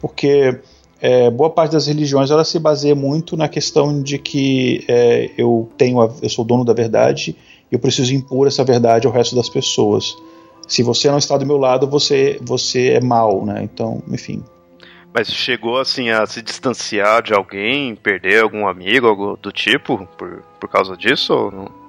porque 0.00 0.58
é, 1.00 1.30
boa 1.30 1.50
parte 1.50 1.72
das 1.72 1.86
religiões 1.86 2.30
ela 2.30 2.44
se 2.44 2.58
baseia 2.58 2.94
muito 2.94 3.36
na 3.36 3.48
questão 3.48 4.02
de 4.02 4.18
que 4.18 4.84
é, 4.88 5.30
eu 5.36 5.68
tenho, 5.76 6.00
a, 6.00 6.10
eu 6.22 6.28
sou 6.28 6.44
dono 6.44 6.64
da 6.64 6.72
verdade 6.72 7.36
e 7.70 7.74
eu 7.74 7.78
preciso 7.78 8.14
impor 8.14 8.46
essa 8.46 8.64
verdade 8.64 9.06
ao 9.06 9.12
resto 9.12 9.34
das 9.34 9.48
pessoas. 9.48 10.16
Se 10.66 10.82
você 10.82 11.10
não 11.10 11.18
está 11.18 11.36
do 11.36 11.46
meu 11.46 11.56
lado, 11.56 11.86
você 11.86 12.38
você 12.42 12.90
é 12.90 13.00
mal, 13.00 13.44
né? 13.44 13.60
Então, 13.62 14.02
enfim. 14.08 14.42
Mas 15.12 15.28
chegou 15.28 15.78
assim 15.78 16.10
a 16.10 16.24
se 16.26 16.40
distanciar 16.40 17.22
de 17.22 17.32
alguém, 17.32 17.96
perder 17.96 18.42
algum 18.42 18.68
amigo, 18.68 19.08
algo 19.08 19.36
do 19.36 19.50
tipo, 19.50 20.06
por, 20.16 20.42
por 20.60 20.68
causa 20.68 20.96
disso 20.96 21.32
ou 21.34 21.50
não? 21.50 21.80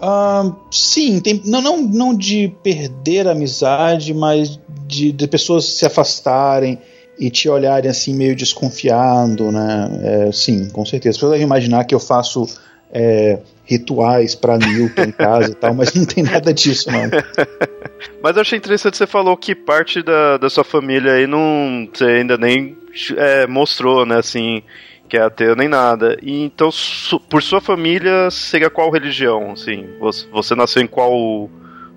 Uh, 0.00 0.54
sim, 0.70 1.20
tem, 1.20 1.42
não, 1.44 1.60
não, 1.60 1.82
não 1.82 2.16
de 2.16 2.54
perder 2.62 3.26
a 3.26 3.32
amizade, 3.32 4.14
mas 4.14 4.58
de, 4.86 5.12
de 5.12 5.26
pessoas 5.26 5.64
se 5.64 5.84
afastarem 5.84 6.78
e 7.18 7.30
te 7.30 7.48
olharem 7.48 7.90
assim 7.90 8.14
meio 8.14 8.36
desconfiado, 8.36 9.50
né? 9.50 9.90
É, 10.02 10.32
sim, 10.32 10.68
com 10.68 10.84
certeza. 10.84 11.18
Você 11.18 11.30
deve 11.30 11.42
imaginar 11.42 11.84
que 11.84 11.94
eu 11.94 12.00
faço 12.00 12.46
é, 12.92 13.38
rituais 13.64 14.34
para 14.34 14.56
Newton 14.56 15.02
em 15.02 15.12
casa 15.12 15.50
e 15.50 15.54
tal, 15.54 15.74
mas 15.74 15.92
não 15.94 16.04
tem 16.04 16.22
nada 16.22 16.54
disso, 16.54 16.90
não. 16.90 17.02
mas 18.22 18.36
eu 18.36 18.42
achei 18.42 18.58
interessante 18.58 18.96
você 18.96 19.06
falou 19.06 19.36
que 19.36 19.54
parte 19.54 20.02
da, 20.02 20.38
da 20.38 20.48
sua 20.48 20.64
família 20.64 21.12
aí 21.12 21.26
não 21.26 21.88
você 21.92 22.04
ainda 22.04 22.38
nem 22.38 22.76
é, 23.16 23.46
mostrou, 23.46 24.06
né? 24.06 24.18
Assim, 24.18 24.62
que 25.08 25.16
é 25.16 25.22
ateu 25.22 25.56
nem 25.56 25.68
nada. 25.68 26.16
E 26.22 26.44
então, 26.44 26.70
su, 26.70 27.18
por 27.18 27.42
sua 27.42 27.60
família, 27.60 28.30
seria 28.30 28.70
qual 28.70 28.90
religião? 28.90 29.52
Assim, 29.52 29.86
você, 29.98 30.26
você 30.30 30.54
nasceu 30.54 30.82
em 30.82 30.86
qual 30.86 31.50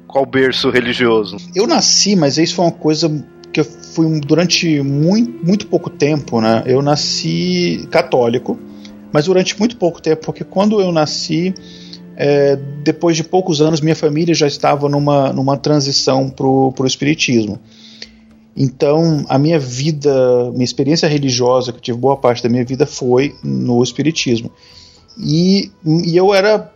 qual 0.08 0.26
berço 0.26 0.70
religioso? 0.70 1.38
Eu 1.56 1.66
nasci, 1.66 2.18
mas 2.18 2.38
isso 2.38 2.56
foi 2.56 2.66
uma 2.66 2.72
coisa 2.72 3.10
que 3.52 3.60
eu 3.60 3.66
fui 3.66 4.20
durante 4.20 4.82
muito, 4.82 5.46
muito 5.46 5.68
pouco 5.68 5.90
tempo, 5.90 6.40
né? 6.40 6.64
Eu 6.66 6.82
nasci 6.82 7.88
católico, 7.92 8.58
mas 9.12 9.26
durante 9.26 9.58
muito 9.60 9.78
pouco 9.78 10.02
tempo, 10.02 10.26
porque 10.26 10.44
quando 10.44 10.80
eu 10.80 10.92
nasci, 10.92 11.54
é, 12.16 12.56
depois 12.84 13.18
de 13.18 13.24
poucos 13.24 13.62
anos, 13.62 13.82
minha 13.82 13.96
família 13.96 14.34
já 14.34 14.48
estava 14.48 14.88
numa, 14.88 15.34
numa 15.34 15.58
transição 15.58 16.30
para 16.30 16.48
o 16.48 16.86
espiritismo. 16.86 17.60
Então, 18.56 19.26
a 19.30 19.38
minha 19.38 19.58
vida, 19.58 20.52
minha 20.52 20.64
experiência 20.64 21.08
religiosa, 21.08 21.72
que 21.72 21.78
eu 21.78 21.82
tive 21.82 21.98
boa 21.98 22.18
parte 22.18 22.44
da 22.44 22.50
minha 22.50 22.66
vida, 22.66 22.86
foi 22.86 23.34
no 23.44 23.82
Espiritismo. 23.82 24.52
E, 25.18 25.72
e 25.86 26.16
eu 26.16 26.34
era, 26.34 26.72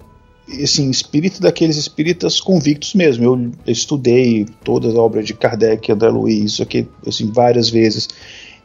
assim, 0.64 0.90
espírito 0.90 1.42
daqueles 1.42 1.78
espíritas 1.78 2.40
convictos 2.40 2.94
mesmo. 2.94 3.24
Eu, 3.24 3.52
estudei 3.72 4.46
todas 4.64 4.92
as 4.92 4.98
obras 4.98 5.26
de 5.26 5.34
Kardec, 5.34 5.92
André 5.92 6.10
Luiz, 6.10 6.54
isso 6.54 6.64
aqui, 6.64 6.88
assim, 7.06 7.32
várias 7.32 7.70
vezes. 7.70 8.08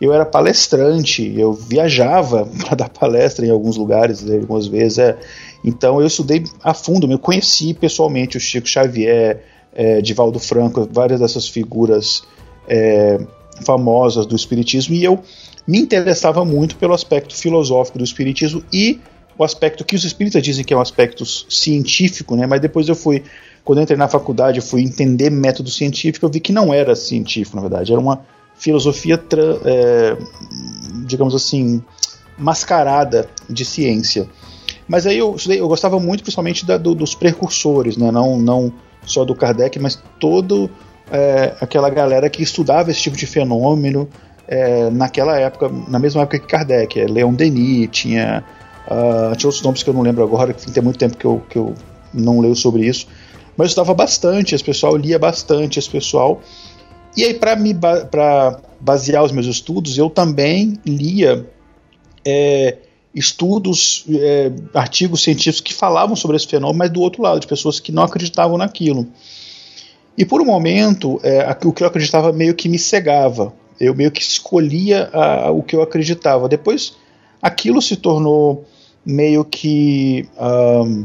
Eu 0.00 0.12
era 0.12 0.24
palestrante, 0.24 1.32
eu 1.36 1.52
viajava 1.52 2.46
para 2.64 2.74
dar 2.74 2.88
palestra 2.88 3.46
em 3.46 3.50
alguns 3.50 3.76
lugares, 3.76 4.22
né, 4.22 4.36
algumas 4.36 4.66
vezes. 4.66 4.98
É. 4.98 5.18
Então, 5.64 6.00
eu 6.00 6.06
estudei 6.06 6.44
a 6.62 6.74
fundo, 6.74 7.10
eu 7.10 7.18
conheci 7.18 7.74
pessoalmente 7.74 8.36
o 8.36 8.40
Chico 8.40 8.66
Xavier, 8.66 9.44
é, 9.74 10.00
Divaldo 10.00 10.38
Franco, 10.38 10.88
várias 10.90 11.20
dessas 11.20 11.48
figuras 11.48 12.22
é, 12.68 13.18
famosas 13.64 14.26
do 14.26 14.34
Espiritismo 14.34 14.94
e 14.94 15.04
eu 15.04 15.20
me 15.66 15.78
interessava 15.78 16.44
muito 16.44 16.76
pelo 16.76 16.94
aspecto 16.94 17.34
filosófico 17.34 17.98
do 17.98 18.04
Espiritismo 18.04 18.62
e 18.72 18.98
o 19.40 19.44
aspecto 19.44 19.86
que 19.86 19.96
os 19.96 20.04
espíritas 20.04 20.42
dizem 20.42 20.62
que 20.62 20.74
é 20.74 20.76
um 20.76 20.82
aspecto 20.82 21.24
científico, 21.24 22.36
né? 22.36 22.46
Mas 22.46 22.60
depois 22.60 22.86
eu 22.86 22.94
fui, 22.94 23.24
quando 23.64 23.78
eu 23.78 23.84
entrei 23.84 23.96
na 23.96 24.06
faculdade, 24.06 24.58
eu 24.58 24.62
fui 24.62 24.82
entender 24.82 25.30
método 25.30 25.70
científico, 25.70 26.26
eu 26.26 26.30
vi 26.30 26.40
que 26.40 26.52
não 26.52 26.74
era 26.74 26.94
científico, 26.94 27.56
na 27.56 27.62
verdade, 27.62 27.90
era 27.90 27.98
uma 27.98 28.20
filosofia, 28.54 29.18
é, 29.64 30.14
digamos 31.06 31.34
assim, 31.34 31.82
mascarada 32.36 33.30
de 33.48 33.64
ciência. 33.64 34.28
Mas 34.86 35.06
aí 35.06 35.16
eu, 35.16 35.34
eu 35.48 35.68
gostava 35.68 35.98
muito, 35.98 36.22
principalmente 36.22 36.66
da, 36.66 36.76
do, 36.76 36.94
dos 36.94 37.14
precursores, 37.14 37.96
né? 37.96 38.10
Não, 38.10 38.38
não 38.38 38.70
só 39.06 39.24
do 39.24 39.34
Kardec, 39.34 39.78
mas 39.78 39.98
todo 40.18 40.70
é, 41.10 41.54
aquela 41.62 41.88
galera 41.88 42.28
que 42.28 42.42
estudava 42.42 42.90
esse 42.90 43.00
tipo 43.00 43.16
de 43.16 43.26
fenômeno 43.26 44.06
é, 44.46 44.90
naquela 44.90 45.38
época, 45.38 45.70
na 45.88 45.98
mesma 45.98 46.20
época 46.20 46.38
que 46.38 46.46
Kardec, 46.46 47.00
é, 47.00 47.06
Leon 47.06 47.32
Denis, 47.32 47.88
tinha, 47.90 48.44
uh, 48.86 49.36
tinha 49.36 49.48
outros 49.48 49.62
nomes 49.62 49.82
que 49.82 49.90
eu 49.90 49.94
não 49.94 50.02
lembro 50.02 50.22
agora, 50.22 50.52
que 50.52 50.70
tem 50.70 50.82
muito 50.82 50.98
tempo 50.98 51.16
que 51.16 51.24
eu, 51.24 51.42
que 51.48 51.56
eu 51.56 51.74
não 52.12 52.40
leio 52.40 52.56
sobre 52.56 52.86
isso, 52.86 53.06
mas 53.56 53.66
eu 53.66 53.70
estudava 53.70 53.94
bastante, 53.94 54.54
esse 54.54 54.64
pessoal 54.64 54.96
lia 54.96 55.18
bastante, 55.18 55.78
esse 55.78 55.90
pessoal, 55.90 56.40
e 57.16 57.24
aí 57.24 57.34
para 57.34 57.56
me 57.56 57.74
para 57.74 58.60
basear 58.80 59.22
os 59.22 59.32
meus 59.32 59.46
estudos, 59.46 59.98
eu 59.98 60.08
também 60.08 60.78
lia 60.86 61.46
é, 62.24 62.76
estudos, 63.14 64.04
é, 64.08 64.52
artigos 64.74 65.22
científicos 65.22 65.60
que 65.60 65.74
falavam 65.74 66.14
sobre 66.14 66.36
esse 66.36 66.46
fenômeno, 66.46 66.78
mas 66.78 66.90
do 66.90 67.00
outro 67.00 67.22
lado, 67.22 67.40
de 67.40 67.46
pessoas 67.46 67.80
que 67.80 67.92
não 67.92 68.02
acreditavam 68.02 68.56
naquilo. 68.56 69.06
E 70.16 70.24
por 70.24 70.40
um 70.40 70.44
momento, 70.44 71.20
é, 71.22 71.56
o 71.64 71.72
que 71.72 71.82
eu 71.82 71.86
acreditava 71.86 72.32
meio 72.32 72.54
que 72.54 72.68
me 72.68 72.78
cegava. 72.78 73.52
Eu 73.78 73.94
meio 73.94 74.10
que 74.10 74.20
escolhia 74.20 75.08
a, 75.12 75.50
o 75.50 75.62
que 75.62 75.74
eu 75.74 75.80
acreditava. 75.80 76.48
Depois, 76.48 76.94
aquilo 77.40 77.80
se 77.80 77.96
tornou 77.96 78.64
meio 79.04 79.44
que 79.44 80.28
um, 80.38 81.04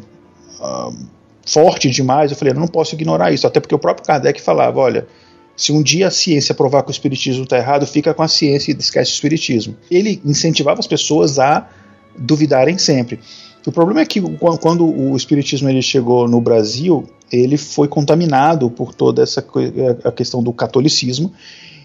um, 0.62 1.06
forte 1.46 1.90
demais. 1.90 2.32
Eu 2.32 2.38
falei, 2.38 2.54
eu 2.54 2.60
não 2.60 2.68
posso 2.68 2.96
ignorar 2.96 3.32
isso. 3.32 3.48
Até 3.48 3.60
porque 3.60 3.76
o 3.76 3.80
próprio 3.80 4.06
Kardec 4.06 4.42
falava: 4.42 4.80
olha, 4.80 5.08
se 5.56 5.72
um 5.72 5.82
dia 5.82 6.08
a 6.08 6.12
ciência 6.12 6.54
provar 6.54 6.84
que 6.84 6.90
o 6.90 6.92
espiritismo 6.92 7.44
está 7.44 7.58
errado, 7.58 7.86
fica 7.86 8.14
com 8.14 8.24
a 8.24 8.28
ciência 8.28 8.72
e 8.72 8.76
esquece 8.78 9.12
o 9.12 9.14
espiritismo. 9.14 9.76
Ele 9.90 10.22
incentivava 10.26 10.80
as 10.80 10.88
pessoas 10.88 11.40
a 11.40 11.68
duvidarem 12.18 12.78
sempre. 12.78 13.20
O 13.66 13.72
problema 13.72 14.02
é 14.02 14.06
que 14.06 14.22
quando 14.62 14.86
o 14.86 15.18
espiritismo 15.18 15.68
ele 15.68 15.82
chegou 15.82 16.28
no 16.28 16.40
Brasil, 16.40 17.10
ele 17.32 17.58
foi 17.58 17.88
contaminado 17.88 18.70
por 18.70 18.94
toda 18.94 19.24
essa 19.24 19.44
a 20.04 20.12
questão 20.12 20.44
do 20.44 20.54
catolicismo. 20.54 21.34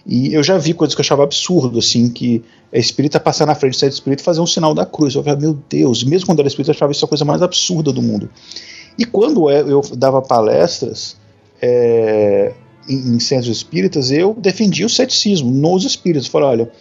E 0.07 0.33
eu 0.35 0.43
já 0.43 0.57
vi 0.57 0.73
coisas 0.75 0.95
que 0.95 1.01
eu 1.01 1.05
achava 1.05 1.23
absurdo, 1.23 1.79
assim, 1.79 2.09
que 2.09 2.43
a 2.73 2.79
espírita 2.79 3.21
passar 3.21 3.47
na 3.47 3.55
frente, 3.55 3.79
do 3.79 3.89
espírito 3.89 4.21
e 4.21 4.23
fazer 4.23 4.41
um 4.41 4.47
sinal 4.47 4.75
da 4.75 4.87
cruz. 4.87 5.15
Eu 5.15 5.23
falei, 5.23 5.41
meu 5.41 5.59
Deus, 5.69 6.03
mesmo 6.05 6.27
quando 6.27 6.41
era 6.41 6.49
espírita, 6.49 6.71
eu 6.71 6.75
achava 6.75 6.93
isso 6.93 7.05
a 7.05 7.09
coisa 7.09 7.25
mais 7.25 7.43
absurda 7.43 7.93
do 7.93 8.03
mundo. 8.03 8.31
E 8.99 9.05
quando 9.05 9.51
eu 9.51 9.81
dava 9.97 10.21
palestras 10.23 11.17
é, 11.61 12.53
em, 12.89 13.15
em 13.15 13.21
centros 13.21 13.49
espíritas, 13.49 14.11
eu 14.11 14.35
defendia 14.35 14.87
o 14.87 14.91
ceticismo 14.91 15.51
nos 15.51 15.85
espíritos. 15.85 16.27
Eu 16.27 16.33
falei, 16.33 16.49
olha, 16.49 16.73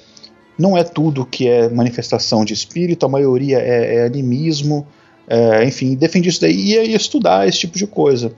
não 0.58 0.78
é 0.78 0.84
tudo 0.84 1.26
que 1.26 1.48
é 1.48 1.70
manifestação 1.70 2.44
de 2.44 2.54
espírito, 2.54 3.06
a 3.06 3.10
maioria 3.10 3.60
é, 3.60 3.96
é 3.96 4.06
animismo, 4.06 4.86
é, 5.28 5.64
enfim, 5.64 5.96
defendi 5.96 6.28
isso 6.28 6.42
daí 6.42 6.54
e 6.54 6.74
ia 6.74 6.98
estudar 6.98 7.48
esse 7.48 7.60
tipo 7.60 7.78
de 7.78 7.86
coisa. 7.88 8.34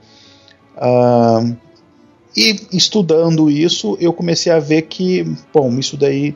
Uh, 0.76 1.56
e 2.36 2.60
estudando 2.72 3.50
isso, 3.50 3.98
eu 4.00 4.14
comecei 4.14 4.52
a 4.52 4.60
ver 4.60 4.84
que, 4.84 5.26
bom, 5.54 5.78
isso 5.78 5.98
daí 5.98 6.36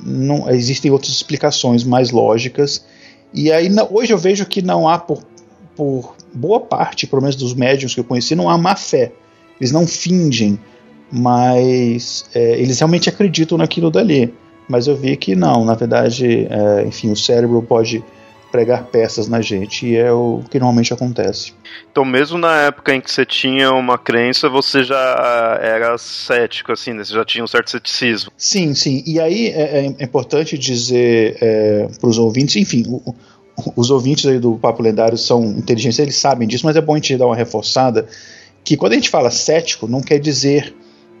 não 0.00 0.48
existem 0.50 0.90
outras 0.90 1.12
explicações 1.12 1.84
mais 1.84 2.10
lógicas. 2.10 2.84
E 3.32 3.50
aí 3.50 3.68
hoje 3.90 4.12
eu 4.12 4.18
vejo 4.18 4.46
que 4.46 4.62
não 4.62 4.88
há 4.88 4.98
por, 4.98 5.22
por 5.74 6.14
boa 6.32 6.60
parte, 6.60 7.06
pelo 7.06 7.22
menos 7.22 7.36
dos 7.36 7.54
médiums 7.54 7.94
que 7.94 8.00
eu 8.00 8.04
conheci, 8.04 8.34
não 8.34 8.48
há 8.48 8.56
má 8.56 8.76
fé. 8.76 9.12
Eles 9.60 9.72
não 9.72 9.86
fingem, 9.86 10.58
mas 11.10 12.24
é, 12.34 12.60
eles 12.60 12.78
realmente 12.78 13.08
acreditam 13.08 13.58
naquilo 13.58 13.90
dali 13.90 14.32
mas 14.68 14.86
eu 14.86 14.96
vi 14.96 15.16
que 15.16 15.34
não, 15.34 15.64
na 15.64 15.74
verdade, 15.74 16.46
é, 16.48 16.84
enfim, 16.86 17.10
o 17.10 17.16
cérebro 17.16 17.62
pode 17.62 18.02
pregar 18.52 18.84
peças 18.84 19.26
na 19.26 19.40
gente 19.40 19.86
e 19.86 19.96
é 19.96 20.12
o 20.12 20.42
que 20.50 20.58
normalmente 20.58 20.92
acontece. 20.92 21.54
Então, 21.90 22.04
mesmo 22.04 22.36
na 22.36 22.54
época 22.60 22.94
em 22.94 23.00
que 23.00 23.10
você 23.10 23.24
tinha 23.24 23.72
uma 23.72 23.96
crença, 23.96 24.48
você 24.48 24.84
já 24.84 25.58
era 25.60 25.96
cético, 25.96 26.70
assim, 26.70 26.92
né? 26.92 27.02
Você 27.02 27.14
já 27.14 27.24
tinha 27.24 27.42
um 27.42 27.46
certo 27.46 27.70
ceticismo. 27.70 28.30
Sim, 28.36 28.74
sim. 28.74 29.02
E 29.06 29.18
aí 29.18 29.48
é, 29.48 29.86
é 29.98 30.04
importante 30.04 30.58
dizer 30.58 31.38
é, 31.40 31.88
para 31.98 32.10
os 32.10 32.18
ouvintes, 32.18 32.56
enfim, 32.56 32.84
o, 32.86 33.14
os 33.74 33.90
ouvintes 33.90 34.26
aí 34.26 34.38
do 34.38 34.56
Papo 34.56 34.82
Lendário 34.82 35.16
são 35.16 35.42
inteligentes, 35.44 35.98
eles 35.98 36.16
sabem 36.16 36.46
disso, 36.46 36.66
mas 36.66 36.76
é 36.76 36.80
bom 36.80 36.92
a 36.92 36.96
gente 36.96 37.16
dar 37.16 37.26
uma 37.26 37.36
reforçada 37.36 38.06
que 38.62 38.76
quando 38.76 38.92
a 38.92 38.96
gente 38.96 39.08
fala 39.08 39.30
cético, 39.30 39.88
não 39.88 40.02
quer 40.02 40.20
dizer 40.20 40.74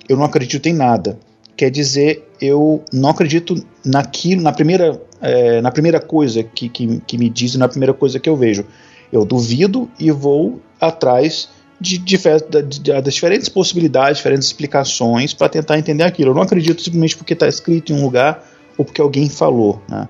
eu 0.08 0.16
não 0.16 0.24
acredito 0.24 0.68
em 0.68 0.74
nada 0.74 1.18
quer 1.56 1.70
dizer 1.70 2.28
eu 2.40 2.82
não 2.92 3.10
acredito 3.10 3.54
naquilo, 3.84 4.42
na 4.42 4.52
primeira, 4.52 5.00
é, 5.22 5.60
na 5.60 5.70
primeira 5.70 6.00
coisa 6.00 6.42
que, 6.42 6.68
que, 6.68 7.00
que 7.00 7.16
me 7.16 7.30
dizem, 7.30 7.58
na 7.58 7.68
primeira 7.68 7.94
coisa 7.94 8.18
que 8.18 8.28
eu 8.28 8.36
vejo. 8.36 8.66
Eu 9.12 9.24
duvido 9.24 9.88
e 9.98 10.10
vou 10.10 10.60
atrás 10.80 11.48
de, 11.80 11.98
de, 11.98 12.16
de, 12.18 13.00
das 13.00 13.14
diferentes 13.14 13.48
possibilidades, 13.48 14.18
diferentes 14.18 14.48
explicações 14.48 15.32
para 15.32 15.48
tentar 15.48 15.78
entender 15.78 16.02
aquilo. 16.02 16.30
Eu 16.30 16.34
não 16.34 16.42
acredito 16.42 16.82
simplesmente 16.82 17.16
porque 17.16 17.34
está 17.34 17.46
escrito 17.46 17.92
em 17.92 17.96
um 17.96 18.02
lugar 18.02 18.44
ou 18.76 18.84
porque 18.84 19.00
alguém 19.00 19.28
falou. 19.28 19.80
Né? 19.88 20.08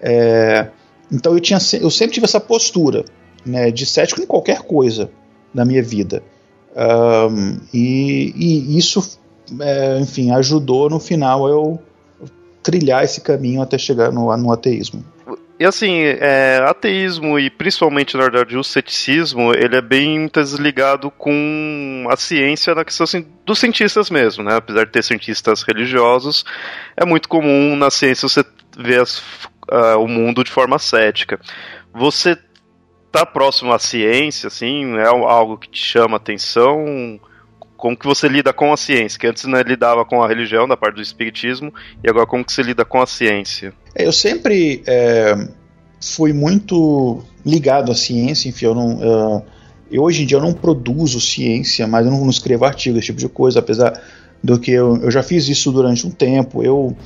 É, 0.00 0.68
então 1.12 1.34
eu, 1.34 1.40
tinha, 1.40 1.58
eu 1.80 1.90
sempre 1.90 2.14
tive 2.14 2.24
essa 2.24 2.40
postura 2.40 3.04
né, 3.44 3.70
de 3.70 3.84
cético 3.84 4.20
em 4.20 4.26
qualquer 4.26 4.60
coisa 4.62 5.10
na 5.52 5.64
minha 5.64 5.82
vida. 5.82 6.22
Um, 6.76 7.58
e, 7.74 8.32
e, 8.36 8.78
isso, 8.78 9.18
é, 9.60 9.98
enfim, 9.98 10.30
ajudou 10.30 10.88
no 10.88 11.00
final 11.00 11.48
eu 11.48 11.80
trilhar 12.62 13.04
esse 13.04 13.20
caminho 13.20 13.62
até 13.62 13.78
chegar 13.78 14.12
no, 14.12 14.34
no 14.36 14.52
ateísmo. 14.52 15.04
E 15.60 15.64
assim, 15.64 16.02
é, 16.02 16.62
ateísmo 16.68 17.36
e 17.36 17.50
principalmente, 17.50 18.16
na 18.16 18.22
verdade, 18.22 18.56
o 18.56 18.62
ceticismo, 18.62 19.52
ele 19.52 19.74
é 19.74 19.80
bem 19.80 20.30
desligado 20.32 21.10
com 21.10 22.06
a 22.08 22.16
ciência 22.16 22.76
na 22.76 22.84
questão 22.84 23.02
assim, 23.02 23.26
dos 23.44 23.58
cientistas 23.58 24.08
mesmo, 24.08 24.44
né? 24.44 24.54
Apesar 24.54 24.84
de 24.84 24.92
ter 24.92 25.02
cientistas 25.02 25.62
religiosos, 25.62 26.44
é 26.96 27.04
muito 27.04 27.28
comum 27.28 27.74
na 27.74 27.90
ciência 27.90 28.28
você 28.28 28.44
ver 28.78 29.00
as, 29.00 29.18
uh, 29.18 29.98
o 29.98 30.06
mundo 30.06 30.44
de 30.44 30.50
forma 30.50 30.78
cética. 30.78 31.40
Você 31.92 32.38
tá 33.10 33.26
próximo 33.26 33.72
à 33.72 33.80
ciência, 33.80 34.46
assim, 34.46 34.96
é 34.96 35.06
algo 35.06 35.58
que 35.58 35.68
te 35.68 35.82
chama 35.82 36.18
atenção? 36.18 37.18
Como 37.78 37.96
que 37.96 38.04
você 38.04 38.28
lida 38.28 38.52
com 38.52 38.72
a 38.72 38.76
ciência? 38.76 39.18
Que 39.18 39.28
antes 39.28 39.44
né, 39.44 39.62
lidava 39.62 40.04
com 40.04 40.20
a 40.20 40.26
religião, 40.26 40.66
da 40.66 40.76
parte 40.76 40.96
do 40.96 41.00
espiritismo, 41.00 41.72
e 42.02 42.10
agora 42.10 42.26
como 42.26 42.44
que 42.44 42.52
você 42.52 42.60
lida 42.60 42.84
com 42.84 43.00
a 43.00 43.06
ciência? 43.06 43.72
É, 43.94 44.04
eu 44.04 44.12
sempre 44.12 44.82
é, 44.84 45.48
fui 46.00 46.32
muito 46.32 47.22
ligado 47.46 47.92
à 47.92 47.94
ciência, 47.94 48.48
enfim, 48.48 48.66
eu 48.66 48.74
não. 48.74 48.96
Uh, 48.96 49.42
eu, 49.90 50.02
hoje 50.02 50.24
em 50.24 50.26
dia 50.26 50.38
eu 50.38 50.42
não 50.42 50.52
produzo 50.52 51.20
ciência, 51.20 51.86
mas 51.86 52.04
eu 52.04 52.10
não, 52.10 52.22
não 52.22 52.30
escrevo 52.30 52.64
artigos, 52.64 52.98
esse 52.98 53.06
tipo 53.06 53.20
de 53.20 53.28
coisa, 53.28 53.60
apesar 53.60 54.02
do 54.42 54.58
que 54.58 54.72
eu, 54.72 54.96
eu 54.96 55.10
já 55.10 55.22
fiz 55.22 55.48
isso 55.48 55.70
durante 55.70 56.04
um 56.04 56.10
tempo. 56.10 56.64
Eu, 56.64 56.96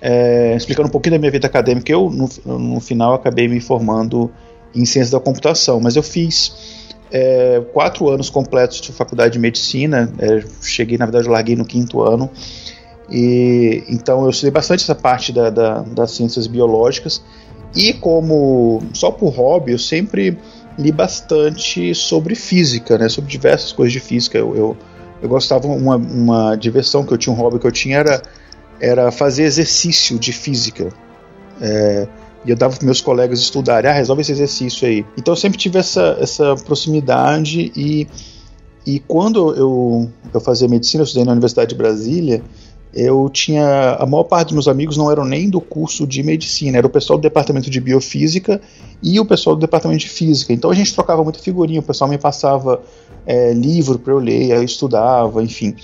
é, 0.00 0.56
explicando 0.56 0.88
um 0.88 0.90
pouquinho 0.90 1.16
da 1.16 1.18
minha 1.18 1.30
vida 1.30 1.46
acadêmica, 1.46 1.92
eu 1.92 2.08
no, 2.10 2.58
no 2.58 2.80
final 2.80 3.12
acabei 3.12 3.46
me 3.48 3.60
formando 3.60 4.32
em 4.74 4.86
ciência 4.86 5.12
da 5.12 5.20
computação, 5.20 5.78
mas 5.78 5.94
eu 5.94 6.02
fiz 6.02 6.81
é, 7.12 7.62
quatro 7.72 8.08
anos 8.08 8.30
completos 8.30 8.80
de 8.80 8.92
faculdade 8.92 9.34
de 9.34 9.38
medicina, 9.38 10.12
é, 10.18 10.42
cheguei, 10.62 10.96
na 10.96 11.04
verdade, 11.04 11.28
larguei 11.28 11.54
no 11.54 11.64
quinto 11.64 12.00
ano, 12.00 12.30
e, 13.10 13.84
então 13.88 14.24
eu 14.24 14.30
estudei 14.30 14.50
bastante 14.50 14.82
essa 14.82 14.94
parte 14.94 15.32
da, 15.32 15.50
da, 15.50 15.80
das 15.80 16.12
ciências 16.12 16.46
biológicas 16.46 17.22
e 17.74 17.92
como 17.92 18.82
só 18.94 19.10
por 19.10 19.30
hobby 19.30 19.72
eu 19.72 19.78
sempre 19.78 20.38
li 20.78 20.90
bastante 20.90 21.94
sobre 21.94 22.34
física, 22.34 22.96
né, 22.96 23.08
sobre 23.08 23.30
diversas 23.30 23.72
coisas 23.72 23.92
de 23.92 24.00
física. 24.00 24.38
Eu, 24.38 24.56
eu, 24.56 24.76
eu 25.20 25.28
gostava 25.28 25.66
uma, 25.66 25.96
uma 25.96 26.56
diversão 26.56 27.04
que 27.04 27.12
eu 27.12 27.18
tinha, 27.18 27.34
um 27.34 27.36
hobby 27.36 27.58
que 27.58 27.66
eu 27.66 27.72
tinha 27.72 27.98
era 27.98 28.22
era 28.80 29.12
fazer 29.12 29.44
exercício 29.44 30.18
de 30.18 30.32
física. 30.32 30.88
É, 31.60 32.08
e 32.44 32.50
eu 32.50 32.56
dava 32.56 32.76
para 32.76 32.84
meus 32.84 33.00
colegas 33.00 33.40
estudarem, 33.40 33.90
ah, 33.90 33.94
resolve 33.94 34.22
esse 34.22 34.32
exercício 34.32 34.86
aí. 34.86 35.04
Então 35.16 35.32
eu 35.32 35.36
sempre 35.36 35.58
tive 35.58 35.78
essa, 35.78 36.16
essa 36.20 36.54
proximidade 36.56 37.72
e, 37.76 38.06
e 38.86 38.98
quando 39.00 39.54
eu, 39.54 40.10
eu 40.32 40.40
fazia 40.40 40.68
medicina, 40.68 41.02
eu 41.02 41.04
estudei 41.04 41.24
na 41.24 41.32
Universidade 41.32 41.70
de 41.70 41.76
Brasília, 41.76 42.42
eu 42.94 43.28
tinha. 43.30 43.96
A 43.98 44.04
maior 44.04 44.24
parte 44.24 44.48
dos 44.48 44.54
meus 44.54 44.68
amigos 44.68 44.96
não 44.96 45.10
eram 45.10 45.24
nem 45.24 45.48
do 45.48 45.60
curso 45.60 46.06
de 46.06 46.22
medicina, 46.22 46.78
era 46.78 46.86
o 46.86 46.90
pessoal 46.90 47.18
do 47.18 47.22
departamento 47.22 47.70
de 47.70 47.80
biofísica 47.80 48.60
e 49.02 49.18
o 49.18 49.24
pessoal 49.24 49.56
do 49.56 49.60
departamento 49.60 50.00
de 50.00 50.10
física. 50.10 50.52
Então 50.52 50.70
a 50.70 50.74
gente 50.74 50.92
trocava 50.92 51.22
muita 51.22 51.38
figurinha, 51.38 51.80
o 51.80 51.82
pessoal 51.82 52.10
me 52.10 52.18
passava 52.18 52.82
é, 53.26 53.52
livro 53.52 53.98
para 53.98 54.12
eu 54.12 54.18
ler, 54.18 54.50
eu 54.50 54.62
estudava, 54.62 55.42
enfim. 55.42 55.74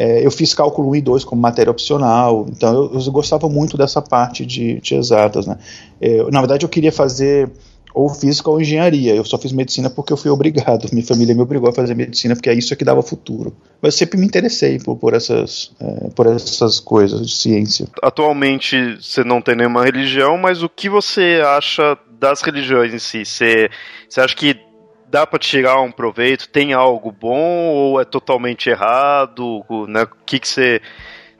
É, 0.00 0.24
eu 0.24 0.30
fiz 0.30 0.54
cálculo 0.54 0.88
1 0.92 0.96
e 0.96 1.00
2 1.02 1.24
como 1.24 1.42
matéria 1.42 1.70
opcional, 1.70 2.46
então 2.48 2.72
eu, 2.72 2.98
eu 2.98 3.12
gostava 3.12 3.50
muito 3.50 3.76
dessa 3.76 4.00
parte 4.00 4.46
de, 4.46 4.80
de 4.80 4.94
exatas. 4.94 5.46
Né? 5.46 5.58
É, 6.00 6.22
na 6.30 6.40
verdade, 6.40 6.64
eu 6.64 6.70
queria 6.70 6.90
fazer 6.90 7.50
ou 7.92 8.08
física 8.08 8.48
ou 8.48 8.58
engenharia. 8.58 9.14
Eu 9.14 9.26
só 9.26 9.36
fiz 9.36 9.52
medicina 9.52 9.90
porque 9.90 10.10
eu 10.10 10.16
fui 10.16 10.30
obrigado. 10.30 10.88
Minha 10.90 11.04
família 11.04 11.34
me 11.34 11.42
obrigou 11.42 11.68
a 11.68 11.72
fazer 11.74 11.94
medicina 11.94 12.34
porque 12.34 12.48
é 12.48 12.54
isso 12.54 12.74
que 12.74 12.82
dava 12.82 13.02
futuro. 13.02 13.54
Mas 13.82 13.92
eu 13.92 13.98
sempre 13.98 14.18
me 14.18 14.24
interessei 14.24 14.78
por, 14.78 14.96
por 14.96 15.12
essas, 15.12 15.70
é, 15.78 16.08
por 16.08 16.26
essas 16.26 16.80
coisas 16.80 17.28
de 17.28 17.36
ciência. 17.36 17.86
Atualmente 18.02 18.96
você 18.98 19.22
não 19.22 19.42
tem 19.42 19.54
nenhuma 19.54 19.84
religião, 19.84 20.38
mas 20.38 20.62
o 20.62 20.68
que 20.70 20.88
você 20.88 21.42
acha 21.44 21.98
das 22.18 22.40
religiões 22.40 22.94
em 22.94 22.98
si? 22.98 23.26
Você, 23.26 23.68
você 24.08 24.22
acha 24.22 24.34
que 24.34 24.69
dá 25.10 25.26
para 25.26 25.38
tirar 25.38 25.80
um 25.80 25.90
proveito? 25.90 26.48
Tem 26.48 26.72
algo 26.72 27.10
bom 27.10 27.68
ou 27.68 28.00
é 28.00 28.04
totalmente 28.04 28.70
errado? 28.70 29.64
Né? 29.88 30.04
O 30.04 30.24
que, 30.24 30.38
que 30.38 30.48
você, 30.48 30.80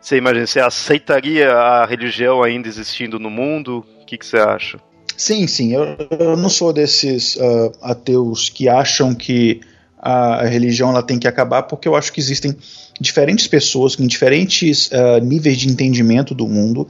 você 0.00 0.16
imagina? 0.16 0.46
Você 0.46 0.60
aceitaria 0.60 1.52
a 1.52 1.86
religião 1.86 2.42
ainda 2.42 2.68
existindo 2.68 3.18
no 3.18 3.30
mundo? 3.30 3.84
O 4.02 4.04
que, 4.04 4.18
que 4.18 4.26
você 4.26 4.38
acha? 4.38 4.78
Sim, 5.16 5.46
sim. 5.46 5.74
Eu, 5.74 5.96
eu 6.18 6.36
não 6.36 6.48
sou 6.48 6.72
desses 6.72 7.36
uh, 7.36 7.72
ateus 7.82 8.48
que 8.48 8.68
acham 8.68 9.14
que 9.14 9.60
a, 9.98 10.36
a, 10.36 10.46
religião 10.46 10.90
ela 10.90 11.02
tem 11.02 11.18
que 11.18 11.28
acabar, 11.28 11.64
porque 11.64 11.86
eu 11.86 11.94
acho 11.94 12.12
que 12.12 12.20
existem 12.20 12.56
diferentes 12.98 13.46
pessoas 13.46 13.94
com 13.94 14.06
diferentes 14.06 14.88
uh, 14.88 15.22
níveis 15.22 15.58
de 15.58 15.68
entendimento 15.68 16.34
do 16.34 16.48
mundo, 16.48 16.88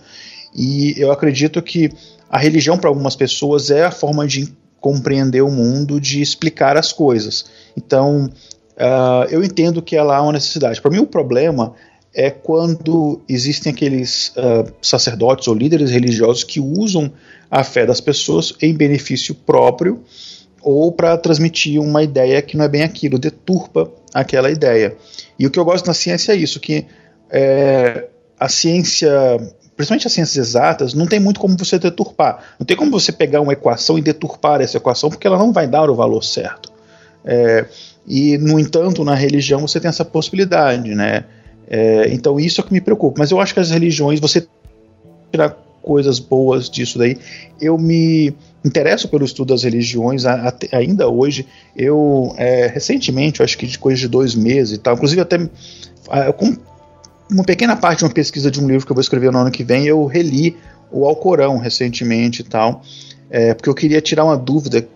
e 0.55 0.95
eu 0.97 1.11
acredito 1.11 1.61
que 1.61 1.91
a 2.29 2.39
religião 2.39 2.79
para 2.79 2.89
algumas 2.89 3.17
pessoas 3.17 3.69
é 3.71 3.85
a 3.85 3.91
forma 3.91 4.27
de 4.29 4.53
compreender 4.81 5.43
o 5.43 5.51
mundo, 5.51 6.01
de 6.01 6.23
explicar 6.23 6.77
as 6.77 6.93
coisas. 6.93 7.45
Então, 7.77 8.31
uh, 8.77 9.25
eu 9.31 9.45
entendo 9.45 9.83
que 9.83 9.97
ela 9.97 10.17
há 10.17 10.23
uma 10.23 10.33
necessidade. 10.33 10.81
Para 10.81 10.91
mim, 10.91 10.99
o 10.99 11.07
problema 11.07 11.75
é 12.15 12.31
quando 12.31 13.21
existem 13.29 13.73
aqueles 13.73 14.29
uh, 14.31 14.73
sacerdotes 14.83 15.47
ou 15.47 15.55
líderes 15.55 15.91
religiosos 15.91 16.43
que 16.43 16.59
usam 16.59 17.13
a 17.51 17.63
fé 17.63 17.87
das 17.87 18.01
pessoas 18.01 18.55
em 18.61 18.75
benefício 18.75 19.35
próprio 19.35 20.03
ou 20.63 20.93
para 20.93 21.17
transmitir 21.17 21.81
uma 21.81 22.03
ideia 22.03 22.43
que 22.43 22.57
não 22.57 22.65
é 22.65 22.69
bem 22.69 22.83
aquilo, 22.83 23.19
deturpa 23.19 23.91
aquela 24.13 24.51
ideia. 24.51 24.97
E 25.39 25.47
o 25.47 25.51
que 25.51 25.59
eu 25.59 25.65
gosto 25.65 25.87
na 25.87 25.95
ciência 25.95 26.33
é 26.33 26.37
isso, 26.37 26.61
que 26.61 26.87
é, 27.31 28.09
a 28.39 28.49
ciência 28.49 29.11
principalmente 29.81 30.07
as 30.07 30.13
ciências 30.13 30.49
exatas, 30.49 30.93
não 30.93 31.07
tem 31.07 31.19
muito 31.19 31.41
como 31.41 31.57
você 31.57 31.79
deturpar. 31.79 32.45
Não 32.59 32.67
tem 32.67 32.77
como 32.77 32.91
você 32.91 33.11
pegar 33.11 33.41
uma 33.41 33.55
equação 33.55 33.99
e 33.99 34.03
deturpar 34.03 34.61
essa 34.61 34.77
equação, 34.77 35.09
porque 35.09 35.27
ela 35.27 35.39
não 35.39 35.53
vai 35.53 35.67
dar 35.67 35.89
o 35.89 35.95
valor 35.95 36.23
certo. 36.23 36.71
É, 37.25 37.65
e, 38.07 38.37
no 38.37 38.61
entanto, 38.61 39.03
na 39.05 39.15
religião 39.15 39.61
você 39.67 39.81
tem 39.81 39.89
essa 39.89 40.05
possibilidade, 40.05 40.95
né? 40.95 41.25
É, 41.67 42.13
então 42.13 42.39
isso 42.39 42.61
é 42.61 42.63
o 42.63 42.67
que 42.67 42.75
me 42.75 42.81
preocupa. 42.83 43.21
Mas 43.21 43.31
eu 43.31 43.41
acho 43.41 43.55
que 43.55 43.61
as 43.61 43.71
religiões, 43.71 44.21
você 44.21 44.47
tirar 45.33 45.57
coisas 45.81 46.19
boas 46.19 46.69
disso 46.69 46.99
daí. 46.99 47.17
Eu 47.59 47.79
me 47.79 48.35
interesso 48.63 49.09
pelo 49.09 49.25
estudo 49.25 49.55
das 49.55 49.63
religiões 49.63 50.25
ainda 50.73 51.09
hoje. 51.09 51.47
Eu, 51.75 52.35
é, 52.37 52.67
recentemente, 52.67 53.43
acho 53.43 53.57
que 53.57 53.67
de 53.67 53.79
coisa 53.79 53.99
de 53.99 54.09
dois 54.09 54.35
meses 54.35 54.77
e 54.77 54.79
tal, 54.79 54.95
inclusive 54.95 55.23
até 55.23 55.39
com 56.37 56.55
uma 57.31 57.45
pequena 57.45 57.77
parte 57.77 57.99
de 57.99 58.05
uma 58.05 58.11
pesquisa 58.11 58.51
de 58.51 58.61
um 58.61 58.69
livro 58.69 58.85
que 58.85 58.93
eu 58.93 58.95
vou 58.95 59.01
escrever 59.01 59.31
no 59.31 59.39
ano 59.39 59.51
que 59.51 59.63
vem, 59.63 59.87
eu 59.87 60.05
reli 60.07 60.57
o 60.91 61.05
Alcorão 61.05 61.59
recentemente 61.59 62.43
e 62.43 62.45
tal, 62.45 62.83
é, 63.31 63.55
porque 63.55 63.69
eu 63.69 63.75
queria 63.75 64.01
tirar 64.01 64.25
uma 64.25 64.37
dúvida 64.37 64.87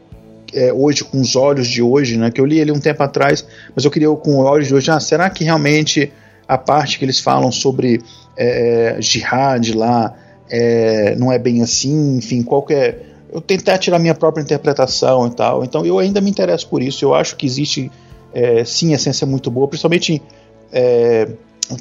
é, 0.52 0.72
hoje, 0.72 1.04
com 1.04 1.20
os 1.20 1.36
olhos 1.36 1.68
de 1.68 1.82
hoje, 1.82 2.16
né, 2.16 2.30
que 2.30 2.40
eu 2.40 2.46
li 2.46 2.58
ele 2.58 2.72
um 2.72 2.80
tempo 2.80 3.02
atrás, 3.02 3.46
mas 3.74 3.84
eu 3.84 3.90
queria 3.90 4.08
com 4.08 4.40
os 4.40 4.46
olhos 4.46 4.68
de 4.68 4.74
hoje, 4.74 4.90
ah, 4.90 5.00
será 5.00 5.30
que 5.30 5.44
realmente 5.44 6.12
a 6.46 6.58
parte 6.58 6.98
que 6.98 7.04
eles 7.04 7.20
falam 7.20 7.50
sobre 7.50 8.00
é, 8.36 8.96
jihad 9.00 9.72
lá 9.74 10.14
é, 10.48 11.14
não 11.16 11.32
é 11.32 11.38
bem 11.38 11.62
assim, 11.62 12.16
enfim, 12.16 12.42
qualquer. 12.42 12.76
É, 12.76 13.14
eu 13.32 13.40
tentar 13.40 13.78
tirar 13.78 13.98
minha 13.98 14.14
própria 14.14 14.42
interpretação 14.42 15.26
e 15.26 15.30
tal, 15.30 15.64
então 15.64 15.84
eu 15.84 15.98
ainda 15.98 16.20
me 16.20 16.30
interesso 16.30 16.68
por 16.68 16.80
isso, 16.80 17.04
eu 17.04 17.14
acho 17.14 17.34
que 17.34 17.44
existe 17.44 17.90
é, 18.32 18.64
sim 18.64 18.92
essência 18.92 19.26
muito 19.26 19.50
boa, 19.50 19.66
principalmente 19.66 20.22
é, 20.72 21.28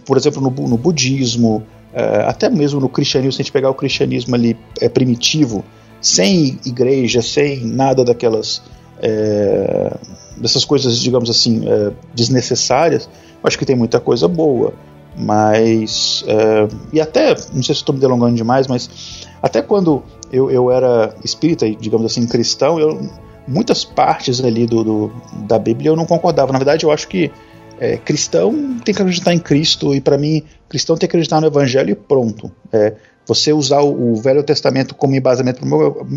por 0.05 0.17
exemplo, 0.17 0.41
no, 0.41 0.49
no 0.67 0.77
budismo, 0.77 1.63
é, 1.93 2.23
até 2.27 2.49
mesmo 2.49 2.79
no 2.79 2.89
cristianismo, 2.89 3.33
se 3.33 3.41
a 3.41 3.43
gente 3.43 3.51
pegar 3.51 3.69
o 3.69 3.73
cristianismo 3.73 4.35
ali 4.35 4.57
é, 4.81 4.89
primitivo, 4.89 5.63
sem 6.01 6.59
igreja, 6.65 7.21
sem 7.21 7.65
nada 7.65 8.03
daquelas 8.03 8.61
é, 9.01 9.95
dessas 10.37 10.65
coisas, 10.65 10.99
digamos 10.99 11.29
assim, 11.29 11.67
é, 11.67 11.91
desnecessárias, 12.13 13.09
acho 13.43 13.57
que 13.57 13.65
tem 13.65 13.75
muita 13.75 13.99
coisa 13.99 14.27
boa. 14.27 14.73
Mas, 15.15 16.25
é, 16.27 16.67
e 16.91 16.99
até, 16.99 17.35
não 17.53 17.61
sei 17.61 17.75
se 17.75 17.81
estou 17.81 17.93
me 17.93 18.01
delongando 18.01 18.35
demais, 18.35 18.65
mas 18.65 19.27
até 19.41 19.61
quando 19.61 20.01
eu, 20.31 20.49
eu 20.49 20.71
era 20.71 21.15
espírita, 21.23 21.69
digamos 21.69 22.11
assim, 22.11 22.25
cristão, 22.25 22.79
eu, 22.79 22.99
muitas 23.47 23.85
partes 23.85 24.43
ali 24.43 24.65
do, 24.65 24.83
do, 24.83 25.11
da 25.47 25.59
Bíblia 25.59 25.91
eu 25.91 25.95
não 25.95 26.05
concordava. 26.05 26.51
Na 26.51 26.57
verdade, 26.57 26.85
eu 26.85 26.91
acho 26.91 27.07
que 27.07 27.31
é, 27.79 27.97
cristão 27.97 28.77
tem 28.83 28.93
que 28.93 29.01
acreditar 29.01 29.33
em 29.33 29.39
Cristo, 29.39 29.93
e 29.93 30.01
para 30.01 30.17
mim, 30.17 30.43
cristão 30.69 30.95
tem 30.95 31.07
que 31.07 31.15
acreditar 31.15 31.41
no 31.41 31.47
Evangelho 31.47 31.91
e 31.91 31.95
pronto. 31.95 32.51
É, 32.71 32.93
você 33.25 33.53
usar 33.53 33.81
o, 33.81 34.15
Velho 34.15 34.43
Testamento 34.43 34.93
como 34.95 35.15
embasamento 35.15 35.61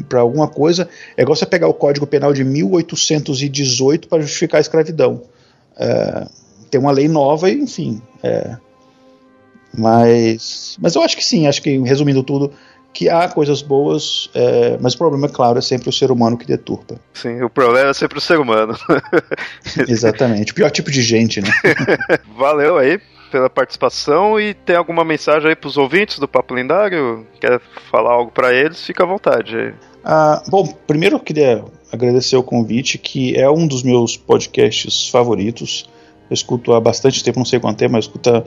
para 0.09 0.21
alguma 0.21 0.49
coisa 0.49 0.89
é 1.17 1.23
igual 1.23 1.37
você 1.37 1.47
pegar 1.47 1.69
o 1.69 1.75
Código 1.75 2.07
Penal 2.07 2.33
de 2.33 2.43
1818 2.43 4.09
para 4.09 4.23
justificar 4.23 4.59
a 4.59 4.61
escravidão. 4.61 5.23
É, 5.79 6.27
tem 6.71 6.81
uma 6.81 6.91
lei 6.91 7.07
nova, 7.07 7.51
enfim. 7.51 8.03
É, 8.23 8.57
mas, 9.77 10.77
mas 10.81 10.95
eu 10.95 11.03
acho 11.03 11.17
que 11.17 11.25
sim, 11.25 11.47
acho 11.47 11.63
que 11.63 11.79
resumindo 11.79 12.23
tudo, 12.23 12.53
que 12.97 13.11
há 13.11 13.29
coisas 13.29 13.61
boas, 13.61 14.31
é, 14.33 14.79
mas 14.81 14.95
o 14.95 14.99
problema, 14.99 15.27
é 15.27 15.29
claro, 15.29 15.59
é 15.59 15.61
sempre 15.61 15.91
o 15.91 15.93
ser 15.93 16.11
humano 16.11 16.35
que 16.39 16.47
deturpa. 16.47 16.99
Sim, 17.13 17.43
o 17.43 17.51
problema 17.51 17.91
é 17.91 17.93
sempre 17.93 18.17
o 18.17 18.23
ser 18.23 18.41
humano. 18.41 18.75
Exatamente, 19.87 20.53
o 20.53 20.55
pior 20.55 20.71
tipo 20.71 20.91
de 20.91 21.03
gente, 21.03 21.43
né? 21.43 21.51
Valeu 22.39 22.79
aí 22.79 22.99
pela 23.31 23.51
participação 23.51 24.41
e 24.41 24.55
tem 24.55 24.77
alguma 24.77 25.05
mensagem 25.05 25.51
aí 25.51 25.55
para 25.55 25.69
os 25.69 25.77
ouvintes 25.77 26.19
do 26.19 26.27
Papo 26.27 26.55
Lendário? 26.55 27.27
Quer 27.39 27.61
falar 27.91 28.13
algo 28.13 28.33
para 28.33 28.55
eles? 28.55 28.83
Fica 28.83 29.05
à 29.05 29.07
vontade. 29.07 29.75
Ah, 30.03 30.43
bom, 30.49 30.67
primeiro 30.87 31.17
eu 31.17 31.21
queria 31.21 31.63
agradecer 31.93 32.37
o 32.39 32.43
convite, 32.43 32.97
que 32.97 33.37
é 33.37 33.51
um 33.51 33.67
dos 33.67 33.83
meus 33.83 34.17
podcasts 34.17 35.11
favoritos. 35.11 35.87
Eu 36.31 36.35
escuto 36.35 36.73
há 36.73 36.81
bastante 36.81 37.23
tempo, 37.23 37.39
não 37.39 37.45
sei 37.45 37.61
quanto 37.61 37.77
tempo, 37.77 37.93
mas 37.93 38.07
eu 38.07 38.09
escuto 38.09 38.43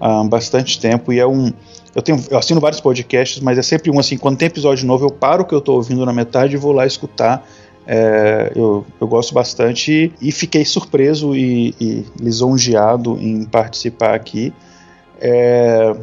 há 0.00 0.24
bastante 0.24 0.80
tempo 0.80 1.12
e 1.12 1.18
é 1.18 1.26
um 1.26 1.52
eu 1.94 2.02
tenho 2.02 2.22
eu 2.30 2.38
assino 2.38 2.60
vários 2.60 2.80
podcasts, 2.80 3.40
mas 3.40 3.58
é 3.58 3.62
sempre 3.62 3.90
um 3.90 3.98
assim, 3.98 4.18
quando 4.18 4.36
tem 4.36 4.46
episódio 4.46 4.86
novo, 4.86 5.06
eu 5.06 5.10
paro 5.10 5.42
o 5.42 5.46
que 5.46 5.54
eu 5.54 5.58
estou 5.58 5.76
ouvindo 5.76 6.04
na 6.04 6.12
metade 6.12 6.54
e 6.54 6.58
vou 6.58 6.72
lá 6.72 6.86
escutar. 6.86 7.46
É, 7.88 8.52
eu, 8.56 8.84
eu 9.00 9.06
gosto 9.06 9.32
bastante 9.32 10.12
e, 10.20 10.32
fiquei 10.32 10.64
surpreso 10.64 11.36
e, 11.36 11.72
e, 11.80 12.04
lisonjeado 12.20 13.16
em 13.20 13.44
participar 13.44 14.14
aqui. 14.14 14.52
É, 15.20 15.94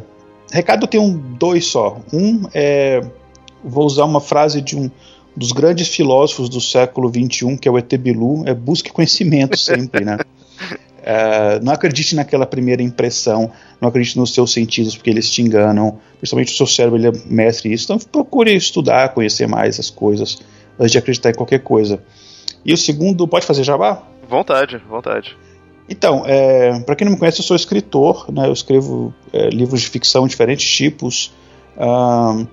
recado 0.50 0.84
eu 0.84 0.88
tenho 0.88 1.12
dois 1.38 1.66
só. 1.66 1.98
Um 2.12 2.48
é 2.54 3.02
vou 3.62 3.86
usar 3.86 4.04
uma 4.04 4.20
frase 4.20 4.60
de 4.60 4.76
um 4.76 4.90
dos 5.36 5.52
grandes 5.52 5.88
filósofos 5.88 6.48
do 6.48 6.60
século 6.60 7.08
XXI, 7.08 7.56
que 7.56 7.68
é 7.68 7.70
o 7.70 7.78
Etebilu, 7.78 8.44
é 8.46 8.54
busque 8.54 8.92
conhecimento 8.92 9.58
sempre, 9.58 10.04
né? 10.04 10.18
Uh, 11.04 11.62
não 11.62 11.72
acredite 11.72 12.16
naquela 12.16 12.46
primeira 12.46 12.82
impressão, 12.82 13.52
não 13.78 13.90
acredite 13.90 14.18
nos 14.18 14.32
seus 14.32 14.52
sentidos, 14.52 14.96
porque 14.96 15.10
eles 15.10 15.30
te 15.30 15.42
enganam. 15.42 15.98
Principalmente 16.18 16.52
o 16.54 16.56
seu 16.56 16.66
cérebro 16.66 16.98
ele 16.98 17.08
é 17.08 17.12
mestre 17.26 17.68
nisso. 17.68 17.84
Então 17.84 17.98
procure 17.98 18.54
estudar, 18.54 19.10
conhecer 19.10 19.46
mais 19.46 19.78
as 19.78 19.90
coisas 19.90 20.38
antes 20.78 20.92
de 20.92 20.98
acreditar 20.98 21.30
em 21.30 21.34
qualquer 21.34 21.60
coisa. 21.60 22.02
E 22.64 22.72
o 22.72 22.76
segundo, 22.76 23.28
pode 23.28 23.44
fazer 23.44 23.62
jabá? 23.62 24.02
Vontade, 24.28 24.78
vontade. 24.88 25.36
Então, 25.88 26.22
é, 26.26 26.80
para 26.80 26.96
quem 26.96 27.04
não 27.04 27.12
me 27.12 27.18
conhece, 27.18 27.40
eu 27.40 27.44
sou 27.44 27.54
escritor, 27.54 28.32
né, 28.32 28.48
eu 28.48 28.52
escrevo 28.52 29.14
é, 29.30 29.50
livros 29.50 29.82
de 29.82 29.88
ficção 29.88 30.24
de 30.24 30.30
diferentes 30.30 30.66
tipos. 30.66 31.30
Uh, 31.76 32.46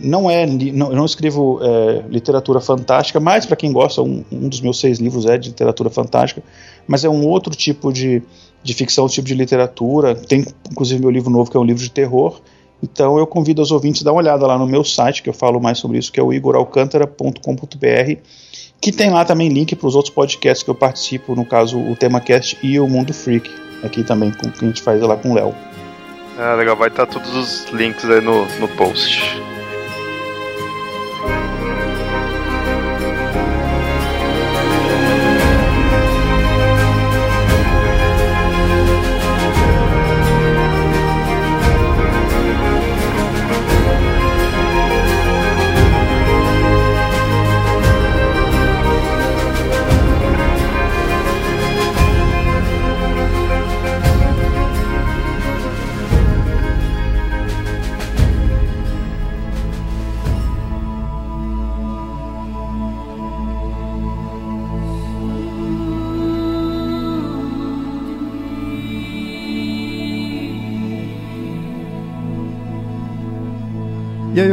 não 0.00 0.30
é 0.30 0.46
não, 0.46 0.90
eu 0.90 0.96
não 0.96 1.04
escrevo 1.04 1.60
é, 1.62 2.02
literatura 2.08 2.60
fantástica, 2.60 3.20
mas 3.20 3.44
para 3.44 3.56
quem 3.56 3.72
gosta, 3.72 4.00
um, 4.00 4.24
um, 4.32 4.48
dos 4.48 4.60
meus 4.60 4.80
seis 4.80 4.98
livros 4.98 5.26
é 5.26 5.36
de 5.36 5.50
literatura 5.50 5.90
fantástica, 5.90 6.42
mas 6.86 7.04
é 7.04 7.08
um 7.08 7.26
outro 7.26 7.54
tipo 7.54 7.92
de, 7.92 8.22
de 8.62 8.74
ficção, 8.74 9.08
tipo 9.08 9.26
de 9.26 9.34
literatura. 9.34 10.14
Tem 10.14 10.44
inclusive 10.70 11.00
meu 11.00 11.10
livro 11.10 11.30
novo 11.30 11.50
que 11.50 11.56
é 11.56 11.60
um 11.60 11.64
livro 11.64 11.82
de 11.82 11.90
terror. 11.90 12.40
Então 12.82 13.16
eu 13.18 13.26
convido 13.26 13.62
os 13.62 13.70
ouvintes 13.70 14.02
a 14.02 14.04
dar 14.06 14.12
uma 14.12 14.20
olhada 14.20 14.46
lá 14.46 14.58
no 14.58 14.66
meu 14.66 14.82
site, 14.82 15.22
que 15.22 15.28
eu 15.28 15.34
falo 15.34 15.60
mais 15.60 15.78
sobre 15.78 15.98
isso, 15.98 16.10
que 16.10 16.18
é 16.18 16.22
o 16.22 16.32
igoralcantara.com.br, 16.32 18.16
que 18.80 18.90
tem 18.90 19.10
lá 19.10 19.24
também 19.24 19.48
link 19.48 19.76
para 19.76 19.86
os 19.86 19.94
outros 19.94 20.12
podcasts 20.12 20.64
que 20.64 20.70
eu 20.70 20.74
participo, 20.74 21.36
no 21.36 21.44
caso 21.44 21.78
o 21.78 21.94
TemaCast 21.94 22.58
e 22.60 22.80
o 22.80 22.88
Mundo 22.88 23.14
Freak, 23.14 23.48
aqui 23.84 24.02
também, 24.02 24.32
que 24.32 24.64
a 24.64 24.66
gente 24.66 24.82
faz 24.82 25.00
lá 25.00 25.16
com 25.16 25.30
o 25.30 25.34
Léo. 25.34 25.54
Ah, 26.36 26.54
legal, 26.54 26.74
vai 26.74 26.88
estar 26.88 27.06
todos 27.06 27.36
os 27.36 27.66
links 27.72 28.04
aí 28.10 28.20
no, 28.20 28.46
no 28.58 28.66
post. 28.68 29.20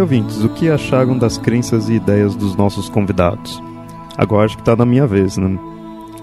Ouvintes, 0.10 0.44
o 0.44 0.50
que 0.50 0.72
acharam 0.72 1.16
das 1.16 1.38
crenças 1.38 1.88
e 1.88 1.94
ideias 1.94 2.36
dos 2.36 2.56
nossos 2.56 2.90
convidados? 2.90 3.62
Agora 4.18 4.46
acho 4.46 4.56
que 4.56 4.64
está 4.64 4.76
na 4.76 4.84
minha 4.84 5.06
vez, 5.06 5.38
né? 5.38 5.60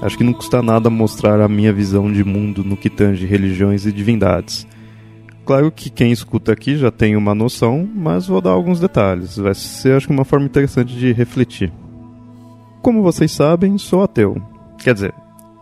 Acho 0.02 0.18
que 0.18 0.24
não 0.24 0.32
custa 0.32 0.60
nada 0.60 0.90
mostrar 0.90 1.40
a 1.40 1.46
minha 1.46 1.72
visão 1.72 2.10
de 2.10 2.24
mundo 2.24 2.64
no 2.64 2.76
que 2.76 2.90
tange 2.90 3.24
religiões 3.26 3.86
e 3.86 3.92
divindades. 3.92 4.66
Claro 5.44 5.70
que 5.70 5.88
quem 5.88 6.10
escuta 6.10 6.50
aqui 6.50 6.76
já 6.76 6.90
tem 6.90 7.14
uma 7.14 7.32
noção, 7.32 7.88
mas 7.94 8.26
vou 8.26 8.40
dar 8.40 8.50
alguns 8.50 8.80
detalhes. 8.80 9.36
Vai 9.36 9.54
ser, 9.54 9.92
acho 9.92 10.08
que, 10.08 10.12
uma 10.12 10.24
forma 10.24 10.46
interessante 10.46 10.92
de 10.92 11.12
refletir. 11.12 11.72
Como 12.82 13.04
vocês 13.04 13.30
sabem, 13.30 13.78
sou 13.78 14.02
ateu. 14.02 14.42
Quer 14.78 14.94
dizer, 14.94 15.14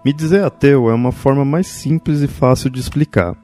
me 0.03 0.15
dizer 0.15 0.43
ateu 0.45 0.89
é 0.89 0.95
uma 0.95 1.13
forma 1.13 1.45
mais 1.45 1.67
simples 1.67 2.23
e 2.23 2.27
fácil 2.27 2.71
de 2.71 2.81
explicar. 2.81 3.37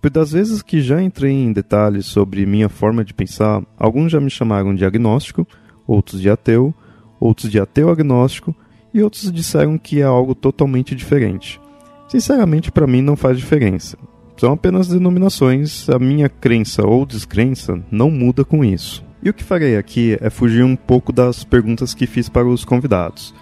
Pois 0.00 0.12
das 0.12 0.32
vezes 0.32 0.62
que 0.62 0.80
já 0.80 1.02
entrei 1.02 1.32
em 1.32 1.52
detalhes 1.52 2.06
sobre 2.06 2.46
minha 2.46 2.68
forma 2.68 3.04
de 3.04 3.12
pensar, 3.12 3.62
alguns 3.76 4.12
já 4.12 4.20
me 4.20 4.30
chamaram 4.30 4.74
de 4.74 4.84
agnóstico, 4.84 5.46
outros 5.86 6.20
de 6.20 6.30
ateu, 6.30 6.72
outros 7.18 7.50
de 7.50 7.58
ateu 7.58 7.90
agnóstico 7.90 8.54
e 8.94 9.02
outros 9.02 9.30
disseram 9.32 9.76
que 9.76 10.00
é 10.00 10.04
algo 10.04 10.34
totalmente 10.34 10.94
diferente. 10.94 11.60
Sinceramente, 12.08 12.70
para 12.70 12.86
mim 12.86 13.02
não 13.02 13.16
faz 13.16 13.38
diferença. 13.38 13.98
São 14.36 14.52
apenas 14.52 14.86
denominações, 14.86 15.88
a 15.90 15.98
minha 15.98 16.28
crença 16.28 16.86
ou 16.86 17.04
descrença 17.04 17.82
não 17.90 18.08
muda 18.08 18.44
com 18.44 18.64
isso. 18.64 19.04
E 19.20 19.28
o 19.28 19.34
que 19.34 19.42
farei 19.42 19.76
aqui 19.76 20.16
é 20.20 20.30
fugir 20.30 20.62
um 20.62 20.76
pouco 20.76 21.12
das 21.12 21.42
perguntas 21.42 21.92
que 21.92 22.06
fiz 22.06 22.28
para 22.28 22.46
os 22.46 22.64
convidados. 22.64 23.34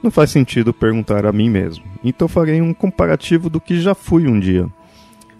Não 0.00 0.12
faz 0.12 0.30
sentido 0.30 0.72
perguntar 0.72 1.26
a 1.26 1.32
mim 1.32 1.50
mesmo, 1.50 1.84
então 2.04 2.28
farei 2.28 2.62
um 2.62 2.72
comparativo 2.72 3.50
do 3.50 3.60
que 3.60 3.80
já 3.80 3.96
fui 3.96 4.28
um 4.28 4.38
dia. 4.38 4.68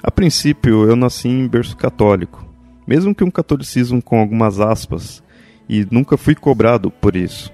A 0.07 0.11
princípio, 0.11 0.87
eu 0.87 0.95
nasci 0.95 1.29
em 1.29 1.49
berço 1.49 1.75
católico, 1.79 2.47
mesmo 2.87 3.15
que 3.15 3.25
um 3.25 3.31
catolicismo 3.31 4.03
com 4.03 4.21
algumas 4.21 4.61
aspas, 4.61 5.23
e 5.67 5.87
nunca 5.91 6.19
fui 6.19 6.35
cobrado 6.35 6.91
por 6.91 7.17
isso. 7.17 7.51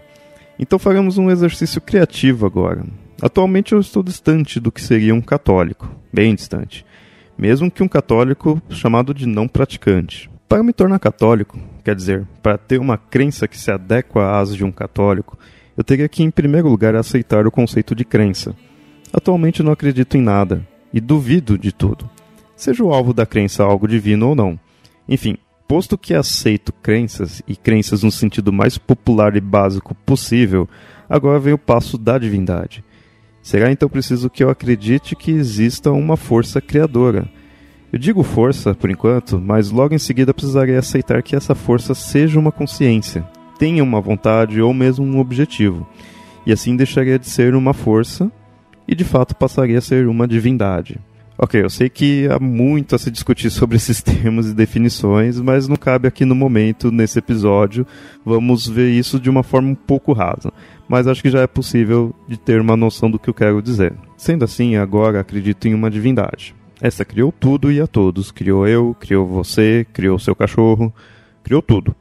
Então 0.58 0.76
faremos 0.76 1.16
um 1.16 1.30
exercício 1.30 1.80
criativo 1.80 2.44
agora. 2.44 2.84
Atualmente 3.22 3.72
eu 3.72 3.78
estou 3.78 4.02
distante 4.02 4.58
do 4.58 4.72
que 4.72 4.82
seria 4.82 5.14
um 5.14 5.20
católico, 5.20 5.94
bem 6.12 6.34
distante, 6.34 6.84
mesmo 7.38 7.70
que 7.70 7.84
um 7.84 7.88
católico 7.88 8.60
chamado 8.68 9.14
de 9.14 9.26
não 9.26 9.46
praticante. 9.46 10.28
Para 10.48 10.64
me 10.64 10.72
tornar 10.72 10.98
católico, 10.98 11.56
quer 11.84 11.94
dizer, 11.94 12.26
para 12.42 12.58
ter 12.58 12.80
uma 12.80 12.98
crença 12.98 13.46
que 13.46 13.56
se 13.56 13.70
adequa 13.70 14.40
às 14.40 14.56
de 14.56 14.64
um 14.64 14.72
católico, 14.72 15.38
eu 15.76 15.84
teria 15.84 16.08
que, 16.08 16.24
em 16.24 16.32
primeiro 16.32 16.68
lugar, 16.68 16.96
aceitar 16.96 17.46
o 17.46 17.52
conceito 17.52 17.94
de 17.94 18.04
crença. 18.04 18.56
Atualmente 19.12 19.62
não 19.62 19.70
acredito 19.70 20.16
em 20.16 20.20
nada 20.20 20.66
e 20.92 21.00
duvido 21.00 21.56
de 21.56 21.70
tudo 21.70 22.10
seja 22.60 22.84
o 22.84 22.92
alvo 22.92 23.14
da 23.14 23.24
crença 23.24 23.64
algo 23.64 23.88
divino 23.88 24.28
ou 24.28 24.34
não. 24.34 24.60
Enfim, 25.08 25.36
posto 25.66 25.96
que 25.96 26.12
aceito 26.12 26.72
crenças, 26.72 27.42
e 27.48 27.56
crenças 27.56 28.02
no 28.02 28.10
sentido 28.10 28.52
mais 28.52 28.76
popular 28.76 29.34
e 29.34 29.40
básico 29.40 29.94
possível, 29.94 30.68
agora 31.08 31.40
vem 31.40 31.54
o 31.54 31.58
passo 31.58 31.96
da 31.96 32.18
divindade. 32.18 32.84
Será 33.42 33.72
então 33.72 33.88
preciso 33.88 34.28
que 34.28 34.44
eu 34.44 34.50
acredite 34.50 35.16
que 35.16 35.30
exista 35.30 35.90
uma 35.90 36.16
força 36.16 36.60
criadora. 36.60 37.26
Eu 37.90 37.98
digo 37.98 38.22
força, 38.22 38.74
por 38.74 38.90
enquanto, 38.90 39.40
mas 39.40 39.70
logo 39.70 39.94
em 39.94 39.98
seguida 39.98 40.34
precisarei 40.34 40.76
aceitar 40.76 41.22
que 41.22 41.34
essa 41.34 41.54
força 41.54 41.94
seja 41.94 42.38
uma 42.38 42.52
consciência, 42.52 43.26
tenha 43.58 43.82
uma 43.82 44.00
vontade 44.00 44.60
ou 44.60 44.74
mesmo 44.74 45.04
um 45.04 45.18
objetivo. 45.18 45.86
E 46.44 46.52
assim 46.52 46.76
deixaria 46.76 47.18
de 47.18 47.26
ser 47.26 47.54
uma 47.54 47.72
força 47.72 48.30
e 48.86 48.94
de 48.94 49.04
fato 49.04 49.34
passaria 49.34 49.78
a 49.78 49.82
ser 49.82 50.06
uma 50.06 50.28
divindade. 50.28 51.00
Ok, 51.42 51.58
eu 51.58 51.70
sei 51.70 51.88
que 51.88 52.28
há 52.28 52.38
muito 52.38 52.94
a 52.94 52.98
se 52.98 53.10
discutir 53.10 53.48
sobre 53.48 53.74
esses 53.78 54.02
termos 54.02 54.50
e 54.50 54.54
definições, 54.54 55.40
mas 55.40 55.66
não 55.66 55.76
cabe 55.76 56.06
aqui 56.06 56.26
no 56.26 56.34
momento, 56.34 56.92
nesse 56.92 57.18
episódio. 57.18 57.86
Vamos 58.22 58.68
ver 58.68 58.90
isso 58.90 59.18
de 59.18 59.30
uma 59.30 59.42
forma 59.42 59.70
um 59.70 59.74
pouco 59.74 60.12
rasa. 60.12 60.52
mas 60.86 61.06
acho 61.06 61.22
que 61.22 61.30
já 61.30 61.40
é 61.40 61.46
possível 61.46 62.14
de 62.28 62.36
ter 62.36 62.60
uma 62.60 62.76
noção 62.76 63.10
do 63.10 63.18
que 63.18 63.30
eu 63.30 63.32
quero 63.32 63.62
dizer. 63.62 63.94
Sendo 64.18 64.44
assim, 64.44 64.76
agora 64.76 65.18
acredito 65.18 65.66
em 65.66 65.72
uma 65.72 65.90
divindade. 65.90 66.54
Essa 66.78 67.06
criou 67.06 67.32
tudo 67.32 67.72
e 67.72 67.80
a 67.80 67.86
todos. 67.86 68.30
Criou 68.30 68.68
eu, 68.68 68.94
criou 69.00 69.26
você, 69.26 69.86
criou 69.94 70.18
seu 70.18 70.36
cachorro, 70.36 70.92
criou 71.42 71.62
tudo. 71.62 71.96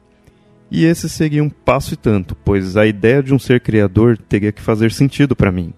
E 0.70 0.84
esse 0.84 1.08
seria 1.08 1.42
um 1.42 1.48
passo 1.48 1.94
e 1.94 1.96
tanto, 1.96 2.36
pois 2.44 2.76
a 2.76 2.86
ideia 2.86 3.22
de 3.22 3.32
um 3.32 3.38
ser 3.38 3.60
criador 3.60 4.18
teria 4.18 4.52
que 4.52 4.60
fazer 4.60 4.92
sentido 4.92 5.34
para 5.34 5.50
mim. 5.50 5.72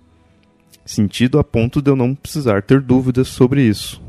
Sentido 0.85 1.39
a 1.39 1.45
ponto 1.45 1.80
de 1.80 1.91
eu 1.91 1.97
não 1.97 2.14
precisar 2.14 2.62
ter 2.62 2.80
dúvidas 2.80 3.28
sobre 3.28 3.62
isso. 3.62 4.03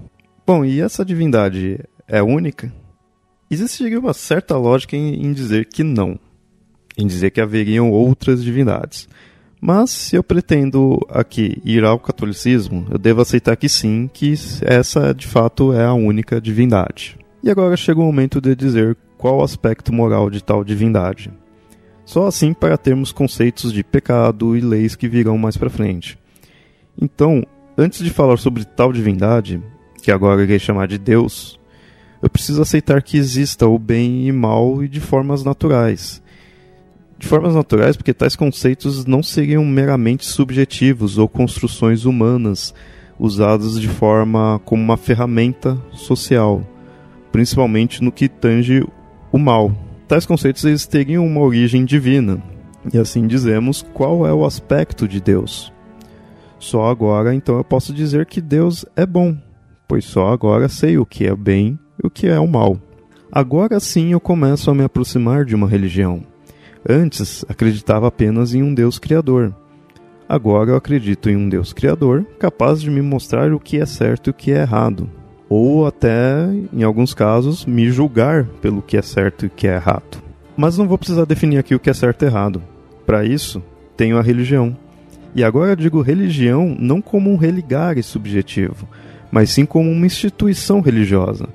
Bom, 0.46 0.66
e 0.66 0.82
essa 0.82 1.06
divindade 1.06 1.80
é 2.08 2.22
única? 2.22 2.74
Existiria 3.50 4.00
uma 4.00 4.14
certa 4.14 4.58
lógica 4.58 4.96
em, 4.96 5.26
em 5.26 5.32
dizer 5.32 5.68
que 5.68 5.84
não, 5.84 6.20
em 6.98 7.06
dizer 7.06 7.32
que 7.32 7.40
haveriam 7.40 7.92
outras 7.92 8.44
divindades. 8.44 9.08
Mas 9.62 9.92
se 9.92 10.16
eu 10.18 10.24
pretendo 10.24 11.00
aqui 11.08 11.62
ir 11.64 11.86
ao 11.86 11.98
catolicismo, 11.98 12.86
eu 12.92 12.98
devo 12.98 13.22
aceitar 13.22 13.56
que 13.56 13.70
sim, 13.70 14.10
que 14.12 14.34
essa 14.62 15.14
de 15.14 15.26
fato 15.26 15.72
é 15.72 15.86
a 15.86 15.94
única 15.94 16.42
divindade. 16.42 17.18
E 17.42 17.50
agora 17.50 17.78
chega 17.78 18.02
o 18.02 18.04
momento 18.04 18.42
de 18.42 18.56
dizer 18.56 18.98
qual 19.18 19.38
o 19.38 19.44
aspecto 19.44 19.94
moral 19.94 20.30
de 20.30 20.44
tal 20.44 20.66
divindade. 20.66 21.32
Só 22.04 22.28
assim 22.28 22.54
para 22.54 22.78
termos 22.78 23.14
conceitos 23.14 23.72
de 23.72 23.84
pecado 23.84 24.58
e 24.58 24.60
leis 24.60 24.96
que 24.98 25.08
virão 25.08 25.38
mais 25.38 25.56
para 25.56 25.70
frente. 25.70 26.20
Então, 27.02 27.46
antes 27.78 28.04
de 28.04 28.10
falar 28.10 28.38
sobre 28.38 28.66
tal 28.66 28.94
divindade, 28.94 29.62
que 30.02 30.12
agora 30.12 30.44
irei 30.44 30.60
chamar 30.60 30.88
de 30.88 30.98
Deus, 30.98 31.60
eu 32.22 32.30
preciso 32.30 32.62
aceitar 32.62 33.02
que 33.02 33.18
exista 33.18 33.68
o 33.68 33.78
bem 33.78 34.28
e 34.28 34.32
mal 34.32 34.82
e 34.84 34.88
de 34.88 35.00
formas 35.00 35.44
naturais. 35.44 36.22
De 37.18 37.28
formas 37.28 37.56
naturais, 37.56 37.98
porque 37.98 38.14
tais 38.14 38.36
conceitos 38.36 39.06
não 39.06 39.24
seriam 39.24 39.66
meramente 39.66 40.26
subjetivos 40.26 41.18
ou 41.18 41.28
construções 41.28 42.06
humanas 42.06 42.74
usadas 43.20 43.80
de 43.80 43.88
forma 43.88 44.62
como 44.66 44.82
uma 44.82 44.98
ferramenta 44.98 45.78
social, 45.92 46.66
principalmente 47.32 48.04
no 48.04 48.12
que 48.12 48.28
tange 48.30 48.86
o 49.32 49.38
mal. 49.38 49.76
Tais 50.08 50.26
conceitos 50.26 50.64
eles 50.64 50.86
teriam 50.86 51.26
uma 51.26 51.42
origem 51.42 51.86
divina, 51.86 52.42
e 52.94 52.98
assim 52.98 53.28
dizemos 53.28 53.86
qual 53.94 54.28
é 54.28 54.34
o 54.34 54.46
aspecto 54.46 55.08
de 55.08 55.20
Deus. 55.20 55.73
Só 56.64 56.90
agora 56.90 57.36
então 57.36 57.58
eu 57.58 57.64
posso 57.64 57.94
dizer 57.94 58.26
que 58.26 58.40
Deus 58.40 58.86
é 58.96 59.06
bom, 59.06 59.36
pois 59.86 60.06
só 60.06 60.30
agora 60.30 60.70
sei 60.70 60.98
o 60.98 61.06
que 61.06 61.28
é 61.28 61.36
bem 61.36 61.78
e 62.02 62.08
o 62.08 62.10
que 62.10 62.26
é 62.26 62.40
o 62.40 62.48
mal. 62.48 62.80
Agora 63.30 63.82
sim 63.82 64.14
eu 64.14 64.20
começo 64.22 64.72
a 64.72 64.74
me 64.74 64.82
aproximar 64.82 65.44
de 65.44 65.54
uma 65.54 65.68
religião. 65.68 66.24
Antes 66.88 67.44
acreditava 67.50 68.08
apenas 68.08 68.56
em 68.56 68.64
um 68.64 68.74
Deus 68.74 68.98
criador. 68.98 69.54
Agora 70.28 70.70
eu 70.70 70.78
acredito 70.78 71.30
em 71.30 71.36
um 71.36 71.50
Deus 71.50 71.74
criador 71.74 72.26
capaz 72.40 72.80
de 72.80 72.90
me 72.90 73.02
mostrar 73.02 73.52
o 73.52 73.60
que 73.60 73.78
é 73.78 73.86
certo 73.86 74.28
e 74.28 74.32
o 74.32 74.34
que 74.34 74.54
é 74.54 74.62
errado 74.62 75.10
ou 75.50 75.86
até, 75.86 76.48
em 76.72 76.82
alguns 76.82 77.14
casos, 77.14 77.66
me 77.66 77.92
julgar 77.92 78.46
pelo 78.62 78.82
que 78.82 78.96
é 78.96 79.02
certo 79.02 79.46
e 79.46 79.50
que 79.50 79.68
é 79.68 79.76
errado. 79.76 80.24
Mas 80.56 80.78
não 80.78 80.88
vou 80.88 80.98
precisar 80.98 81.26
definir 81.26 81.58
aqui 81.58 81.76
o 81.76 81.80
que 81.80 81.90
é 81.90 81.94
certo 81.94 82.24
e 82.24 82.26
errado. 82.26 82.64
Para 83.06 83.26
isso, 83.26 83.62
tenho 83.98 84.18
a 84.18 84.22
religião. 84.22 84.76
E 85.36 85.44
agora 85.44 85.76
digo 85.76 86.02
religião 86.02 86.76
não 86.80 87.02
como 87.02 87.32
um 87.32 87.38
religare 87.38 88.04
subjetivo, 88.04 88.88
mas 89.32 89.50
sim 89.50 89.66
como 89.66 89.90
uma 89.90 90.06
instituição 90.06 90.80
religiosa. 90.80 91.48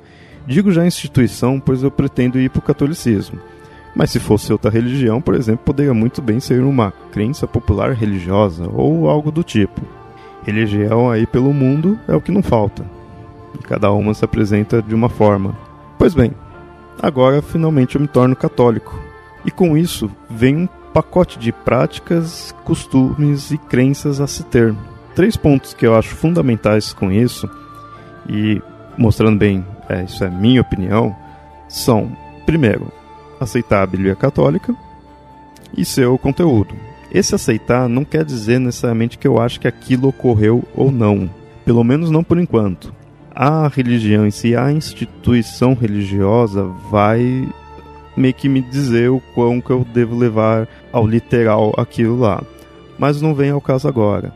Digo 0.47 0.73
já 0.73 0.87
instituição, 0.87 1.61
pois 1.61 1.83
eu 1.83 1.91
pretendo 1.91 2.41
ir 2.41 2.51
para 2.51 2.61
o 2.61 2.63
catolicismo. 2.63 3.39
Mas 3.95 4.11
se 4.11 4.19
fosse 4.19 4.53
outra 4.53 4.71
religião, 4.71 5.21
por 5.21 5.35
exemplo, 5.35 5.65
poderia 5.65 5.95
muito 5.95 6.23
bem 6.23 6.41
ser 6.41 6.63
uma 6.63 6.93
crença 7.13 7.47
popular 7.47 7.93
religiosa 7.93 8.69
ou 8.73 9.09
algo 9.09 9.31
do 9.31 9.43
tipo. 9.43 9.81
Religião 10.45 11.11
aí 11.11 11.27
pelo 11.27 11.53
mundo 11.53 11.99
é 12.09 12.15
o 12.15 12.21
que 12.21 12.33
não 12.33 12.43
falta 12.43 12.99
e 13.55 13.63
cada 13.63 13.91
uma 13.93 14.15
se 14.15 14.25
apresenta 14.25 14.83
de 14.83 14.95
uma 14.95 15.09
forma. 15.09 15.57
Pois 15.99 16.15
bem, 16.15 16.33
agora 17.01 17.43
finalmente 17.43 17.97
eu 17.97 18.01
me 18.01 18.09
torno 18.09 18.35
católico. 18.37 18.99
E 19.45 19.51
com 19.51 19.77
isso 19.77 20.11
vem 20.29 20.57
um 20.57 20.69
pacote 20.93 21.39
de 21.39 21.53
práticas, 21.53 22.55
costumes 22.65 23.51
e 23.51 23.59
crenças 23.59 24.21
a 24.21 24.27
se 24.27 24.43
ter. 24.45 24.75
Três 25.15 25.37
pontos 25.37 25.75
que 25.75 25.87
eu 25.87 25.95
acho 25.95 26.15
fundamentais 26.15 26.93
com 26.93 27.11
isso, 27.11 27.49
e 28.29 28.63
mostrando 28.97 29.39
bem, 29.39 29.65
é, 29.89 30.05
isso 30.05 30.23
é 30.25 30.31
minha 30.31 30.61
opinião, 30.61 31.15
são, 31.69 32.11
primeiro, 32.47 32.91
aceitar 33.41 33.83
a 33.83 33.87
Bíblia 33.87 34.15
católica 34.15 34.75
e 35.77 35.85
seu 35.85 36.17
conteúdo. 36.19 36.75
Esse 37.11 37.35
aceitar 37.35 37.89
não 37.89 38.05
quer 38.05 38.25
dizer 38.25 38.59
necessariamente 38.59 39.19
que 39.19 39.27
eu 39.27 39.41
acho 39.41 39.61
que 39.61 39.69
aquilo 39.69 40.09
ocorreu 40.09 40.63
ou 40.75 40.91
não, 40.91 41.29
pelo 41.65 41.83
menos 41.83 42.11
não 42.11 42.23
por 42.23 42.39
enquanto 42.39 42.93
a 43.41 43.69
religião 43.69 44.27
em 44.27 44.33
si, 44.33 44.57
a 44.57 44.73
instituição 44.73 45.73
religiosa 45.73 46.65
vai 46.91 47.49
meio 48.19 48.35
que 48.35 48.49
me 48.49 48.61
dizer 48.61 49.11
o 49.11 49.21
quão 49.35 49.61
que 49.61 49.71
eu 49.71 49.85
devo 49.85 50.17
levar 50.17 50.69
ao 50.93 51.07
literal 51.07 51.73
aquilo 51.77 52.19
lá. 52.19 52.43
Mas 52.99 53.23
não 53.23 53.35
vem 53.35 53.51
ao 53.51 53.61
caso 53.61 53.89
agora. 53.89 54.33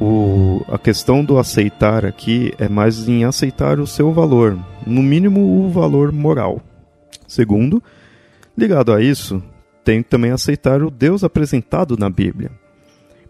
O, 0.00 0.64
a 0.68 0.78
questão 0.78 1.24
do 1.24 1.38
aceitar 1.38 2.04
aqui 2.04 2.52
é 2.58 2.68
mais 2.68 3.08
em 3.08 3.24
aceitar 3.24 3.78
o 3.78 3.86
seu 3.86 4.12
valor, 4.12 4.58
no 4.86 5.02
mínimo 5.02 5.64
o 5.64 5.70
valor 5.70 6.12
moral. 6.12 6.60
Segundo, 7.28 7.82
ligado 8.56 8.92
a 8.92 9.02
isso, 9.02 9.42
que 9.84 10.02
também 10.02 10.30
aceitar 10.30 10.82
o 10.82 10.90
Deus 10.90 11.22
apresentado 11.22 11.96
na 11.96 12.10
Bíblia. 12.10 12.50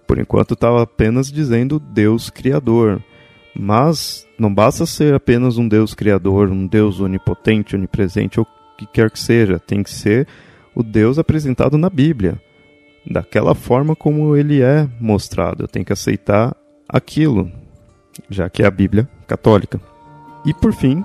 Por 0.06 0.18
enquanto 0.18 0.54
estava 0.54 0.82
apenas 0.82 1.30
dizendo 1.30 1.78
Deus 1.78 2.30
Criador, 2.30 3.02
mas 3.54 4.26
não 4.38 4.52
basta 4.52 4.84
ser 4.84 5.14
apenas 5.14 5.58
um 5.58 5.68
Deus 5.68 5.94
criador, 5.94 6.48
um 6.50 6.66
Deus 6.66 7.00
onipotente, 7.00 7.76
onipresente 7.76 8.40
ou 8.40 8.46
que 8.76 8.86
quer 8.86 9.10
que 9.10 9.18
seja. 9.18 9.58
Tem 9.58 9.82
que 9.82 9.90
ser 9.90 10.26
o 10.74 10.82
Deus 10.82 11.18
apresentado 11.18 11.78
na 11.78 11.88
Bíblia, 11.88 12.40
daquela 13.08 13.54
forma 13.54 13.94
como 13.94 14.36
ele 14.36 14.62
é 14.62 14.88
mostrado. 15.00 15.64
Eu 15.64 15.68
tenho 15.68 15.84
que 15.84 15.92
aceitar 15.92 16.56
aquilo, 16.88 17.50
já 18.28 18.48
que 18.48 18.62
é 18.62 18.66
a 18.66 18.70
Bíblia 18.70 19.08
católica. 19.26 19.80
E 20.44 20.52
por 20.52 20.72
fim, 20.72 21.04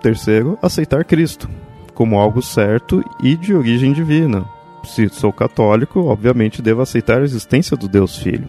terceiro, 0.00 0.58
aceitar 0.62 1.04
Cristo 1.04 1.48
como 1.94 2.18
algo 2.18 2.42
certo 2.42 3.04
e 3.22 3.36
de 3.36 3.54
origem 3.54 3.92
divina. 3.92 4.44
Se 4.84 5.08
sou 5.08 5.32
católico, 5.32 6.00
obviamente 6.00 6.62
devo 6.62 6.82
aceitar 6.82 7.20
a 7.20 7.24
existência 7.24 7.76
do 7.76 7.88
Deus 7.88 8.18
Filho. 8.18 8.48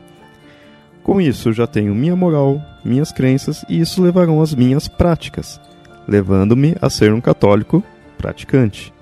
Com 1.04 1.20
isso, 1.20 1.52
já 1.52 1.68
tenho 1.68 1.94
minha 1.94 2.16
moral, 2.16 2.62
minhas 2.84 3.12
crenças 3.12 3.64
e 3.68 3.80
isso 3.80 4.02
levarão 4.02 4.42
às 4.42 4.56
minhas 4.56 4.88
práticas, 4.88 5.60
levando-me 6.08 6.76
a 6.82 6.90
ser 6.90 7.14
um 7.14 7.22
católico 7.22 7.84
praticante. 8.24 8.94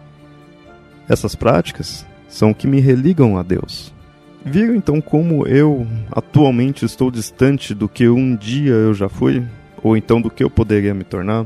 Essas 1.07 1.35
práticas 1.35 2.03
são 2.27 2.55
que 2.55 2.65
me 2.65 2.79
religam 2.79 3.37
a 3.37 3.43
Deus. 3.43 3.93
Viram 4.43 4.73
então 4.73 4.99
como 4.99 5.45
eu 5.45 5.85
atualmente 6.11 6.83
estou 6.83 7.11
distante 7.11 7.75
do 7.75 7.87
que 7.87 8.09
um 8.09 8.35
dia 8.35 8.71
eu 8.71 8.95
já 8.95 9.07
fui, 9.07 9.45
ou 9.83 9.95
então 9.95 10.19
do 10.19 10.31
que 10.31 10.43
eu 10.43 10.49
poderia 10.49 10.95
me 10.95 11.03
tornar? 11.03 11.45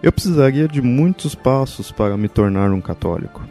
Eu 0.00 0.12
precisaria 0.12 0.68
de 0.68 0.80
muitos 0.80 1.34
passos 1.34 1.90
para 1.90 2.16
me 2.16 2.28
tornar 2.28 2.70
um 2.70 2.80
católico. 2.80 3.42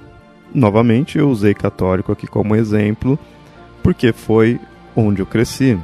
Novamente, 0.53 1.17
eu 1.17 1.29
usei 1.29 1.53
católico 1.53 2.11
aqui 2.11 2.25
como 2.25 2.55
exemplo, 2.55 3.19
porque 3.81 4.13
foi 4.13 4.59
onde 4.95 5.21
eu 5.21 5.25
cresci. 5.25 5.77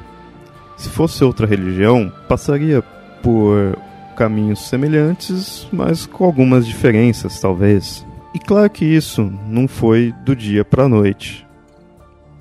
Se 0.77 0.87
fosse 0.87 1.21
outra 1.23 1.45
religião, 1.45 2.09
passaria 2.29 2.81
por 3.21 3.77
caminhos 4.19 4.67
semelhantes, 4.67 5.65
mas 5.71 6.05
com 6.05 6.25
algumas 6.25 6.67
diferenças, 6.67 7.39
talvez. 7.39 8.05
E 8.35 8.39
claro 8.39 8.69
que 8.69 8.83
isso 8.83 9.33
não 9.47 9.65
foi 9.65 10.13
do 10.25 10.35
dia 10.35 10.65
para 10.65 10.83
a 10.83 10.89
noite. 10.89 11.47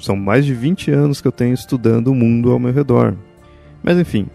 São 0.00 0.16
mais 0.16 0.44
de 0.44 0.52
20 0.52 0.90
anos 0.90 1.20
que 1.20 1.28
eu 1.28 1.32
tenho 1.32 1.54
estudando 1.54 2.08
o 2.08 2.14
mundo 2.14 2.50
ao 2.50 2.58
meu 2.58 2.72
redor. 2.72 3.14
Mas 3.82 3.96
enfim, 3.96 4.26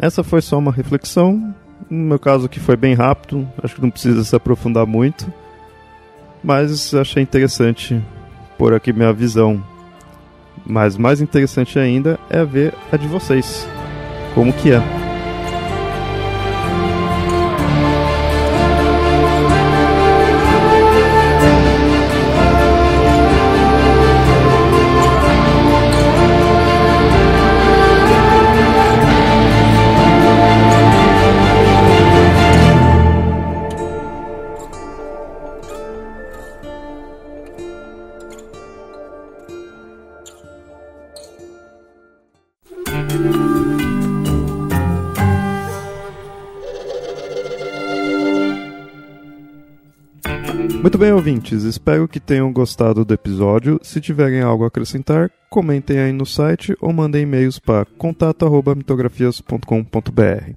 essa 0.00 0.22
foi 0.22 0.40
só 0.40 0.56
uma 0.56 0.70
reflexão. 0.70 1.52
No 1.90 2.04
meu 2.04 2.18
caso 2.18 2.46
aqui 2.46 2.60
foi 2.60 2.76
bem 2.76 2.94
rápido, 2.94 3.46
acho 3.62 3.74
que 3.74 3.82
não 3.82 3.90
precisa 3.90 4.22
se 4.22 4.36
aprofundar 4.36 4.86
muito. 4.86 5.30
Mas 6.42 6.94
achei 6.94 7.22
interessante 7.22 8.00
pôr 8.56 8.72
aqui 8.72 8.92
minha 8.92 9.12
visão 9.12 9.62
mas 10.66 10.96
mais 10.96 11.20
interessante 11.20 11.78
ainda 11.78 12.18
é 12.30 12.44
ver 12.44 12.74
a 12.90 12.96
de 12.96 13.06
vocês. 13.06 13.68
Como 14.34 14.52
que 14.52 14.72
é. 14.72 15.13
Muito 50.84 50.98
bem, 50.98 51.12
ouvintes, 51.12 51.62
espero 51.62 52.06
que 52.06 52.20
tenham 52.20 52.52
gostado 52.52 53.06
do 53.06 53.14
episódio. 53.14 53.80
Se 53.82 54.02
tiverem 54.02 54.42
algo 54.42 54.64
a 54.64 54.66
acrescentar, 54.66 55.30
comentem 55.48 55.98
aí 55.98 56.12
no 56.12 56.26
site 56.26 56.76
ou 56.78 56.92
mandem 56.92 57.22
e-mails 57.22 57.58
para 57.58 57.86
contato@mitografias.com.br. 57.96 60.52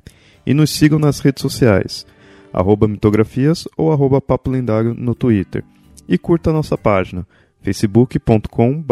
E 0.46 0.54
nos 0.54 0.70
sigam 0.70 1.00
nas 1.00 1.22
redes 1.22 1.42
sociais, 1.42 2.06
arroba 2.52 2.90
mitografias 2.90 3.70
ou 3.78 3.90
arroba 3.90 4.20
papo 4.20 4.52
lendário 4.52 4.94
no 4.94 5.16
Twitter. 5.16 5.64
E 6.10 6.18
curta 6.18 6.50
a 6.50 6.54
nossa 6.54 6.78
página, 6.78 7.26
facebook.com 7.62 8.84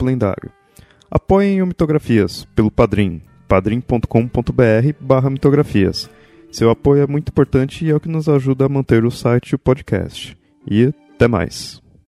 lendário. 0.00 0.52
Apoiem 1.10 1.60
o 1.60 1.66
Mitografias 1.66 2.44
pelo 2.54 2.70
Padrim, 2.70 3.20
padrim.com.br 3.48 4.92
barra 5.00 5.28
mitografias. 5.28 6.08
Seu 6.52 6.70
apoio 6.70 7.02
é 7.02 7.06
muito 7.08 7.30
importante 7.30 7.84
e 7.84 7.90
é 7.90 7.96
o 7.96 8.00
que 8.00 8.08
nos 8.08 8.28
ajuda 8.28 8.66
a 8.66 8.68
manter 8.68 9.04
o 9.04 9.10
site 9.10 9.50
e 9.50 9.56
o 9.56 9.58
podcast. 9.58 10.37
E 10.70 10.92
até 11.14 11.26
mais. 11.26 11.80